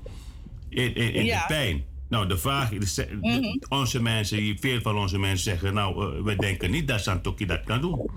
[0.70, 1.40] in, in, in Ja.
[1.40, 1.84] de pijn.
[2.10, 3.58] Nou, de vraag is, de- Mhm.
[3.70, 7.64] onze mensen, veel van onze mensen zeggen, nou, eh, we denken niet dat Santoki dat
[7.64, 8.10] kan doen.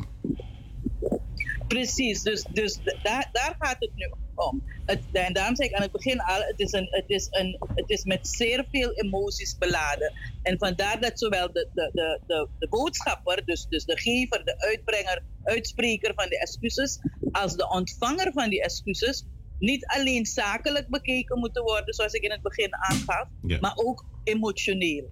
[1.68, 4.04] Precies, dus, dus daar, daar gaat het nu
[4.34, 4.62] om.
[4.84, 7.56] Het, en daarom zei ik aan het begin al, het is, een, het, is een,
[7.74, 10.12] het is met zeer veel emoties beladen.
[10.42, 14.58] En vandaar dat zowel de, de, de, de, de boodschapper, dus, dus de gever, de
[14.58, 16.98] uitbrenger, uitspreker van de excuses,
[17.30, 19.24] als de ontvanger van die excuses,
[19.58, 23.58] niet alleen zakelijk bekeken moeten worden, zoals ik in het begin aangaf, Ja.
[23.60, 25.10] maar ook emotioneel.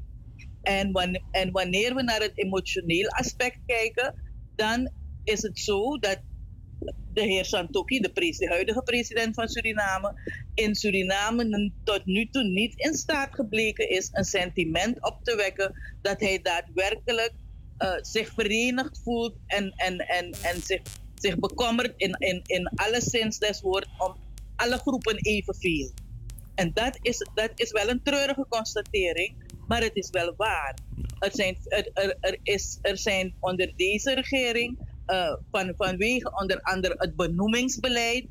[0.63, 4.15] En, wan- en wanneer we naar het emotioneel aspect kijken,
[4.55, 4.91] dan
[5.25, 6.21] is het zo dat
[7.13, 10.15] de heer Santokki, de, huidige president van Suriname,
[10.55, 15.75] in Suriname tot nu toe niet in staat gebleken is een sentiment op te wekken
[16.03, 17.33] dat hij daadwerkelijk
[17.77, 20.83] eh, zich verenigd voelt en, en, en, en zich,
[21.15, 24.17] zich bekommert in, in, in alle zins des om
[24.57, 25.91] alle groepen evenveel.
[26.55, 29.35] En dat is, dat is wel een treurige constatering,
[29.69, 30.79] maar het is wel waar.
[31.19, 31.57] Er zijn,
[32.21, 38.29] er is, er zijn onder deze regering, eh, van, vanwege onder andere het benoemingsbeleid,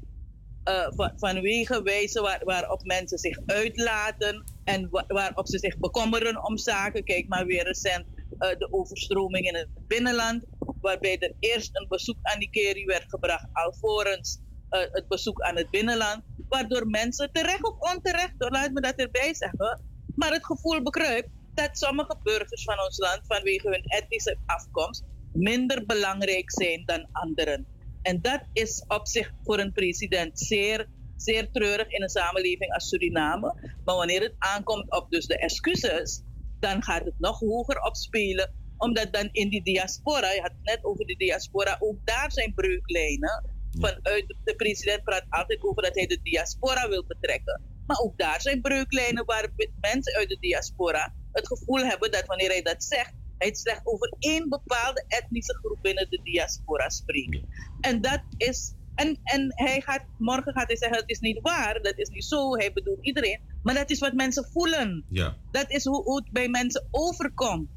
[0.63, 6.45] eh, van, vanwege wijze waar, waarop mensen zich uitlaten en wa- waarop ze zich bekommeren
[6.45, 7.03] om zaken.
[7.03, 8.05] Kijk maar weer recent
[8.39, 10.43] eh, de overstroming in het binnenland,
[10.81, 14.39] waarbij er eerst een bezoek aan die Keri werd gebracht, alvorens
[14.69, 18.95] eh, het bezoek aan het binnenland, waardoor mensen terecht of onterecht, hoor, laat me dat
[18.95, 19.81] erbij zeggen,
[20.15, 25.03] maar het gevoel bekruipt dat sommige burgers van ons land vanwege hun etnische afkomst
[25.35, 27.65] minder belangrijk zijn dan anderen.
[28.01, 30.87] En dat is op zich voor een president zeer,
[31.17, 33.53] zeer treurig in een samenleving als Suriname.
[33.85, 36.21] Maar wanneer het aankomt op dus de excuses,
[36.59, 38.53] dan gaat het nog hoger opspelen.
[38.77, 42.53] Omdat dan in die diaspora, je had het net over de diaspora, ook daar zijn
[42.53, 43.53] breuklijnen.
[43.79, 47.61] Vanuit, de president praat altijd over dat hij de diaspora wil betrekken.
[47.87, 49.49] Maar ook daar zijn breuklijnen waar
[49.81, 54.49] mensen uit de diaspora het gevoel hebben dat wanneer hij dat zegt, slechts over één
[54.49, 57.39] bepaalde etnische groep binnen de diaspora spreekt.
[57.81, 58.73] En dat is.
[58.95, 62.25] En, en hij gaat, morgen gaat hij zeggen: het is niet waar, dat is niet
[62.25, 63.39] zo, hij bedoelt iedereen.
[63.63, 65.05] Maar dat is wat mensen voelen.
[65.09, 65.37] Ja.
[65.51, 67.69] Dat is hoe, hoe het bij mensen overkomt.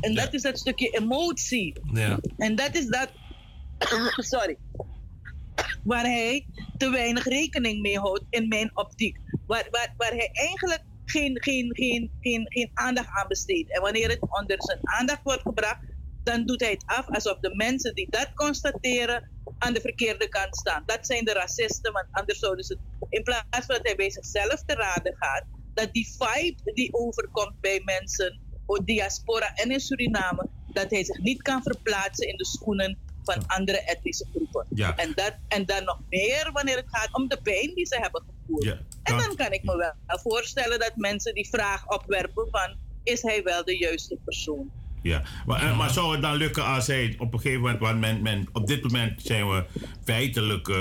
[0.00, 1.80] En dat is dat stukje emotie.
[1.92, 2.18] Ja.
[2.36, 3.08] En dat is dat.
[4.32, 4.56] Sorry.
[5.84, 6.46] Waar hij
[6.76, 9.16] te weinig rekening mee houdt in mijn optiek.
[9.46, 13.74] Waar, waar, waar hij eigenlijk geen, geen, geen, geen, geen aandacht aan besteedt.
[13.74, 15.80] En wanneer het onder zijn aandacht wordt gebracht,
[16.22, 20.56] dan doet hij het af alsof de mensen die dat constateren aan de verkeerde kant
[20.56, 20.82] staan.
[20.86, 22.78] Dat zijn de racisten, want anders zouden ze,
[23.08, 25.44] in plaats van dat hij bij zichzelf te raden gaat,
[25.74, 31.18] dat die vibe die overkomt bij mensen, op diaspora en in Suriname, dat hij zich
[31.18, 32.98] niet kan verplaatsen in de schoenen
[33.32, 34.66] van andere etnische groepen.
[34.70, 34.96] Ja.
[34.96, 38.22] En, dat, en dan nog meer wanneer het gaat om de pijn die ze hebben
[38.26, 38.64] gevoeld.
[38.64, 38.78] Ja.
[39.02, 43.42] En dan kan ik me wel voorstellen dat mensen die vraag opwerpen van, is hij
[43.42, 44.70] wel de juiste persoon?
[45.02, 48.00] Ja, maar, eh, maar zou het dan lukken als hij op een gegeven moment, want
[48.00, 49.64] men, men, op dit moment zijn we
[50.04, 50.76] feitelijk uh,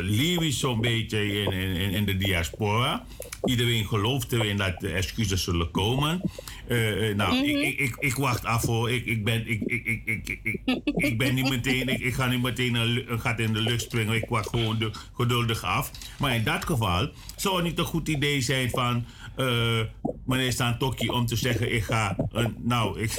[0.00, 3.04] lyrisch zo'n beetje in, in, in de diaspora.
[3.44, 6.20] Iedereen gelooft erin dat de excuses zullen komen.
[6.68, 7.44] Uh, nou, Mhm.
[7.44, 8.90] ik, ik, ik, ik wacht af hoor.
[8.90, 12.26] Ik, ik, ben, ik, ik, ik, ik, ik, ik ben niet meteen, ik, ik ga
[12.26, 14.14] niet meteen een, gat in de lucht springen.
[14.14, 15.90] Ik wacht gewoon de, geduldig af.
[16.18, 19.04] Maar in dat geval zou het niet een goed idee zijn van
[19.36, 19.80] uh,
[20.24, 23.10] meneer Santokki om te zeggen: ik ga, een, nou, ik,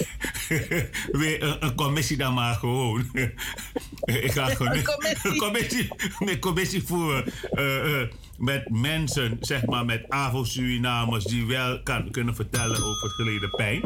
[1.22, 3.06] weer een, een, commissie dan maar gewoon.
[4.06, 4.86] Ik ga gewoon Een
[5.24, 5.90] een commissie.
[6.20, 12.36] een commissie voeren eh, eh, met mensen, zeg maar met Avo-Surinamers, die wel kan, kunnen
[12.36, 13.82] vertellen over het geleden pijn.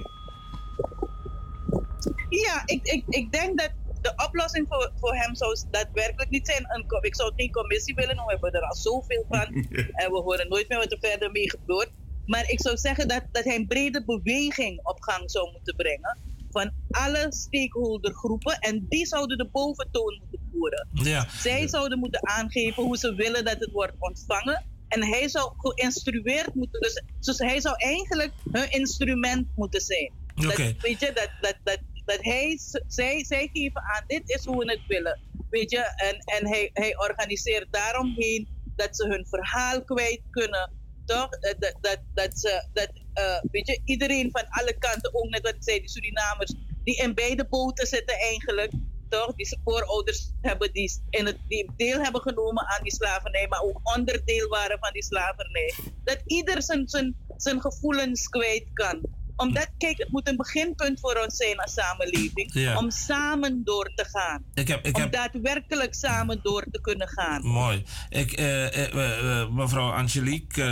[2.29, 6.65] Ja, ik, ik, ik denk dat de oplossing voor, voor hem zou daadwerkelijk niet zijn.
[6.67, 9.45] Een, ik zou geen commissie willen, want we hebben er al zoveel van.
[10.01, 11.91] en we horen nooit meer wat er verder mee gebeurt.
[12.29, 16.17] Maar ik zou zeggen dat, dat hij een brede beweging op gang zou moeten brengen.
[16.51, 18.59] Van alle stakeholdergroepen.
[18.59, 20.87] En die zouden de boventoon moeten voeren.
[20.91, 21.27] Ja.
[21.29, 24.65] Zij zouden moeten aangeven hoe ze willen dat het wordt ontvangen.
[24.87, 26.81] En hij zou geïnstrueerd moeten.
[26.81, 30.11] Dus, dus hij zou eigenlijk hun instrument moeten zijn.
[30.35, 30.75] Oké.
[30.79, 34.71] weet je, dat, dat, dat, dat hij, zij, zij geven aan, dit is hoe we
[34.71, 35.19] het willen.
[35.49, 40.78] Weet je, en, en hij, hij organiseert daaromheen dat ze hun verhaal kwijt kunnen.
[41.09, 41.29] Toch?
[41.29, 45.89] Dat, dat, dat, dat eh, weet je, iedereen van alle kanten, ook net wat die
[45.89, 46.53] Surinamers,
[46.83, 48.71] die in beide boten zitten eigenlijk.
[49.09, 49.35] Toch?
[49.35, 53.95] Die voorouders hebben die, in het, die deel hebben genomen aan die slavernij, maar ook
[53.95, 55.73] onderdeel waren van die slavernij.
[56.03, 59.01] Dat ieder zijn, zijn, zijn gevoelens kwijt kan
[59.39, 62.53] omdat, kijk, het moet een beginpunt voor ons zijn als samenleving.
[62.53, 62.77] Ja.
[62.77, 64.43] Om samen door te gaan.
[64.53, 67.41] Ik heb, ik om heb, daadwerkelijk samen door te kunnen gaan.
[67.41, 67.83] Mooi.
[68.09, 70.63] Ik, eh, eh, eh, mevrouw Angelique,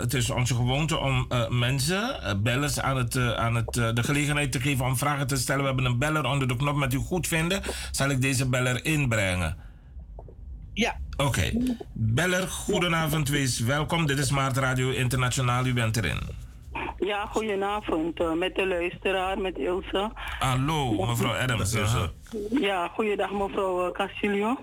[0.00, 4.60] het is onze gewoonte om eh, mensen, bellers, aan, het, aan het, de gelegenheid te
[4.60, 5.60] geven om vragen te stellen.
[5.60, 6.76] We hebben een beller onder de knop.
[6.76, 9.56] Met u goed vinden, zal ik deze beller inbrengen.
[10.74, 10.96] Ja.
[11.16, 11.50] Oké.
[11.92, 14.06] Beller, goedenavond, wees welkom.
[14.06, 16.20] Dit is Maart Radio Internationaal, u bent erin.
[17.06, 20.10] Ja, goedenavond eh, met de luisteraar, met Ilse.
[20.38, 21.76] Hallo, mevrouw Adams.
[22.50, 24.56] Ja, goeiedag mevrouw eh, Castillo.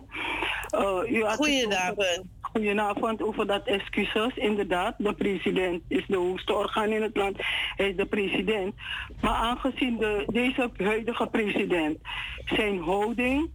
[0.70, 1.98] Eh, u had Goedenavond.
[2.00, 4.36] over- Goedenavond over dat excuses.
[4.36, 7.38] Inderdaad, de president is de hoogste orgaan in het land.
[7.76, 8.76] Hij is de president.
[9.22, 11.98] Maar aangezien de, deze huidige president
[12.46, 13.50] zijn houding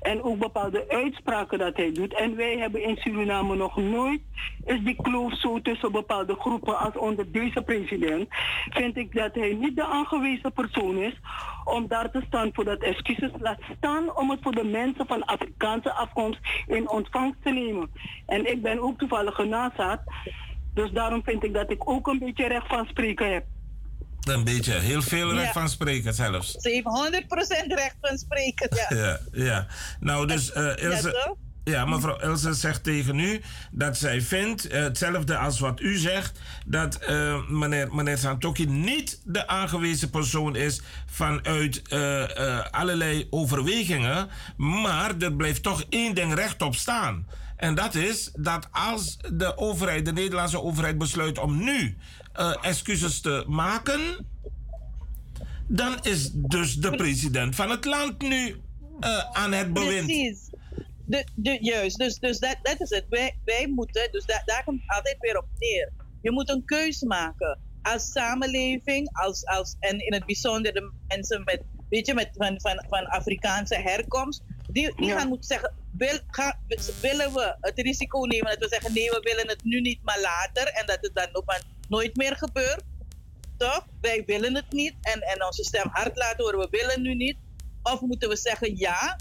[0.00, 2.14] en ook bepaalde uitspraken dat hij doet.
[2.14, 4.20] En wij hebben in Suriname nog nooit
[4.64, 8.28] is die kloof zo tussen bepaalde groepen als onder deze president.
[8.70, 11.20] Vind ik dat hij niet de aangewezen persoon is
[11.64, 13.30] om daar te staan voor dat excuses.
[13.38, 17.90] Laat staan om het voor de mensen van Afrikaanse afkomst in ontvangst te nemen.
[18.26, 20.00] En ik ben ook toevallig genazaad.
[20.74, 23.44] Dus daarom vind ik dat ik ook een beetje recht van spreken heb.
[24.24, 25.52] Een beetje, heel veel recht Ja.
[25.52, 26.50] van spreken zelfs.
[26.52, 28.68] Ze heeft 100% recht van spreken.
[28.76, 28.96] Ja.
[29.06, 29.66] Ja, ja.
[30.00, 33.40] Nou, dus Ja, Ilse, ja, mevrouw Ilse zegt tegen u
[33.70, 39.20] dat zij vindt, eh, hetzelfde als wat u zegt, dat eh, meneer, meneer Santoki niet
[39.24, 41.82] de aangewezen persoon is vanuit
[42.70, 47.26] allerlei overwegingen, maar er blijft toch één ding rechtop staan.
[47.56, 51.96] En dat is dat als de overheid, de Nederlandse overheid besluit om nu
[52.32, 54.26] eh, excuses te maken,
[55.66, 58.60] dan is dus de president van het land nu
[59.00, 60.06] eh, aan het bewind.
[60.06, 60.50] Precies.
[61.04, 63.04] De, de, juist, dus, dus dat, dat is het.
[63.08, 65.92] Wij, wij moeten, dus da- daar komt het altijd weer op neer.
[66.22, 67.58] Je moet een keuze maken.
[67.82, 72.60] Als samenleving, als, als, en in het bijzonder de mensen met, weet je, met, van,
[72.60, 76.18] van, van Afrikaanse herkomst, die, die gaan moeten zeggen, wil,
[77.00, 80.20] willen we het risico nemen dat we zeggen, nee, we willen het nu niet, maar
[80.20, 82.82] later, en dat het dan ook maar nooit meer gebeurt?
[83.56, 83.86] Toch?
[84.00, 87.36] Wij willen het niet en, en onze stem hard laten horen, we willen nu niet.
[87.82, 89.18] Of moeten we zeggen, ja,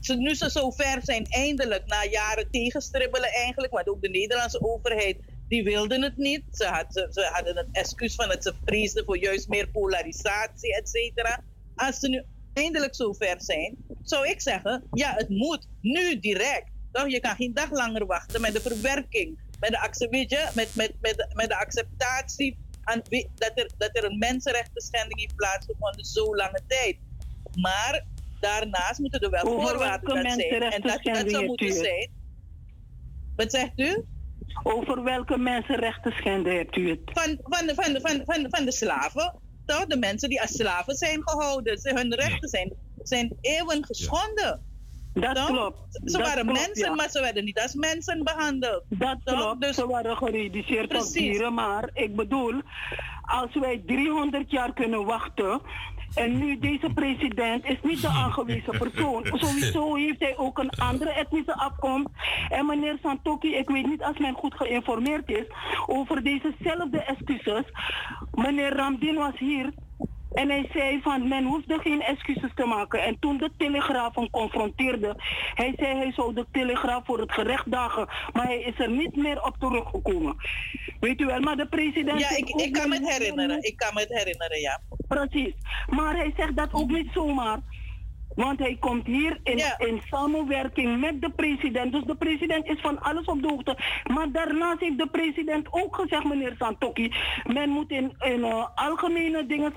[0.00, 5.16] ze, nu ze zover zijn, eindelijk, na jaren tegenstribbelen eigenlijk, want ook de Nederlandse overheid,
[5.48, 6.42] die wilden het niet.
[6.50, 10.88] Ze, had, ze, hadden het excuus van dat ze vreesden voor juist meer polarisatie, et
[10.88, 11.42] cetera.
[11.74, 16.70] Als ze nu eindelijk zover zijn, zou ik zeggen, ja, het moet nu direct.
[16.92, 17.08] Toch?
[17.08, 20.74] Je kan geen dag langer wachten met de verwerking, met de, acce- weet je, met,
[20.74, 25.20] met, met, de, met de acceptatie aan, wie- dat, er, dat er een mensenrechten schending
[25.20, 26.96] heeft plaatsgevonden zo lange tijd.
[27.54, 28.04] Maar
[28.40, 30.62] daarnaast moeten er wel Over voorwaarden aan zijn.
[30.62, 32.10] En dat, dat zou moeten u zijn.
[33.36, 34.04] Wat zegt u?
[34.62, 37.00] Over welke mensenrechten schenden hebt u het?
[37.04, 39.38] Van, van, de, van, de, van, van, van de slaven.
[39.66, 39.86] Toch?
[39.86, 41.78] De mensen die als slaven zijn gehouden.
[41.78, 42.72] Ze, hun rechten zijn,
[43.02, 44.73] zijn eeuwen geschonden.
[45.14, 45.46] Dat Toch?
[45.46, 45.78] klopt.
[45.90, 46.94] Ze Dat waren klopt, mensen, ja.
[46.94, 48.82] maar ze werden niet als mensen behandeld.
[48.88, 49.36] Dat Toch?
[49.36, 51.54] klopt, Dus, ze waren gereduceerd tot dieren.
[51.54, 52.62] Maar ik bedoel,
[53.22, 55.60] als wij 300 jaar kunnen wachten...
[56.14, 59.24] En nu deze president is niet de aangewezen persoon.
[59.42, 62.08] Sowieso heeft hij ook een andere etnische afkomst.
[62.48, 65.44] En meneer Santoki, ik weet niet als men goed geïnformeerd is
[65.86, 67.64] over dezezelfde excuses.
[68.32, 69.72] Meneer Ramdin was hier
[70.34, 73.02] en hij zei van men hoefde geen excuses te maken.
[73.02, 75.14] En toen de Telegraaf hem confronteerde,
[75.54, 78.08] hij zei hij zou de Telegraaf voor het gerecht dagen.
[78.32, 80.36] Maar hij is er niet meer op teruggekomen.
[81.00, 82.20] Weet u wel, maar de president...
[82.20, 83.62] ja, ik, ik kan me herinneren.
[83.62, 84.80] Ik kan me het herinneren, ja.
[85.08, 85.54] Precies.
[85.86, 87.60] Maar hij zegt dat ook niet zomaar.
[88.34, 91.92] Want hij komt hier in, in samenwerking met de president.
[91.92, 93.78] Dus de president is van alles op de hoogte.
[94.12, 97.12] Maar daarnaast heeft de president ook gezegd, meneer Santoki,
[97.44, 99.72] men moet in, in eh, algemene dingen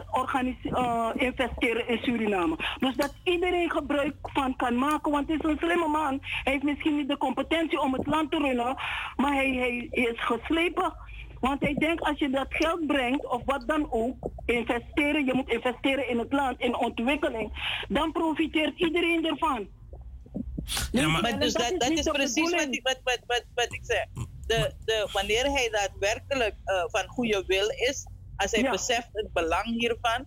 [0.64, 2.56] eh, investeren in Suriname.
[2.80, 5.12] Dus dat iedereen gebruik van kan maken.
[5.12, 6.20] Want het is een slimme man.
[6.22, 8.76] Hij heeft misschien niet de competentie om het land te runnen,
[9.16, 10.94] maar hij, hij is geslepen.
[11.40, 14.16] Want hij denkt als je dat geld brengt, of wat dan ook,
[14.46, 19.68] investeren, je moet investeren in het land, in ontwikkeling, dan profiteert iedereen ervan.
[20.92, 24.06] Ja, maar, Maar dus dat, dat is precies wat, wat, wat, wat, wat ik zeg.
[24.46, 28.72] De, de, wanneer hij daadwerkelijk eh, van goede wil is, als hij Ja.
[28.72, 30.26] beseft het belang hiervan,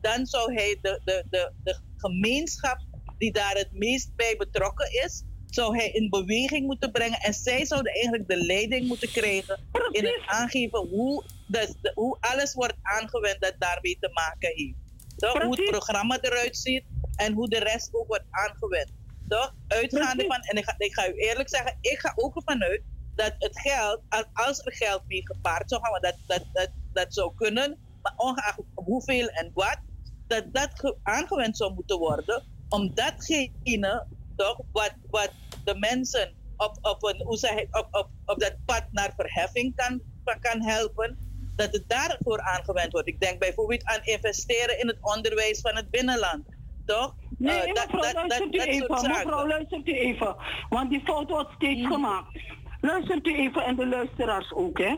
[0.00, 2.78] dan zou hij de, de, de, de gemeenschap
[3.18, 5.24] die daar het meest bij betrokken is,
[5.54, 7.18] zou hij in beweging moeten brengen.
[7.20, 9.60] En zij zouden eigenlijk de leiding moeten krijgen
[9.90, 14.76] in het aangeven hoe, de, de- hoe alles wordt aangewend dat daarmee te maken heeft.
[15.16, 15.42] Toch?
[15.42, 16.84] Hoe het programma eruit ziet
[17.16, 18.90] en hoe de rest ook wordt aangewend.
[19.28, 19.54] Toch?
[19.68, 22.82] Uitgaande van, en ik ga, ik ga u eerlijk zeggen, ik ga ook ervan uit
[23.14, 24.00] dat het geld,
[24.32, 28.58] als- er geld mee gepaard zou gaan, dat, dat, dat, dat zou kunnen, maar ongeacht
[28.74, 29.78] hoeveel en wat,
[30.26, 35.30] dat dat ge- aangewend zou moeten worden om datgene, toch, wat, wat
[35.64, 39.76] de mensen op, op, een, hoe zeg ik, op, op, op dat pad naar verheffing
[39.76, 40.00] kan,
[40.40, 41.18] kan helpen,
[41.56, 43.08] dat het daarvoor aangewend wordt.
[43.08, 46.44] Ik denk bijvoorbeeld aan investeren in het onderwijs van het binnenland.
[46.86, 47.14] Toch?
[47.38, 49.08] Nee, Eh, dat, mevrouw, dat, dat, u dat even.
[49.08, 50.36] Mevrouw, luistert u even.
[50.68, 52.40] Want die foto wordt steeds gemaakt.
[52.80, 54.96] Luistert u even en de luisteraars ook, hè.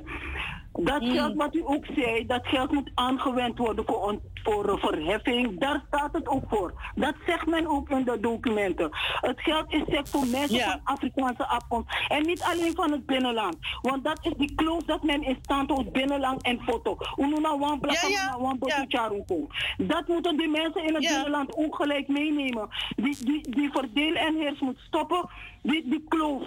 [0.80, 5.60] Dat geld wat u ook zei, dat geld moet aangewend worden voor, on- voor verheffing.
[5.60, 6.92] Daar staat het ook voor.
[6.94, 8.88] Dat zegt men ook in de documenten.
[9.20, 11.88] Het geld is zeg voor mensen van Afrikaanse afkomst.
[12.08, 13.56] En niet alleen van het binnenland.
[13.82, 16.96] Want dat is die kloof dat men in stand houdt binnenland en foto.
[19.76, 22.68] Dat moeten die mensen in het binnenland ook gelijk meenemen.
[22.96, 25.28] Die, die, die verdeel en heers moet stoppen.
[25.62, 26.42] Die, die kloof.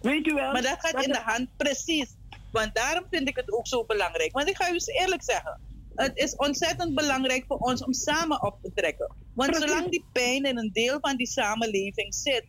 [0.00, 0.52] Weet u wel?
[0.52, 2.18] Maar dat gaat in de hand, precies.
[2.50, 4.32] Want daarom vind ik het ook zo belangrijk.
[4.32, 5.60] Want ik ga u eens eerlijk zeggen.
[5.94, 9.14] Het is ontzettend belangrijk voor ons om samen op te trekken.
[9.34, 12.46] Want zolang die pijn in een deel van die samenleving zit,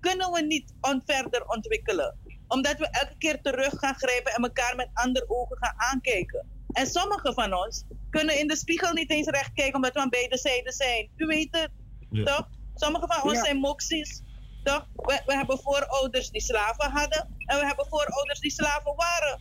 [0.00, 2.16] kunnen we niet on verder ontwikkelen.
[2.48, 6.46] Omdat we elke keer terug gaan grijpen en elkaar met andere ogen gaan aankijken.
[6.72, 10.08] En sommigen van ons kunnen in de spiegel niet eens recht kijken omdat we aan
[10.08, 11.10] beide zijden zijn.
[11.16, 11.70] U weet het,
[12.10, 12.24] Ja.
[12.24, 12.48] toch?
[12.74, 13.44] Sommigen van ons Ja.
[13.44, 14.22] zijn moxies.
[14.62, 14.86] Toch?
[14.94, 19.38] We, we hebben voorouders die slaven hadden en we hebben voorouders die slaven waren.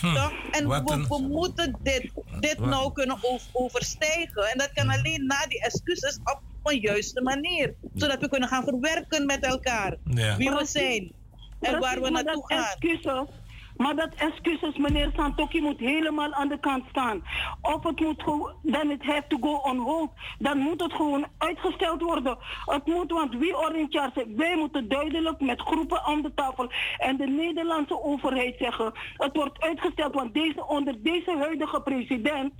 [0.00, 0.32] Hm, Toch?
[0.50, 2.10] En we, een- we moeten dit,
[2.40, 4.42] dit Wat- nou kunnen over- overstijgen.
[4.52, 7.74] En dat kan alleen na die excuses op een juiste manier.
[7.94, 9.96] Zodat we kunnen gaan verwerken met elkaar.
[10.04, 10.36] Ja.
[10.36, 11.12] Wie we zijn.
[11.60, 12.64] En waar we naartoe gaan.
[12.78, 13.28] Excuses,
[13.76, 17.22] maar dat excuses, meneer Santoki, moet helemaal aan de kant staan.
[17.60, 20.10] Of het moet gewoon, dan it have to go on hold.
[20.38, 22.38] Dan moet het gewoon uitgesteld worden.
[22.64, 27.16] Het moet, want wie Orange zegt, wij moeten duidelijk met groepen aan de tafel en
[27.16, 32.52] de Nederlandse overheid zeggen, het wordt uitgesteld, want deze, onder deze huidige president,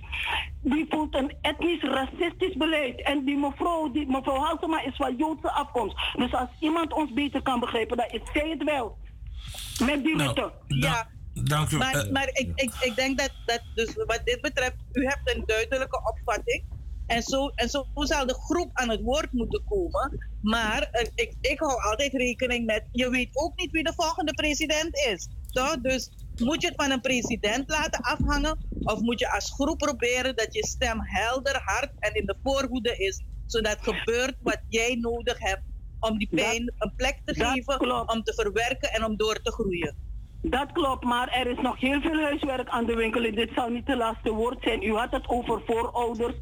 [0.61, 3.01] die voelt een etnisch racistisch beleid.
[3.01, 5.97] En die mevrouw, die, mevrouw Halsema is van Joodse afkomst.
[6.15, 8.97] Dus als iemand ons beter kan begrijpen, dan is zij het wel.
[9.79, 10.51] Met die Nou.
[10.67, 11.13] Ja.
[11.43, 11.77] Dank u.
[11.77, 15.35] Maar, eh, maar ik, ik, ik denk dat, dat dus wat dit betreft, u hebt
[15.35, 16.63] een duidelijke opvatting.
[17.07, 20.27] En zo, en zo zal de groep aan het woord moeten komen.
[20.41, 24.33] Maar eh, ik, ik hou altijd rekening met, je weet ook niet wie de volgende
[24.33, 25.27] president is.
[25.47, 25.81] Toch?
[25.81, 28.57] Dus moet je het van een president laten afhangen?
[28.79, 32.97] Of moet je als groep proberen dat je stem helder, hard en in de voorhoede
[32.97, 33.23] is.
[33.45, 35.63] Zodat gebeurt wat jij nodig hebt
[35.99, 39.95] om die pijn een plek te geven, om te verwerken en om door te groeien.
[40.41, 43.23] Dat klopt, maar er is nog heel veel huiswerk aan de winkel.
[43.23, 44.83] En dit zou niet het laatste woord zijn.
[44.83, 46.35] U had het over voorouders,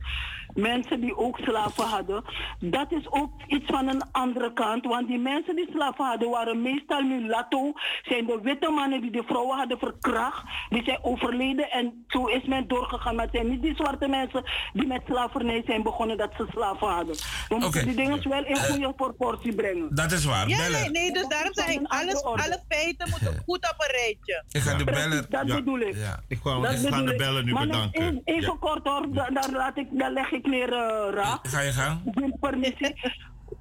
[0.53, 2.23] mensen die ook slaven hadden.
[2.59, 6.61] Dat is ook iets van een andere kant, want die mensen die slaven hadden waren
[6.61, 7.71] meestal mulatto.
[8.03, 12.43] Zijn de witte mannen die de vrouwen hadden verkracht, die zijn overleden en zo is
[12.45, 13.15] men doorgegaan.
[13.15, 14.43] Maar het zijn niet die zwarte mensen
[14.73, 17.15] die met slavernij zijn begonnen dat ze slaven hadden.
[17.47, 19.95] We moeten die dingen wel in goede proportie brengen.
[19.95, 20.47] Dat is waar.
[20.47, 20.79] Ja, Beller.
[20.81, 24.43] nee, nee, dus daarom zeg ik, alles, alle feiten moeten goed op een rijtje.
[24.51, 25.25] Ik ga de Precies, beller.
[25.29, 25.55] dat ja.
[25.55, 25.95] bedoel ik.
[25.95, 26.19] Ja.
[26.27, 28.01] Ik wou Dat ik ga de bellen nu bedanken.
[28.01, 28.57] Even, even Ja.
[28.59, 31.47] kort hoor, da- daar, laat ik, daar leg ik neer uh, raak.
[31.47, 31.99] Ga je gang?
[32.39, 32.95] Permissie.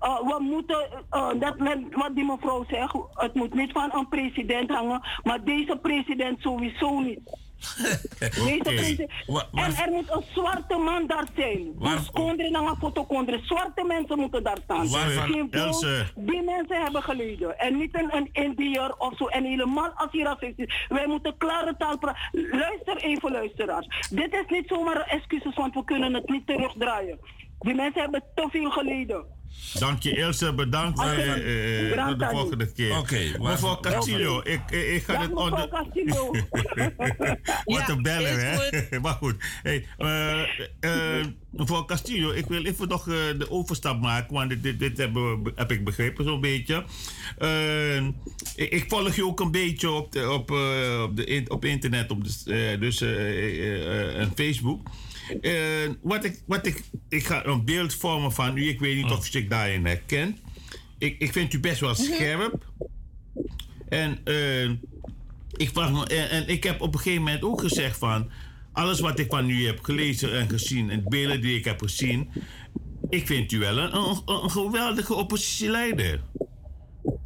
[0.03, 1.55] Uh, we moeten, uh, dat
[1.91, 7.01] wat die mevrouw zegt, het moet niet van een president hangen, maar deze president sowieso
[7.01, 7.21] niet.
[9.53, 11.75] En er moet een zwarte man daar zijn.
[11.79, 13.41] Dus kondre naar een fotokondre.
[13.45, 14.87] Zwarte mensen moeten daar staan.
[16.17, 17.59] Die mensen hebben geleden.
[17.59, 19.27] En niet een, een Indiër of zo.
[19.27, 22.21] En helemaal als hij racistisch Wij moeten klare taal praten.
[22.33, 24.09] Luister even, luisteraars.
[24.11, 27.19] Dit is niet zomaar een excuses, want we kunnen het niet terugdraaien.
[27.63, 29.25] Die mensen hebben te veel geleden.
[29.79, 31.01] Dank je Ilse, bedankt.
[31.01, 32.99] Eh, eh, eh, tot de volgende keer.
[32.99, 35.69] Oké, mevrouw Castillo, ik, ik ga Ja, het mevrouw onder...
[35.69, 36.31] Castillo.
[37.75, 38.81] Wat een bellen, hè?
[39.01, 39.35] maar goed.
[39.63, 40.41] Hey, eh,
[40.81, 44.99] eh, mevrouw Castillo, ik wil even nog eh, de overstap maken, want dit, dit, dit
[45.55, 46.85] heb ik begrepen zo'n beetje.
[48.57, 51.65] Ik, ik volg je ook een beetje op, de, op, eh, op, de, in- op
[51.65, 54.87] internet, op de, eh, dus eh, eh, eh, en Facebook.
[55.41, 58.69] Eh, wat ik, wat ik, ik ga een beeld vormen van u.
[58.69, 60.39] Ik weet niet of je zich daarin herkent.
[60.99, 62.67] Ik, ik vind u best wel scherp.
[63.89, 64.71] En eh,
[65.53, 68.31] ik vraag me, en, en ik heb op een gegeven moment ook gezegd van
[68.73, 71.81] alles wat ik van u heb gelezen en gezien en de beelden die ik heb
[71.81, 72.31] gezien,
[73.09, 76.23] ik vind u wel een, een, een geweldige oppositieleider.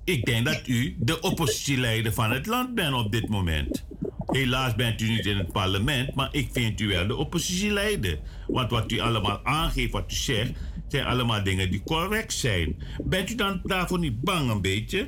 [0.04, 3.84] Ik denk dat u de oppositieleider van het land bent op dit moment.
[4.26, 8.18] Helaas bent u niet in het parlement, maar ik vind u wel de oppositieleider.
[8.46, 10.52] Want wat u allemaal aangeeft, wat u zegt,
[10.88, 12.82] zijn allemaal dingen die correct zijn.
[13.02, 15.06] Bent u dan daarvoor niet bang een beetje?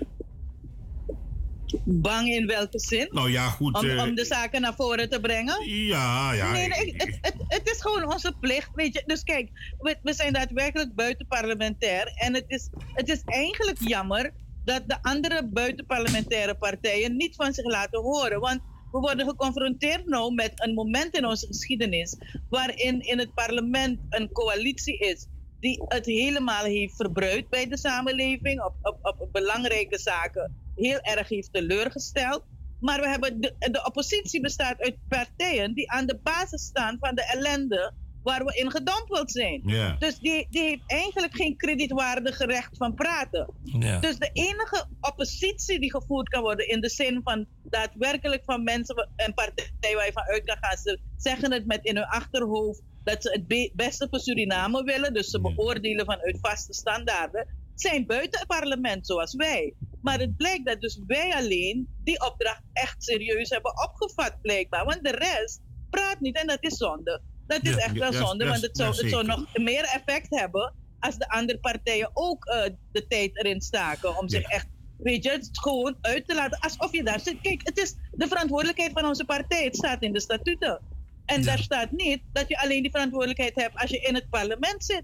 [1.85, 3.09] Bang in welke zin?
[3.11, 3.79] Nou ja, goed.
[3.79, 5.69] Om, eh, om de zaken naar voren te brengen?
[5.69, 6.53] Ja, ja.
[6.53, 9.03] Nee, nee, het, het, het is gewoon onze plicht, weet je.
[9.07, 12.13] Dus kijk, we, we zijn daadwerkelijk buitenparlementair.
[12.15, 14.33] En het is, het is eigenlijk jammer
[14.65, 18.41] dat de andere buitenparlementaire partijen niet van zich laten horen.
[18.41, 22.17] Want we worden geconfronteerd nou met een moment in onze geschiedenis
[22.49, 25.27] waarin in het parlement een coalitie is
[25.61, 31.29] die het helemaal heeft verbruikt bij de samenleving, op, op, op belangrijke zaken heel erg
[31.29, 32.45] heeft teleurgesteld.
[32.81, 37.25] Maar we hebben de oppositie bestaat uit partijen die aan de basis staan van de
[37.25, 37.93] ellende
[38.23, 39.61] waar we in gedompeld zijn.
[39.99, 43.55] Dus die, die heeft eigenlijk geen kredietwaardige recht van praten.
[44.01, 49.09] Dus de enige oppositie die gevoerd kan worden in de zin van daadwerkelijk van mensen
[49.17, 52.83] en partijen waar je van uit kan gaan, ze zeggen het met in hun achterhoofd
[53.05, 58.07] dat ze het be- beste voor Suriname willen, dus ze beoordelen vanuit vaste standaarden, zijn
[58.07, 59.75] buiten het parlement zoals wij.
[60.03, 64.85] Maar het blijkt dat dus wij alleen die opdracht echt serieus hebben opgevat, blijkbaar.
[64.85, 67.23] Want de rest praat niet en dat is zonde.
[67.49, 70.75] Dat is Ja, echt wel zonde, want het zou, het zou nog meer effect hebben
[71.01, 72.63] als de andere partijen ook eh,
[72.93, 74.67] de tijd erin staken om zich echt,
[74.99, 77.41] weet je, het gewoon uit te laten alsof je daar zit.
[77.41, 79.65] Kijk, het is de verantwoordelijkheid van onze partij.
[79.65, 80.81] Het staat in de statuten.
[81.25, 84.85] En daar staat niet dat je alleen die verantwoordelijkheid hebt als je in het parlement
[84.85, 85.03] zit.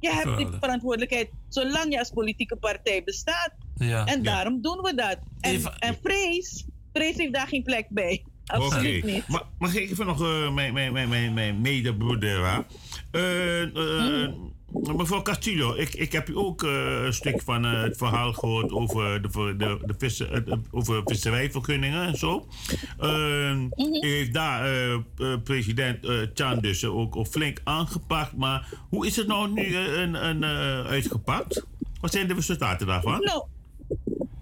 [0.00, 3.52] Je hebt die verantwoordelijkheid zolang je als politieke partij bestaat.
[3.76, 4.04] Ja.
[4.06, 4.22] En Ja.
[4.34, 5.18] daarom doen we dat.
[5.40, 8.24] En, en vrees, vrees heeft daar geen plek bij.
[8.46, 9.12] Absoluut Oké.
[9.12, 9.28] niet.
[9.28, 12.64] Ma- Mag ik even nog eh, mijn, mijn, mijn, mijn, mijn medebroeder...
[13.10, 14.32] Eh, eh,
[14.96, 18.72] Mevrouw Castillo, ik, ik heb u ook eh, een stuk van eh, het verhaal gehoord
[18.72, 22.46] over, de, de, de vissen, over visserijvergunningen en zo.
[22.98, 25.00] Eh, U heeft daar eh, eh,
[25.44, 28.36] president eh Chan dus ook, flink aangepakt.
[28.36, 31.66] Maar hoe is het nou nu eh, een, een, eh, uitgepakt?
[32.00, 33.20] Wat zijn de resultaten daarvan?
[33.20, 33.44] Nou,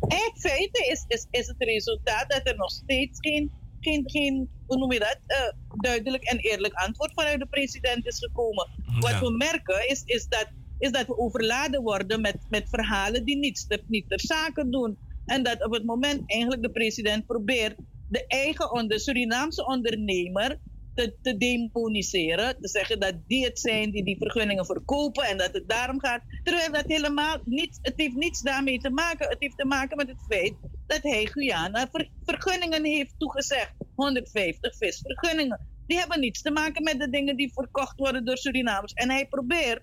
[0.09, 3.51] in feite is, is, is het resultaat dat er nog steeds geen,
[3.85, 5.37] geen, geen hoe noem je dat, eh,
[5.81, 8.69] duidelijk en eerlijk antwoord vanuit de president is gekomen.
[8.99, 10.49] Wat we merken is, is, dat,
[10.79, 14.99] is dat we overladen worden met, met verhalen die niets ter, niet ter zake doen.
[15.25, 17.77] En dat op het moment eigenlijk de president probeert
[18.09, 20.59] de eigen on- de Surinaamse ondernemer
[20.95, 22.61] te, te demoniseren.
[22.61, 26.23] Te zeggen dat die het zijn die die vergunningen verkopen en dat het daarom gaat.
[26.43, 29.29] Terwijl dat helemaal niet, het heeft niets daarmee te maken.
[29.29, 30.55] Het heeft te maken met het feit
[30.87, 33.75] dat hij Guyana ver- vergunningen heeft toegezegd.
[33.95, 35.61] 150 visvergunningen.
[35.87, 38.93] Die hebben niets te maken met de dingen die verkocht worden door Surinamers.
[38.93, 39.83] En hij probeert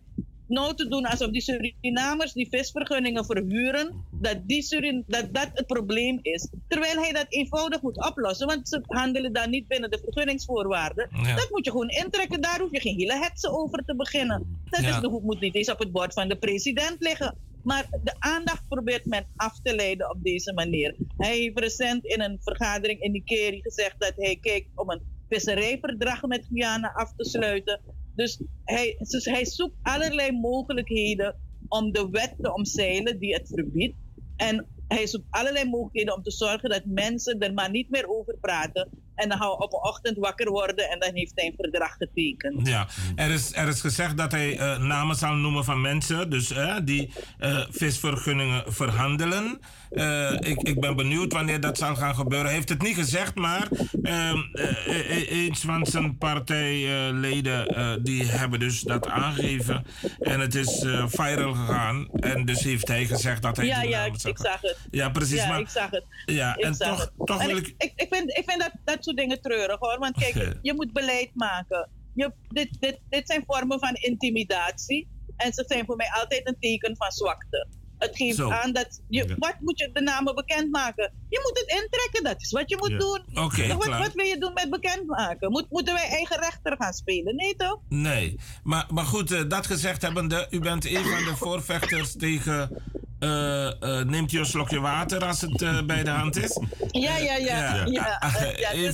[0.51, 5.65] nou te doen alsof die Surinamers die visvergunningen verhuren, dat, die Surin dat dat het
[5.67, 6.49] probleem is.
[6.67, 11.09] Terwijl hij dat eenvoudig moet oplossen, want ze handelen daar niet binnen de vergunningsvoorwaarden.
[11.23, 11.35] Ja.
[11.35, 14.59] Dat moet je gewoon intrekken, daar hoef je geen hele hetze over te beginnen.
[14.69, 14.95] Dat Ja.
[14.95, 17.37] is, de- moet niet eens op het bord van de president liggen.
[17.63, 20.95] Maar de aandacht probeert men af te leiden op deze manier.
[21.17, 26.21] Hij heeft recent in een vergadering in Nikeri gezegd dat hij kijkt om een visserijverdrag
[26.21, 27.81] met Guyana af te sluiten.
[28.15, 31.35] Dus hij, dus hij zoekt allerlei mogelijkheden
[31.67, 33.95] om de wet te omzeilen die het verbiedt.
[34.35, 38.37] En hij zoekt allerlei mogelijkheden om te zorgen dat mensen er maar niet meer over
[38.41, 38.89] praten.
[39.15, 41.95] En dan gaan we op een ochtend wakker worden en dan heeft hij een verdrag
[41.97, 42.67] getekend.
[42.67, 46.51] Ja, er is, er is gezegd dat hij eh, namen zal noemen van mensen dus,
[46.51, 49.59] eh, die eh, visvergunningen verhandelen.
[49.91, 52.45] Eh, ik, ik ben benieuwd wanneer dat zal gaan gebeuren.
[52.47, 53.67] Hij heeft het niet gezegd, maar
[54.03, 59.85] ehm, eh, eh, eens van zijn partijleden die hebben dus dat aangegeven.
[60.19, 62.07] En het is viral gegaan.
[62.11, 64.77] En dus heeft hij gezegd dat hij Ja, ik, ik zag het.
[64.91, 66.03] Ja, precies, Ja, maar- ik zag het.
[66.25, 67.11] Ja, Ik en toch, het.
[67.27, 67.91] toch En wil ik, ik...
[67.95, 69.99] ik, vind, ik vind dat, dat soort dingen treurig hoor.
[69.99, 71.89] Want kijk, je moet beleid maken.
[72.15, 75.07] Je, dit, dit, dit zijn vormen van intimidatie.
[75.35, 77.67] En ze zijn voor mij altijd een teken van zwakte.
[78.01, 78.49] Het geeft Zo.
[78.51, 81.13] aan dat je, wat moet je de namen bekendmaken?
[81.29, 82.97] Je moet het intrekken, dat is wat je moet Ja.
[82.97, 83.43] doen.
[83.43, 83.67] Oké,
[83.97, 85.51] wat, wil je doen met bekendmaken?
[85.51, 87.35] Moet, moeten wij eigen rechter gaan spelen?
[87.35, 87.79] Nee toch?
[87.89, 92.83] Nee, maar, maar goed, eh, dat gezegd hebbende, u bent een van de voorvechters tegen.
[93.19, 93.67] eh,
[93.99, 96.59] eh, neemt u een slokje water als het bij de hand is?
[96.91, 97.75] Ja, ja, ja.
[97.75, 97.85] ja.
[97.85, 98.93] ja, Ah, ja, een dus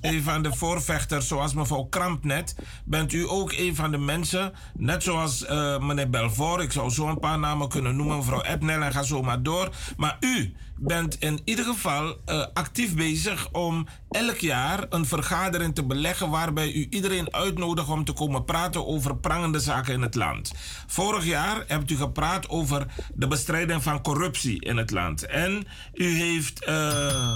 [0.00, 2.54] een van de voorvechters, zoals mevrouw Kramp net,
[2.84, 7.06] bent u ook een van de mensen, net zoals eh, meneer Belvoor, ik zou zo
[7.08, 9.70] een paar namen kunnen noemen, mevrouw Ednel en ga zo maar door.
[9.96, 15.84] Maar u bent in ieder geval eh, actief bezig om elk jaar een vergadering te
[15.84, 20.52] beleggen waarbij u iedereen uitnodigt om te komen praten over prangende zaken in het land.
[20.86, 25.26] Vorig jaar hebt u gepraat over de bestrijding van corruptie in het land.
[25.26, 26.64] En u heeft.
[26.64, 27.32] eh,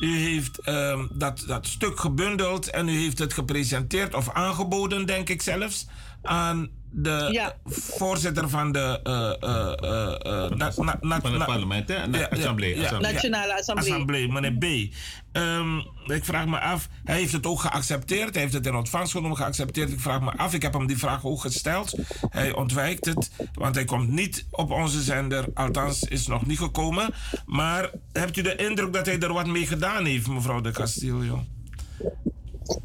[0.00, 5.28] u heeft ehm, dat, dat stuk gebundeld en u heeft het gepresenteerd of aangeboden, denk
[5.28, 5.86] ik zelfs,
[6.22, 7.56] aan de Ja.
[7.64, 9.00] voorzitter van de.
[9.02, 12.06] eh, eh, eh, eh, na- na- na- Van het na- parlement, hè?
[12.06, 12.28] Na- ja,
[12.74, 12.98] ja.
[12.98, 14.28] Nationale Assemblée.
[14.32, 14.94] meneer B.
[15.32, 18.32] Ehm, ik vraag me af, hij heeft het ook geaccepteerd.
[18.32, 19.90] Hij heeft het in ontvangst genomen, geaccepteerd.
[19.92, 21.94] Ik vraag me af, ik heb hem die vraag ook gesteld.
[22.30, 25.44] Hij ontwijkt het, want hij komt niet op onze zender.
[25.54, 27.14] Althans, is nog niet gekomen.
[27.46, 31.44] Maar hebt u de indruk dat hij er wat mee gedaan heeft, mevrouw de Castillo?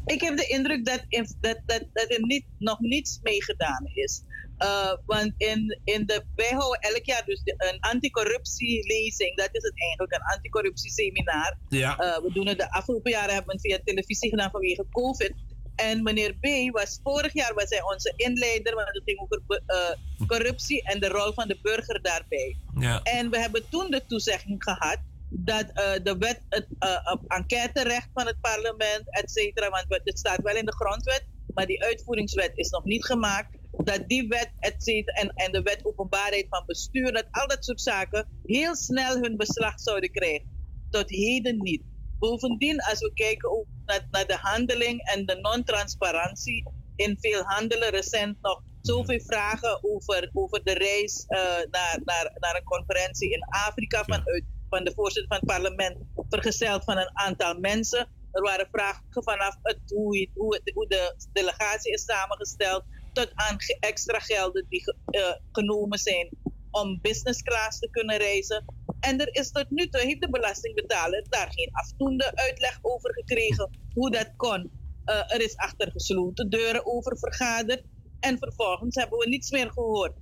[0.06, 1.04] Ik heb de indruk dat,
[1.40, 4.22] dat, dat, dat er niet, nog niets mee gedaan is.
[4.56, 9.36] Eh, want in, in de, wij houden elk jaar dus de- een anticorruptielezing.
[9.36, 11.56] Dat is het eigenlijk, een anticorruptieseminar.
[11.68, 11.96] Ja.
[11.98, 15.32] Eh, we doen het de afgelopen jaren hebben we het via televisie gedaan vanwege COVID.
[15.74, 16.72] En meneer B.
[16.72, 21.08] was vorig jaar was hij onze inleider, want het ging over eh, corruptie en de
[21.08, 22.56] rol van de burger daarbij.
[22.78, 23.02] Ja.
[23.02, 24.98] En we hebben toen de toezegging gehad
[25.34, 30.42] dat eh, de wet, het uh, enquêterecht van het parlement, et cetera, want het staat
[30.42, 33.56] wel in de grondwet, maar die uitvoeringswet is nog niet gemaakt.
[33.70, 37.64] Dat die wet, et cetera, en, en de wet openbaarheid van bestuur, dat al dat
[37.64, 40.50] soort zaken heel snel hun beslag zouden krijgen.
[40.90, 41.82] Tot heden niet.
[42.18, 47.90] Bovendien, als we kijken ook naar, naar de handeling en de non-transparantie in veel handelen,
[47.90, 51.38] recent nog zoveel vragen over, over de reis eh,
[51.70, 55.96] naar, naar, naar een conferentie in Afrika vanuit van de voorzitter van het parlement,
[56.28, 58.08] vergezeld van een aantal mensen.
[58.32, 64.66] Er waren vragen vanaf het, hoe, hoe, de delegatie is samengesteld, tot aan extra gelden
[64.68, 66.28] die eh, genomen zijn
[66.70, 68.64] om business class te kunnen reizen.
[69.00, 73.70] En er is tot nu toe, heeft de belastingbetaler daar geen afdoende uitleg over gekregen
[73.94, 74.70] hoe dat kon.
[75.04, 77.84] Eh, er is achter gesloten deuren over vergaderd.
[78.20, 80.12] En vervolgens hebben we niets meer gehoord.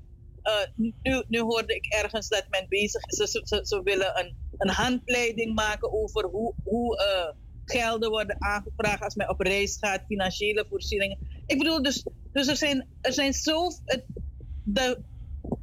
[0.50, 0.66] Eh,
[1.02, 3.30] nu, nu hoorde ik ergens dat men bezig is.
[3.68, 7.32] Ze, willen een, een handleiding maken over hoe, hoe eh,
[7.64, 11.18] gelden worden aangevraagd als men op reis gaat, financiële voorzieningen.
[11.46, 13.68] Ik bedoel, dus, dus er zijn, er zijn zo.
[14.64, 15.02] De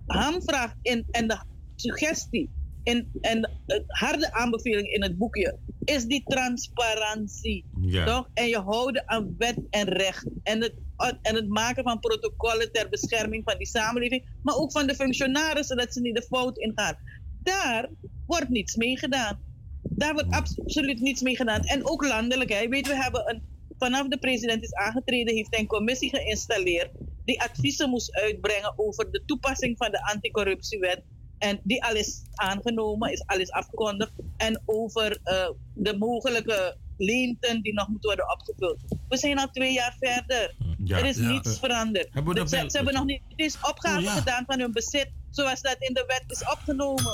[0.06, 1.44] hamvraag en de
[1.76, 2.50] suggestie
[2.88, 7.66] in, en de harde aanbeveling in het boekje is die transparantie.
[7.82, 8.06] Ja.
[8.06, 8.30] Toch?
[8.34, 10.28] En je houden aan wet en recht.
[10.44, 10.74] En het,
[11.22, 14.26] en het maken van protocollen ter bescherming van die samenleving.
[14.44, 16.98] Maar ook van de functionarissen, dat ze niet de fout ingaan.
[17.44, 17.90] Daar
[18.26, 19.40] wordt niets mee gedaan.
[19.82, 21.62] Daar wordt absoluut niets mee gedaan.
[21.62, 22.54] En ook landelijk.
[22.54, 22.68] Hè.
[22.68, 23.42] Weet, we hebben een,
[23.78, 26.92] vanaf de president is aangetreden, heeft hij een commissie geïnstalleerd.
[27.26, 31.04] Die adviezen moest uitbrengen over de toepassing van de anticorruptiewet.
[31.40, 34.12] En die al is aangenomen, is al is afgekondigd.
[34.38, 38.80] En over eh, de mogelijke leemten die nog moeten worden opgevuld.
[39.10, 40.56] We zijn al twee jaar verder.
[40.84, 41.28] Ja, er is ja.
[41.28, 42.08] niets veranderd.
[42.12, 44.12] hebben Dus ze, hebben nog niet eens opgave Oh, ja.
[44.12, 47.14] gedaan van hun bezit, zoals dat in de wet is opgenomen.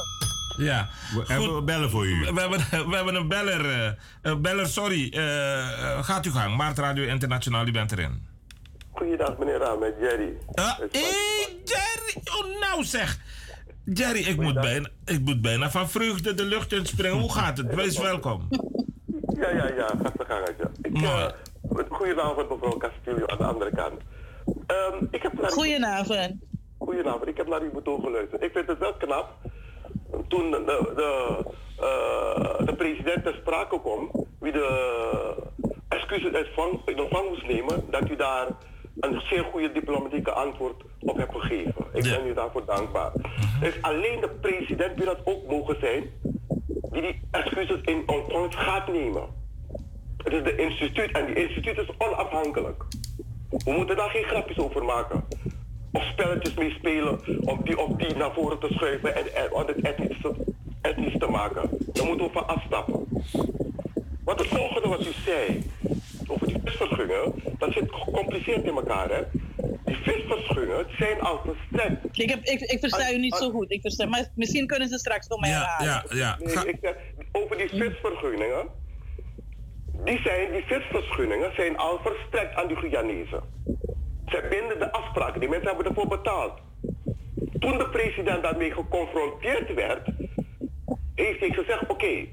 [0.57, 0.89] Ja.
[1.13, 2.19] We hebben een beller voor u.
[2.19, 2.59] We hebben,
[2.89, 3.85] we hebben een beller.
[3.85, 3.91] eh,
[4.21, 5.09] een beller, sorry.
[5.09, 6.55] Eh, gaat u gang.
[6.57, 8.27] Maart Radio Internationaal, u bent erin.
[8.91, 10.33] Goeiedag meneer Raam, met Jerry.
[10.53, 12.15] Ah, hey, Jerry!
[12.37, 13.19] Oh, nou zeg.
[13.85, 17.19] Jerry, ik moet, bijna, ik moet bijna van vreugde de lucht in springen.
[17.19, 17.75] Hoe gaat het?
[17.75, 18.47] Wees welkom.
[19.35, 20.71] Ja, ja, ja, ga zijn gangetje.
[20.81, 21.27] Ik, uh,
[21.89, 24.01] goedenavond mevrouw Castillo aan de andere kant.
[24.47, 26.33] Um, ik heb naar Goedenavond.
[26.77, 28.43] Goedenavond, ik heb naar uw betoog geluisterd.
[28.43, 29.35] Ik vind het wel knap.
[30.27, 30.63] Toen de,
[30.95, 31.43] de,
[31.79, 35.35] uh, de president ter sprake kwam, wie de
[35.87, 36.31] excuses
[36.85, 38.47] in ontvang moest nemen, dat u daar
[38.99, 41.85] een zeer goede diplomatieke antwoord op hebt gegeven.
[41.93, 43.11] Ik ben u daarvoor dankbaar.
[43.59, 46.03] Het is alleen de president die dat ook mogen zijn,
[46.91, 49.23] die die excuses in ontvangst gaat nemen.
[50.17, 52.83] Het is de instituut en die instituut is onafhankelijk.
[53.49, 55.23] We moeten daar geen grapjes over maken.
[55.91, 59.65] Of spelletjes mee spelen om die op die naar voren te schuiven en, en om
[59.65, 60.21] het etnisch,
[60.81, 61.69] etnisch te maken.
[61.93, 63.07] Daar moeten we van afstappen.
[64.23, 65.63] Wat het volgende wat u zei,
[66.53, 69.09] die visvergunningen, dat zit gecompliceerd in elkaar.
[69.09, 69.21] Hè?
[69.85, 72.19] die visvergunningen zijn al verstrekt.
[72.19, 73.71] Ik, heb, ik, ik versta u niet zo goed.
[73.71, 76.03] Ik versta, maar misschien kunnen ze straks voor mij herhalen.
[76.39, 76.95] Nee, ik zeg,
[77.31, 78.67] over die visvergunningen.
[80.03, 83.43] Die, zijn, die visvergunningen zijn al verstrekt aan de Guyanezen.
[84.25, 85.39] Zij binden de afspraken.
[85.39, 86.53] Die mensen hebben ervoor betaald.
[87.59, 90.07] Toen de president daarmee geconfronteerd werd,
[91.15, 92.25] heeft hij gezegd: Oké,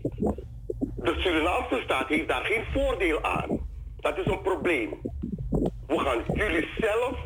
[0.79, 3.60] de Surinaamse staat heeft daar geen voordeel aan.
[4.01, 5.01] Dat is een probleem.
[5.87, 7.17] We gaan jullie zelf,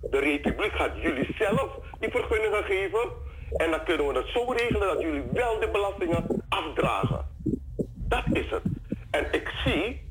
[0.00, 3.08] de republiek gaat jullie zelf die vergunningen geven.
[3.56, 7.26] En dan kunnen we het zo regelen dat jullie wel de belastingen afdragen.
[8.08, 8.62] Dat is het.
[9.10, 10.08] En ik zie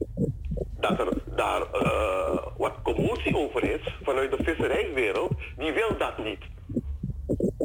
[0.80, 5.32] dat er daar eh, wat commotie over is vanuit de visserijwereld.
[5.58, 6.44] Die wil dat niet.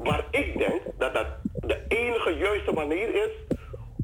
[0.04, 1.26] Maar ik denk dat dat
[1.60, 3.56] de enige juiste manier is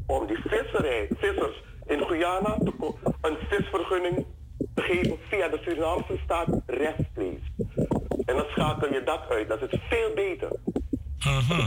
[0.07, 2.57] om die visserij, vissers in Guyana
[3.21, 4.27] een visvergunning
[4.87, 7.43] geven via de Surinaamse staat rechtstreeks.
[8.25, 9.49] En dan schakel je dat uit.
[9.49, 10.49] Dat is veel beter.
[11.19, 11.67] Mhm.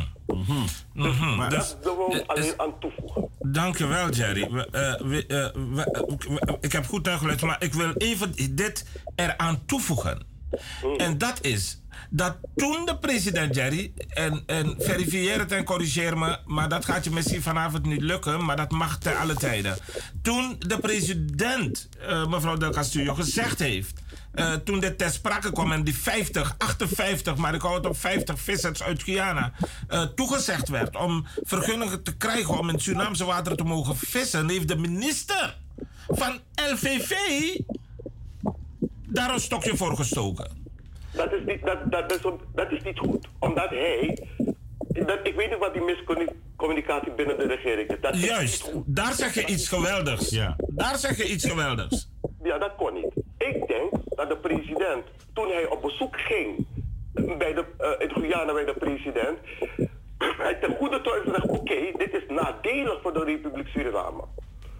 [0.94, 1.36] Mhm.
[1.36, 3.28] Maar Dus- dat wil ik alleen aan toevoegen.
[3.40, 4.50] Dank u wel, Jerry.
[4.52, 8.86] We, eh, we, eh, we- we- ik heb goed uitgeluisterd, maar ik wil even dit
[9.16, 10.26] eraan toevoegen.
[10.98, 16.38] En dat is dat toen de president Jerry, en, en verifieer het en corrigeer me,
[16.46, 19.78] maar dat gaat je misschien vanavond niet lukken, maar dat mag te alle tijden.
[20.22, 24.02] Toen de president, eh, mevrouw Del Castillo, gezegd heeft,
[24.32, 27.98] eh, toen dit ter sprake kwam en die 50, 58, maar ik hou het op
[27.98, 29.54] 50 vissers uit Guyana,
[29.88, 34.68] eh, toegezegd werd om vergunningen te krijgen om in Surinaamse wateren te mogen vissen, heeft
[34.68, 35.58] de minister
[36.08, 36.40] van
[36.72, 37.12] LVV
[39.08, 40.69] daar een stokje voor gestoken.
[41.14, 42.22] Dat is niet, dat, dat, is,
[42.56, 43.28] dat is niet goed.
[43.40, 44.28] Omdat hij.
[44.88, 47.98] Dat, ik weet niet wat die miscommunicatie binnen de regering is.
[48.02, 50.30] Dat is Juist, daar zeg je iets geweldigs.
[50.58, 52.10] Daar zeg je iets geweldigs.
[52.44, 53.14] Ja, dat kon niet.
[53.38, 56.66] Ik denk dat de president, toen hij op bezoek ging
[57.14, 59.38] bij de, eh, in Guyana bij de president,
[60.46, 64.24] hij ten goede twijfel gezegd: oké, dit is nadelig voor de Republiek Suriname.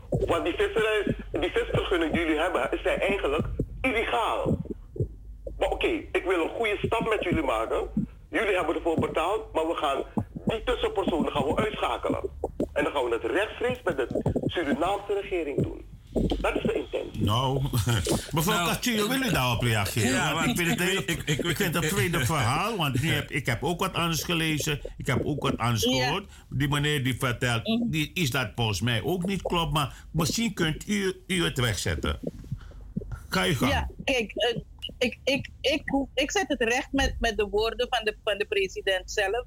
[0.10, 3.46] Want die visserij, die visvergunning die jullie hebben, is eigenlijk
[3.82, 4.58] illegaal.
[5.60, 7.88] Maar oké, ik wil een goede stap met jullie maken.
[8.30, 10.04] Jullie hebben ervoor betaald, maar we gaan
[10.46, 12.30] die tussenpersonen gaan we uitschakelen.
[12.74, 14.08] En dan gaan we het rechtstreeks met de
[14.46, 15.86] Surinaamse regering doen.
[16.42, 17.24] Dat is de intentie.
[17.24, 17.62] Nou,
[18.36, 20.10] mevrouw Nou, wil u daarop reageren?
[20.12, 23.10] Ja, want ik vind het, ik- hele- ik- ik, vind het tweede verhaal, want nu
[23.12, 24.80] heb, ik heb ook wat anders gelezen.
[24.98, 26.04] Ik heb ook wat anders Ja.
[26.06, 26.26] gehoord.
[26.50, 27.62] Die meneer die vertelt,
[27.92, 29.74] die is dat volgens mij ook niet klopt.
[29.74, 32.20] Maar misschien kunt u, u het wegzetten.
[33.30, 33.72] Ga je gang.
[33.72, 34.58] Ja, kijk, eh,
[34.98, 35.84] ik, ik, ik,
[36.14, 39.46] ik zet het recht met, met de woorden van de, van de president zelf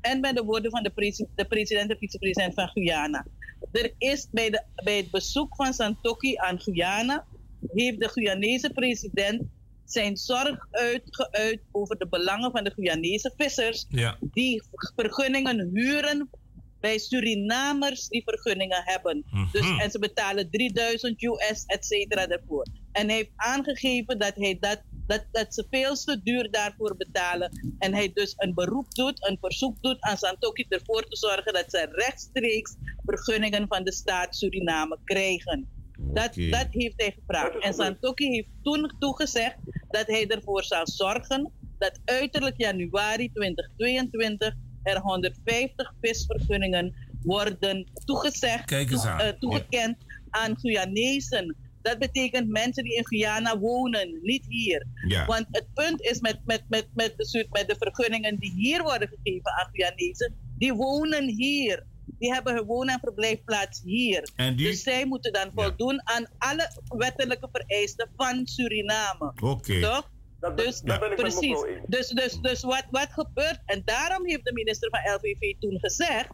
[0.00, 3.26] en met de woorden van de, presi- de president en vicepresident van Guyana.
[3.72, 7.26] Er is bij, de, bij het bezoek van Santoki aan Guyana,
[7.74, 9.42] heeft de Guyanese president
[9.84, 14.16] zijn zorg uitgeuit over de belangen van de Guyanese vissers Ja.
[14.20, 14.62] die
[14.96, 16.30] vergunningen huren
[16.80, 19.24] bij Surinamers die vergunningen hebben.
[19.52, 22.66] Dus, en ze betalen 3000 US, et cetera, daarvoor.
[22.92, 27.74] En hij heeft aangegeven dat, hij dat, dat, dat ze veel te duur daarvoor betalen.
[27.78, 31.64] En hij dus een beroep doet, een verzoek doet aan Santoki ervoor te zorgen dat
[31.68, 35.68] ze rechtstreeks vergunningen van de staat Suriname krijgen.
[36.00, 37.64] Dat, dat heeft hij gevraagd.
[37.64, 39.56] En Santoki heeft toen toegezegd
[39.88, 44.54] dat hij ervoor zal zorgen dat uiterlijk januari 2022
[44.88, 49.20] er 150 visvergunningen worden toegezegd, Kijk eens aan.
[49.20, 49.96] eh, toegekend
[50.30, 51.56] aan Guyanezen.
[51.82, 54.86] Dat betekent mensen die in Guyana wonen, niet hier.
[55.08, 55.26] Ja.
[55.26, 59.08] Want het punt is met, met, met, met, de, met de vergunningen die hier worden
[59.08, 61.86] gegeven aan Guyanezen, die wonen hier.
[62.18, 64.30] Die hebben hun woon- en verblijfplaats hier.
[64.36, 69.32] En die- Dus zij moeten dan voldoen aan alle wettelijke vereisten van Suriname.
[69.42, 69.80] Oké.
[69.80, 70.10] Toch?
[70.40, 71.64] Dus, daar ben ik met precies.
[71.86, 73.60] Dus, dus, dus wat, wat gebeurt?
[73.64, 76.28] En daarom heeft de minister van LVV toen gezegd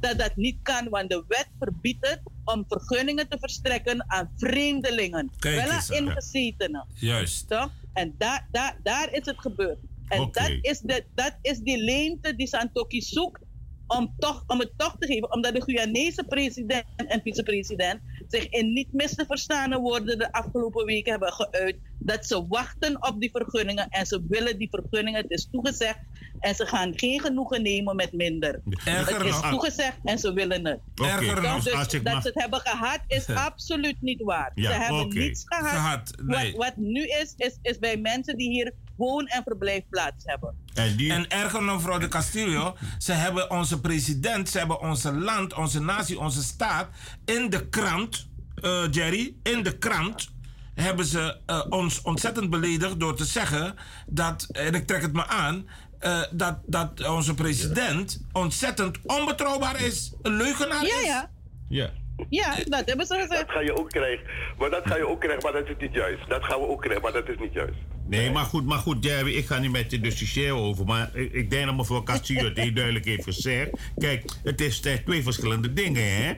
[0.00, 5.30] dat dat niet kan, want de wet verbiedt het om vergunningen te verstrekken aan vreemdelingen.
[5.38, 6.86] Kijk wel aan ingezetenen.
[6.94, 7.48] Juist.
[7.48, 7.70] Toch?
[7.92, 9.78] En daar daar daar is het gebeurd.
[10.08, 13.42] En dat, is de, dat is die leemte die Santoki zoekt
[13.86, 15.32] om, toch, om het toch te geven.
[15.32, 18.00] Omdat de Guyanese president en vicepresident
[18.30, 21.76] zich in niet mis te verstaande woorden de afgelopen weken hebben geuit.
[21.98, 25.20] Dat ze wachten op die vergunningen en ze willen die vergunningen.
[25.20, 25.98] Het is toegezegd
[26.40, 28.60] en ze gaan geen genoegen nemen met minder.
[28.84, 30.80] Erger het is nog- toegezegd en ze willen het.
[30.94, 34.52] Erger Dus dat mag- ze het hebben gehad is absoluut niet waar.
[34.54, 35.70] Ja, ze hebben niets gehad.
[35.70, 36.52] Gehad, nee.
[36.52, 40.54] wat, wat nu is, is, is bij mensen die hier woon- en verblijfplaats hebben.
[40.74, 45.80] En, erger nog, mevrouw de Castillo, ze hebben onze president, ze hebben onze land, onze
[45.80, 46.88] natie, onze staat
[47.24, 50.30] in de krant, eh, Jerry, in de krant
[50.74, 53.74] hebben ze eh, ons ontzettend beledigd door te zeggen
[54.06, 55.66] dat, en ik trek het me aan,
[55.98, 61.04] eh, dat, dat onze president ontzettend onbetrouwbaar is, een leugenaar Ja, is.
[61.06, 61.30] ja.
[61.68, 61.90] Ja.
[62.28, 63.46] Ja, dat hebben ze gezegd.
[63.46, 64.26] Dat ga je ook krijgen.
[64.58, 66.28] Maar dat ga je ook krijgen, maar dat is niet juist.
[66.28, 67.78] Dat gaan we ook krijgen, maar dat is niet juist.
[68.10, 70.84] Nee, maar goed, maar goed, Jerry, ik ga niet met je discussiëren over.
[70.84, 73.70] Maar ik, ik denk dat mevrouw Castillo het heel duidelijk heeft gezegd.
[73.98, 76.32] Kijk, het is eh, twee verschillende dingen, hè?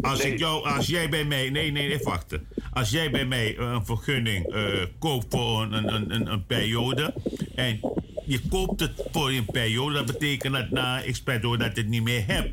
[0.00, 1.50] Als, ik jou, als jij bij mij.
[1.50, 2.48] Nee, nee, even wachten.
[2.72, 7.14] Als jij bij mij eh, een vergunning eh, koopt voor een, een, een, een, periode.
[7.54, 7.80] En
[8.26, 11.80] je koopt het voor een periode, dat betekent dat na ik spreek door dat je
[11.80, 12.50] het niet meer hebt.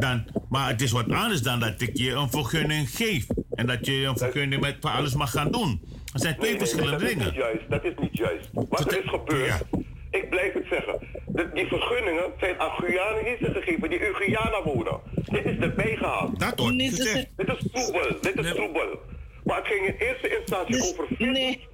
[0.00, 3.26] Dan, maar het is wat anders dan dat ik je een vergunning geef.
[3.54, 5.80] En dat je een vergunning met alles mag gaan doen.
[6.12, 7.26] Dat zijn twee Nee, nee, verschillende dat dingen.
[7.26, 7.70] Is niet juist.
[7.70, 8.48] Dat is niet juist.
[8.52, 9.62] Wat er is gebeurd,
[10.10, 10.98] ik blijf het zeggen.
[11.26, 15.00] De- die vergunningen zijn aan Guyaniërs gegeven die in Guyana wonen.
[15.24, 16.40] Dit is erbij gehaald.
[16.40, 18.16] Dat wordt Nee, ze- Dit is troebel.
[18.20, 19.00] Dit is troebel.
[19.44, 21.68] Maar het ging in eerste instantie over Nee.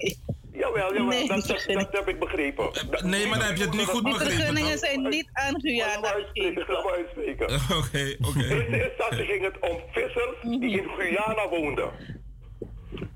[0.58, 2.70] Jawel, jawel, Nee, dat, die dat, dat heb ik begrepen.
[3.04, 4.36] Nee, maar dan heb je het niet goed Die begrepen.
[4.36, 4.78] vergunningen toch?
[4.78, 6.64] zijn niet aan Guyana gegeven.
[6.72, 7.46] Laat me uitspreken.
[7.78, 8.38] Oké, oké.
[8.44, 11.90] In eerste instantie ging het om vissers die in Guyana woonden.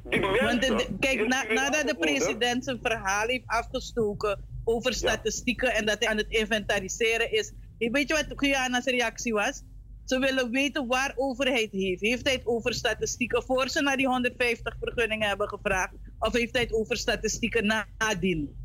[0.05, 4.45] Die Want de- mensen de- die kijk, na- nadat de president zijn verhaal heeft afgestoken
[4.65, 7.53] over statistieken en dat hij aan het inventariseren is.
[7.79, 9.63] Weet je wat Guyana's reactie was?
[10.05, 12.01] Ze willen weten waar overheid heeft.
[12.01, 15.93] Heeft hij het over statistieken voor ze naar die 150 vergunningen hebben gevraagd?
[16.21, 17.67] Of heeft hij het over statistieken
[17.99, 18.59] nadien?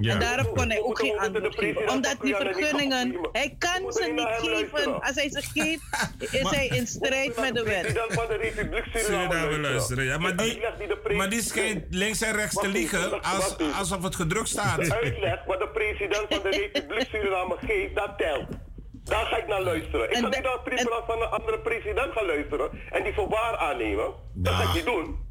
[0.00, 0.12] Ja.
[0.12, 1.88] En daarop kon hij ook geen antwoord geven.
[1.90, 5.00] Omdat die vergunningen, hij kan ze niet geven.
[5.00, 5.82] Als hij ze geeft,
[6.40, 7.80] is hij in strijd met de wet.
[7.80, 10.04] president van de Republiek Suriname luisteren.
[10.04, 10.60] Ja, maar, die,
[11.16, 14.84] maar die schijnt links en rechts te liegen wacht- als, alsof het gedrukt staat.
[14.84, 18.46] De uitleg wat de president van de Republiek Suriname geeft, dat telt.
[19.04, 20.10] Daar ga ik naar luisteren.
[20.10, 23.28] Ik ga niet naar de president van een andere president gaan luisteren en die voor
[23.28, 24.14] waar aannemen.
[24.34, 25.28] Dat ga ik niet doen.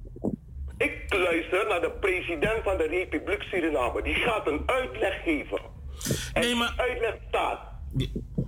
[0.80, 4.02] Ik luister naar de president van de Republiek Suriname.
[4.04, 5.60] Die gaat een uitleg geven.
[6.34, 7.60] En Nee, maar- die uitleg staat.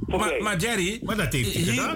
[0.08, 1.50] Maar, maar Jerry, Maar dat heeft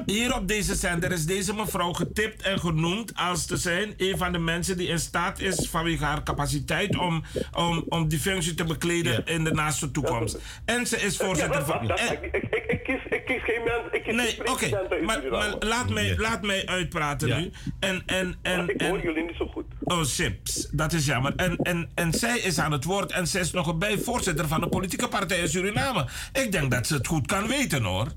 [0.05, 4.31] hier, op deze zender is deze mevrouw getipt en genoemd als te zijn een van
[4.31, 8.63] de mensen die in staat is vanwege haar capaciteit om, om, om die functie te
[8.63, 10.37] bekleden in de naaste toekomst.
[10.65, 11.87] En ze is voorzitter van.
[11.87, 12.33] dat, en- ik,
[12.67, 16.41] ik, kies, ik kies geen mens, ik kies Nee, geen oké, maar, laat, mij, laat
[16.41, 17.37] mij uitpraten Ja.
[17.37, 17.51] nu.
[17.79, 19.65] En, en, en, ik hoor en, jullie niet zo goed.
[19.85, 21.33] Oh, Sips, dat is jammer.
[21.35, 24.61] En, en, en zij is aan het woord en zij is nog een bijvoorzitter van
[24.61, 26.07] de politieke partij in Suriname.
[26.33, 28.07] Ik denk dat ze het goed kan weten hoor.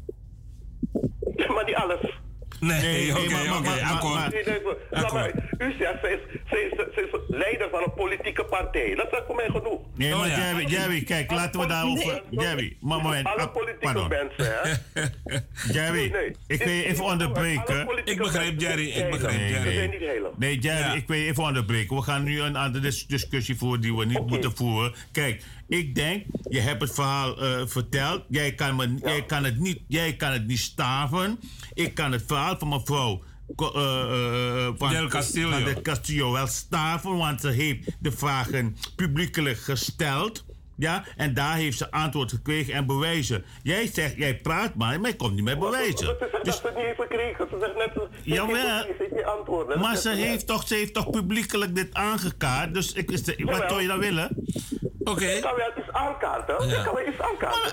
[1.48, 2.17] Maar niet alles.
[2.60, 5.12] Nee, Nee, oké, oké, maar- akkoord.
[5.12, 8.94] maar- u zegt, ze is, ze, is, leider van een politieke partij.
[8.94, 9.80] Dat is voor mij genoeg.
[9.94, 10.28] Nee, Oh, maar.
[10.28, 12.22] Jerry, Jerry, kijk, laten we daarover.
[12.30, 13.26] Jerry, maar moment.
[13.26, 15.02] Alle ah, politieke mensen, hè?
[15.74, 16.36] Jerry, Nee, nee.
[16.46, 17.88] ik wil je even onderbreken.
[18.04, 19.48] Ik begrijp, Jerry, ik begrijp.
[19.48, 19.90] Jerry.
[20.36, 21.96] Nee, Jerry, ik wil je even onderbreken.
[21.96, 24.94] We gaan nu een andere dis- discussie voeren die we niet moeten voeren.
[25.12, 28.22] Kijk, ik denk, je hebt het verhaal eh, verteld.
[28.28, 31.40] Jij kan, me, jij, kan het niet, jij kan het niet staven.
[31.74, 33.22] Ik kan het verhaal van mevrouw
[33.56, 35.50] eh, van, Del Castillo.
[35.50, 40.44] van de Castillo wel staven, want ze heeft de vragen publiekelijk gesteld.
[40.76, 43.44] Ja, en daar heeft ze antwoord gekregen en bewijzen.
[43.62, 45.98] Jij zegt, jij praat maar, maar je komt niet met bewijzen.
[45.98, 47.46] Ze zegt dat ze het niet heeft gekregen.
[47.50, 49.66] Ze zegt net, ze heeft Jawel.
[49.66, 52.74] Dat Maar ze heeft, toch, ze heeft toch publiekelijk dit aangekaart.
[52.74, 54.28] Dus ik, is de, wat zou je dan willen?
[55.10, 55.24] Oké.
[55.26, 56.68] Ik kan wel iets aankaarten.
[56.68, 57.72] Ik kan wel iets aankaarten.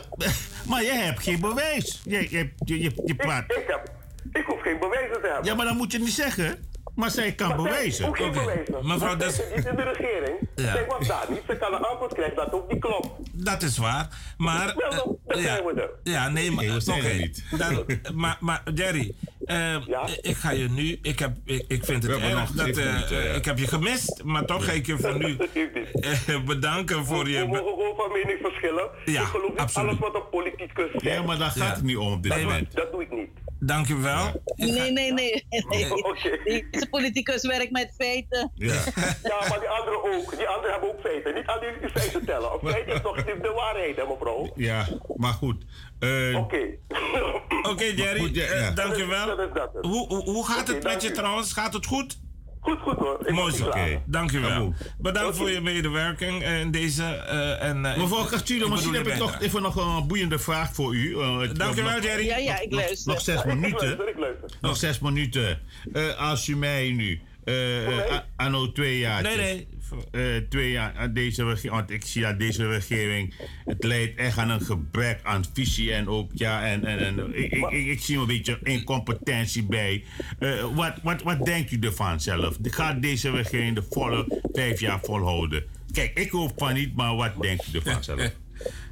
[0.67, 2.01] Maar jij hebt geen bewijs.
[2.05, 3.43] Je, je, je, je, je praat.
[3.47, 3.89] Ik, ik, heb,
[4.33, 5.45] ik hoef geen bewijzen te hebben.
[5.45, 6.69] Ja, maar dan moet je het niet zeggen.
[6.95, 8.07] Maar zij kan Maar bewijzen.
[8.07, 8.39] Ook geen Oké.
[8.39, 8.87] bewijzen.
[8.87, 10.37] Mevrouw Des- zit in de regering.
[10.55, 10.71] Ja.
[10.71, 11.41] Zij was daar niet.
[11.47, 13.09] Ze kan een antwoord krijgen dat ook niet klopt.
[13.31, 14.07] Dat is waar.
[14.37, 14.73] Maar.
[14.75, 15.89] Dan ja, zijn we er.
[16.03, 16.63] ja, nee, maar.
[16.65, 17.13] Nee, we zijn er oké.
[17.15, 17.43] niet.
[17.57, 17.85] Dan,
[18.21, 19.15] maar, maar Jerry,
[19.45, 20.07] eh, Ja?
[20.21, 20.99] ik ga je nu.
[21.01, 22.77] Ik, heb, ik, ik vind het We erg nog dat.
[22.77, 23.35] eh.
[23.35, 25.37] Ik heb je gemist, maar toch ga ik je van nu
[26.27, 27.45] eh, bedanken voor We je.
[27.45, 28.89] mogen gewoon van mening verschillen.
[29.05, 29.87] Ja, ik geloof niet absoluut.
[29.89, 31.03] alles wat een politicus zegt.
[31.03, 31.73] Ja, maar daar gaat Ja.
[31.73, 32.75] het niet om op dit moment.
[32.75, 33.29] Dat doe ik niet.
[33.59, 34.41] Dank je wel.
[34.55, 35.45] Nee, nee, nee.
[36.03, 36.39] Oké.
[36.43, 38.51] Deze politicus werkt met feiten.
[38.55, 38.73] Ja.
[39.23, 40.37] Ja, maar die anderen ook.
[40.37, 41.33] Die anderen hebben ook feiten.
[41.33, 42.49] Niet alleen die feiten tellen.
[42.61, 44.51] Een feit is toch de, de waarheid, hè, mevrouw?
[44.55, 45.63] ja, maar goed.
[45.99, 46.61] Eh, Oké.
[47.69, 48.71] Oké, Jerry, goed, ja, eh, ja.
[48.71, 49.39] dank je Dat wel.
[49.47, 49.69] is dat.
[49.81, 51.13] Hoe, hoe, hoe gaat Oké, het met je u.
[51.13, 51.53] trouwens?
[51.53, 52.19] Gaat het goed?
[52.65, 53.19] Goed, goed hoor.
[53.27, 53.63] Ik Mooi.
[53.63, 54.01] Oké.
[54.05, 54.49] Dank je wel.
[54.49, 54.73] Kaboe.
[54.97, 57.03] Bedankt voor je medewerking in deze.
[57.03, 60.95] eh, en, eh, Mevrouw Castillo, misschien heb ik nog even nog een boeiende vraag voor
[60.95, 61.19] u.
[61.19, 62.25] Eh, het- Dank je nog- wel, Jerry.
[62.25, 63.11] Ja, ja, ik luister.
[63.13, 63.77] Nog zes Ik minuten.
[63.87, 64.49] luister, ik luister.
[64.61, 65.59] Nog zes minuten.
[65.93, 69.21] Eh, als u mij nu eh, eh, a- anno twee jaar.
[69.21, 69.67] Nee, nee.
[70.11, 71.73] Eh, twee jaar aan deze regering.
[71.73, 73.33] Want ik zie dat deze regering.
[73.65, 75.93] Het leidt echt aan een gebrek aan visie.
[75.93, 80.03] En ook, ja, en, en, en ik, ik, ik, ik zie een beetje incompetentie bij.
[80.39, 82.57] Eh, wat, wat, wat denkt u ervan zelf?
[82.61, 85.63] Gaat deze regering de volle vijf jaar volhouden?
[85.91, 88.31] Kijk, ik hoop van niet, maar wat denkt u ervan zelf?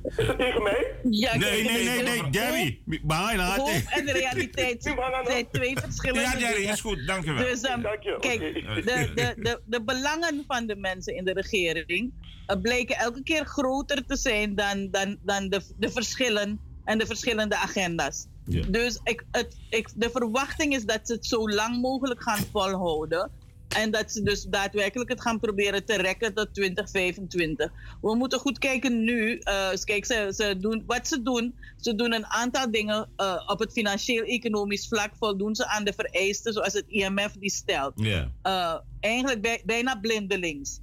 [0.03, 0.91] Is het tegen mij?
[1.09, 2.81] Ja, Nee, nee, nee, nee, Jerry.
[3.03, 4.83] Nou, Hoop en realiteit
[5.23, 7.07] zijn twee verschillende Ja, Jerry, is goed.
[7.07, 7.43] Dank je wel.
[7.43, 7.81] Dus ehm,
[8.19, 12.13] kijk, de, de, de, de belangen van de mensen in de regering
[12.47, 17.05] eh, bleken elke keer groter te zijn dan, dan, dan de, de verschillen en de
[17.05, 18.27] verschillende agenda's.
[18.45, 18.61] Ja.
[18.67, 23.31] Dus ik, het, ik, de verwachting is dat ze het zo lang mogelijk gaan volhouden.
[23.73, 27.71] En dat ze dus daadwerkelijk het gaan proberen te rekken tot 2025.
[28.01, 29.37] We moeten goed kijken nu.
[29.39, 33.59] eh, kijk, ze, ze doen, wat ze doen, ze doen een aantal dingen eh, op
[33.59, 35.11] het financieel-economisch vlak.
[35.19, 37.93] Voldoen ze aan de vereisten zoals het IMF die stelt.
[37.95, 38.31] Ja.
[38.41, 40.79] Eh, eigenlijk bij- bijna blindelings.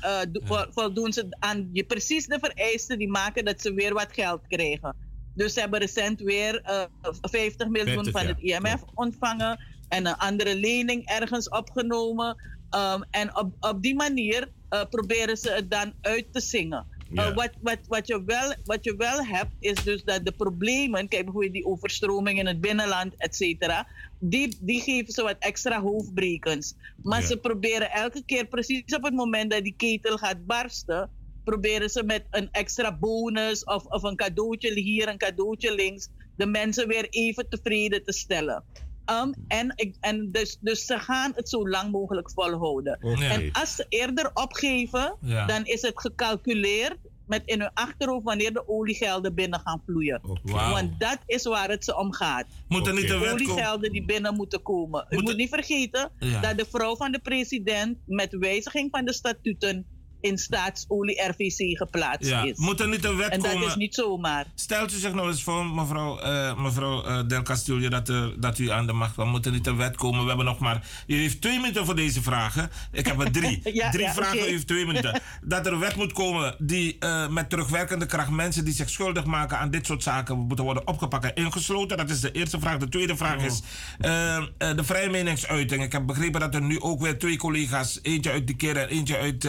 [0.00, 4.08] Eh, vol- voldoen ze aan je, precies de vereisten die maken dat ze weer wat
[4.12, 4.96] geld krijgen.
[5.34, 6.82] Dus ze hebben recent weer eh,
[7.20, 8.28] 50 miljoen 50, van ja.
[8.28, 12.36] het IMF ontvangen en een andere lening ergens opgenomen.
[12.74, 16.86] Um, en op, op die manier eh, proberen ze het dan uit te zingen.
[17.10, 17.28] Ja.
[17.28, 21.08] Eh, wat, wat, wat, je wel, wat je wel hebt, is dus dat de problemen,
[21.08, 23.88] kijk hoe je die overstroming in het binnenland, et cetera,
[24.18, 26.74] die, die geven ze wat extra hoofdbrekens.
[27.02, 27.26] Maar Ja.
[27.26, 31.10] ze proberen elke keer, precies op het moment dat die ketel gaat barsten,
[31.44, 36.46] proberen ze met een extra bonus of, of een cadeautje hier, een cadeautje links, de
[36.46, 38.64] mensen weer even tevreden te stellen.
[39.10, 42.98] Um, en ik- en dus, dus ze gaan het zo lang mogelijk volhouden.
[43.00, 45.46] En als ze eerder opgeven, Ja.
[45.46, 50.20] dan is het gecalculeerd met in hun achterhoofd wanneer de oliegelden binnen gaan vloeien.
[50.42, 52.46] Want dat is waar het ze om gaat.
[52.68, 53.32] Moet er niet komen?
[53.32, 55.06] Oliegelden die binnen moeten komen.
[55.10, 56.40] U Moet moet niet vergeten Ja.
[56.40, 59.86] dat de vrouw van de president met wijziging van de statuten
[60.20, 62.42] in staatsolie RVC geplaatst Ja.
[62.42, 62.56] is.
[62.56, 63.66] Moet er niet een wet en dat komen?
[63.68, 64.46] is niet zomaar.
[64.54, 68.58] Stelt u zich nog eens voor, mevrouw, eh, mevrouw eh, Del Castillo, dat, er, dat
[68.58, 69.28] u aan de macht kwam.
[69.28, 70.20] Moet er niet een wet komen?
[70.22, 70.86] We hebben nog maar...
[71.06, 72.70] U heeft twee minuten voor deze vragen.
[72.92, 73.60] Ik heb er drie.
[73.78, 75.20] Ja, drie ja, vragen, u heeft twee minuten.
[75.42, 79.24] Dat er een wet moet komen die eh, met terugwerkende kracht mensen die zich schuldig
[79.24, 81.96] maken aan dit soort zaken moeten worden opgepakt en ingesloten.
[81.96, 82.76] Dat is de eerste vraag.
[82.76, 83.62] De tweede vraag is
[83.98, 85.82] eh, eh, de vrije meningsuiting.
[85.82, 88.88] Ik heb begrepen dat er nu ook weer twee collega's, eentje uit de keer en
[88.88, 89.48] eentje uit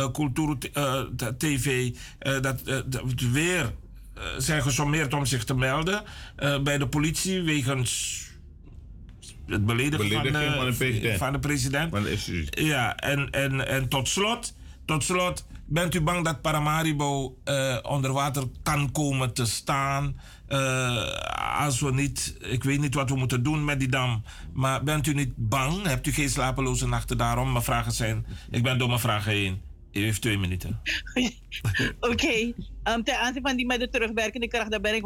[0.00, 0.56] eh eh, Cultuur
[1.68, 1.86] eh,
[2.18, 3.02] eh, dat, dat
[3.32, 3.72] weer
[4.38, 6.02] zijn gesommeerd om zich te melden
[6.62, 8.18] bij de politie wegens
[9.46, 11.18] het beledigen, van, eh, van de president.
[11.18, 11.90] van de president.
[12.50, 14.54] Ja, en, en, en tot slot,
[14.84, 17.36] tot slot, bent u bang dat Paramaribo
[17.82, 20.20] onder water kan komen te staan?
[21.58, 24.22] Als we niet, ik weet niet wat we moeten doen met die dam,
[24.52, 25.86] maar bent u niet bang?
[25.86, 27.52] Hebt u geen slapeloze nachten daarom?
[27.52, 29.60] Mijn vragen zijn, ik ben door mijn vragen heen.
[29.92, 30.80] U heeft twee minuten.
[32.00, 32.52] Oké,
[32.82, 35.02] Ehm, ten aanzien van die met de terugwerkende kracht, daar ben ik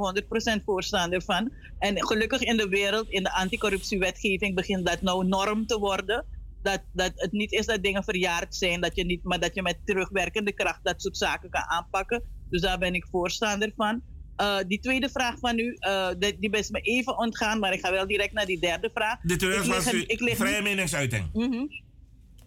[0.61, 1.53] 100% voorstander van.
[1.79, 6.25] En gelukkig in de wereld, in de anticorruptiewetgeving, begint dat nou norm te worden.
[6.63, 9.63] Dat, dat het niet is dat dingen verjaard zijn, dat je niet, maar dat je
[9.63, 12.23] met terugwerkende kracht dat soort zaken kan aanpakken.
[12.51, 14.03] Dus daar ben ik voorstander van.
[14.37, 17.81] Eh, die tweede vraag van u, eh, die, die is me even ontgaan, maar ik
[17.81, 19.19] ga wel direct naar die derde vraag.
[19.67, 21.29] Was lig- u ik lig vrije niet- meningsuiting.
[21.33, 21.67] Mhm.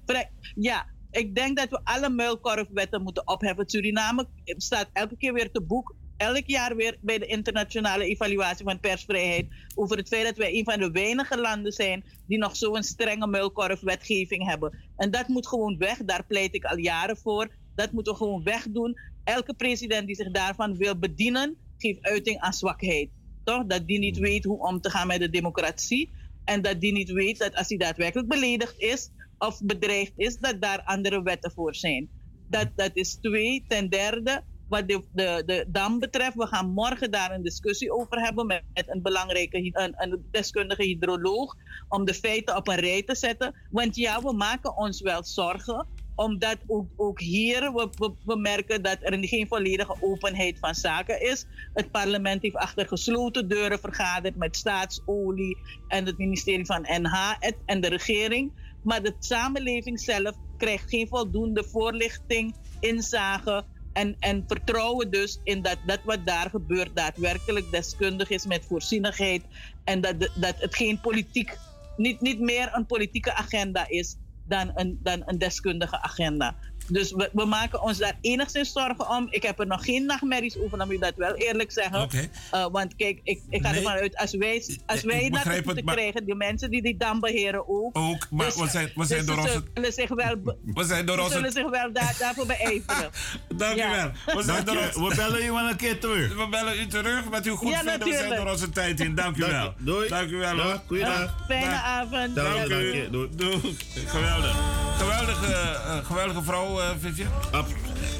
[0.05, 3.69] Vrij- Ja, ik denk dat we alle muilkorfwetten moeten opheffen.
[3.69, 5.95] Suriname staat elke keer weer te boek.
[6.17, 9.47] Elk jaar weer bij de internationale evaluatie van persvrijheid.
[9.75, 13.27] Over het feit dat wij een van de weinige landen zijn die nog zo'n strenge
[13.27, 14.77] muilkorfwetgeving hebben.
[14.95, 15.97] En dat moet gewoon weg.
[15.97, 17.55] Daar pleit ik al jaren voor.
[17.75, 18.99] Dat moeten we gewoon wegdoen.
[19.23, 23.09] Elke president die zich daarvan wil bedienen, geeft uiting aan zwakheid.
[23.43, 23.65] Toch?
[23.65, 26.11] Dat die niet weet hoe om te gaan met de democratie.
[26.43, 30.61] En dat die niet weet dat als hij daadwerkelijk beledigd is of bedreigd is, dat
[30.61, 32.09] daar andere wetten voor zijn.
[32.49, 33.65] Dat, dat is twee.
[33.68, 38.19] Ten derde, wat de, de, de dam betreft, we gaan morgen daar een discussie over
[38.22, 41.55] hebben met, een belangrijke een, een deskundige hydroloog.
[41.89, 43.55] Om de feiten op een rij te zetten.
[43.72, 45.88] Want ja, we maken ons wel zorgen
[46.18, 51.22] omdat ook, ook hier we, we, we merken dat er geen volledige openheid van zaken
[51.22, 51.45] is.
[51.73, 55.57] Het parlement heeft achter gesloten deuren vergaderd met staatsolie
[55.88, 57.34] en het ministerie van NH
[57.65, 58.51] en de regering.
[58.88, 65.77] Maar de samenleving zelf krijgt geen voldoende voorlichting, inzage en, en vertrouwen dus in dat,
[65.85, 69.43] dat wat daar gebeurt daadwerkelijk deskundig is met voorzienigheid.
[69.84, 71.57] En dat, dat het geen politiek,
[71.95, 76.57] niet, niet meer een politieke agenda is dan een, dan een deskundige agenda.
[76.89, 79.27] Dus we, we maken ons daar enigszins zorgen om.
[79.30, 82.01] Ik heb er nog geen nachtmerries over, dan moet je dat wel eerlijk zeggen.
[82.01, 82.30] Oké.
[82.51, 83.77] Eh, want kijk, ik, ik ga Nee.
[83.80, 86.97] ervan uit, als wij, als wij dat moeten het, maar- krijgen, die mensen die die
[86.97, 87.97] dam beheren ook.
[87.97, 90.35] Ook, maar we zijn- we zijn dus door ze onze- zullen zich wel,
[90.80, 93.09] We zijn door ze onze- zullen zich wel daar, daarvoor beijveren.
[93.57, 93.88] Dank Ja.
[93.93, 94.35] u wel.
[94.35, 96.35] We, zijn Dank door ons- We bellen u wel een keer terug.
[96.35, 98.07] We bellen u terug met uw goed Ja, vinden.
[98.07, 99.15] We zijn door onze tijd in.
[99.15, 99.73] Dank u Dank wel.
[99.77, 99.84] je.
[99.84, 100.07] Doei.
[100.09, 100.55] Dank u wel.
[100.55, 101.35] Dag, goeiedag.
[101.47, 101.84] Fijne Dag.
[101.84, 102.35] avond.
[102.35, 103.09] Dank Dank dank u.
[103.35, 103.77] Doei.
[104.05, 104.55] Geweldig.
[104.97, 107.31] Geweldige, eh, geweldige vrouw, eh Vivian.
[107.51, 107.67] Ab-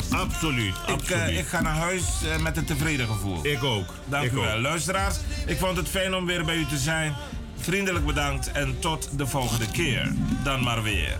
[0.10, 1.22] absoluut, Ik, absoluut.
[1.22, 3.46] eh, ik ga naar huis eh, met een tevreden gevoel.
[3.46, 3.94] Ik ook.
[4.06, 4.60] Dank ik u wel.
[4.60, 5.16] Luisteraars,
[5.46, 7.16] ik vond het fijn om weer bij u te zijn.
[7.60, 10.12] Vriendelijk bedankt en tot de volgende keer.
[10.44, 11.18] Dan maar weer.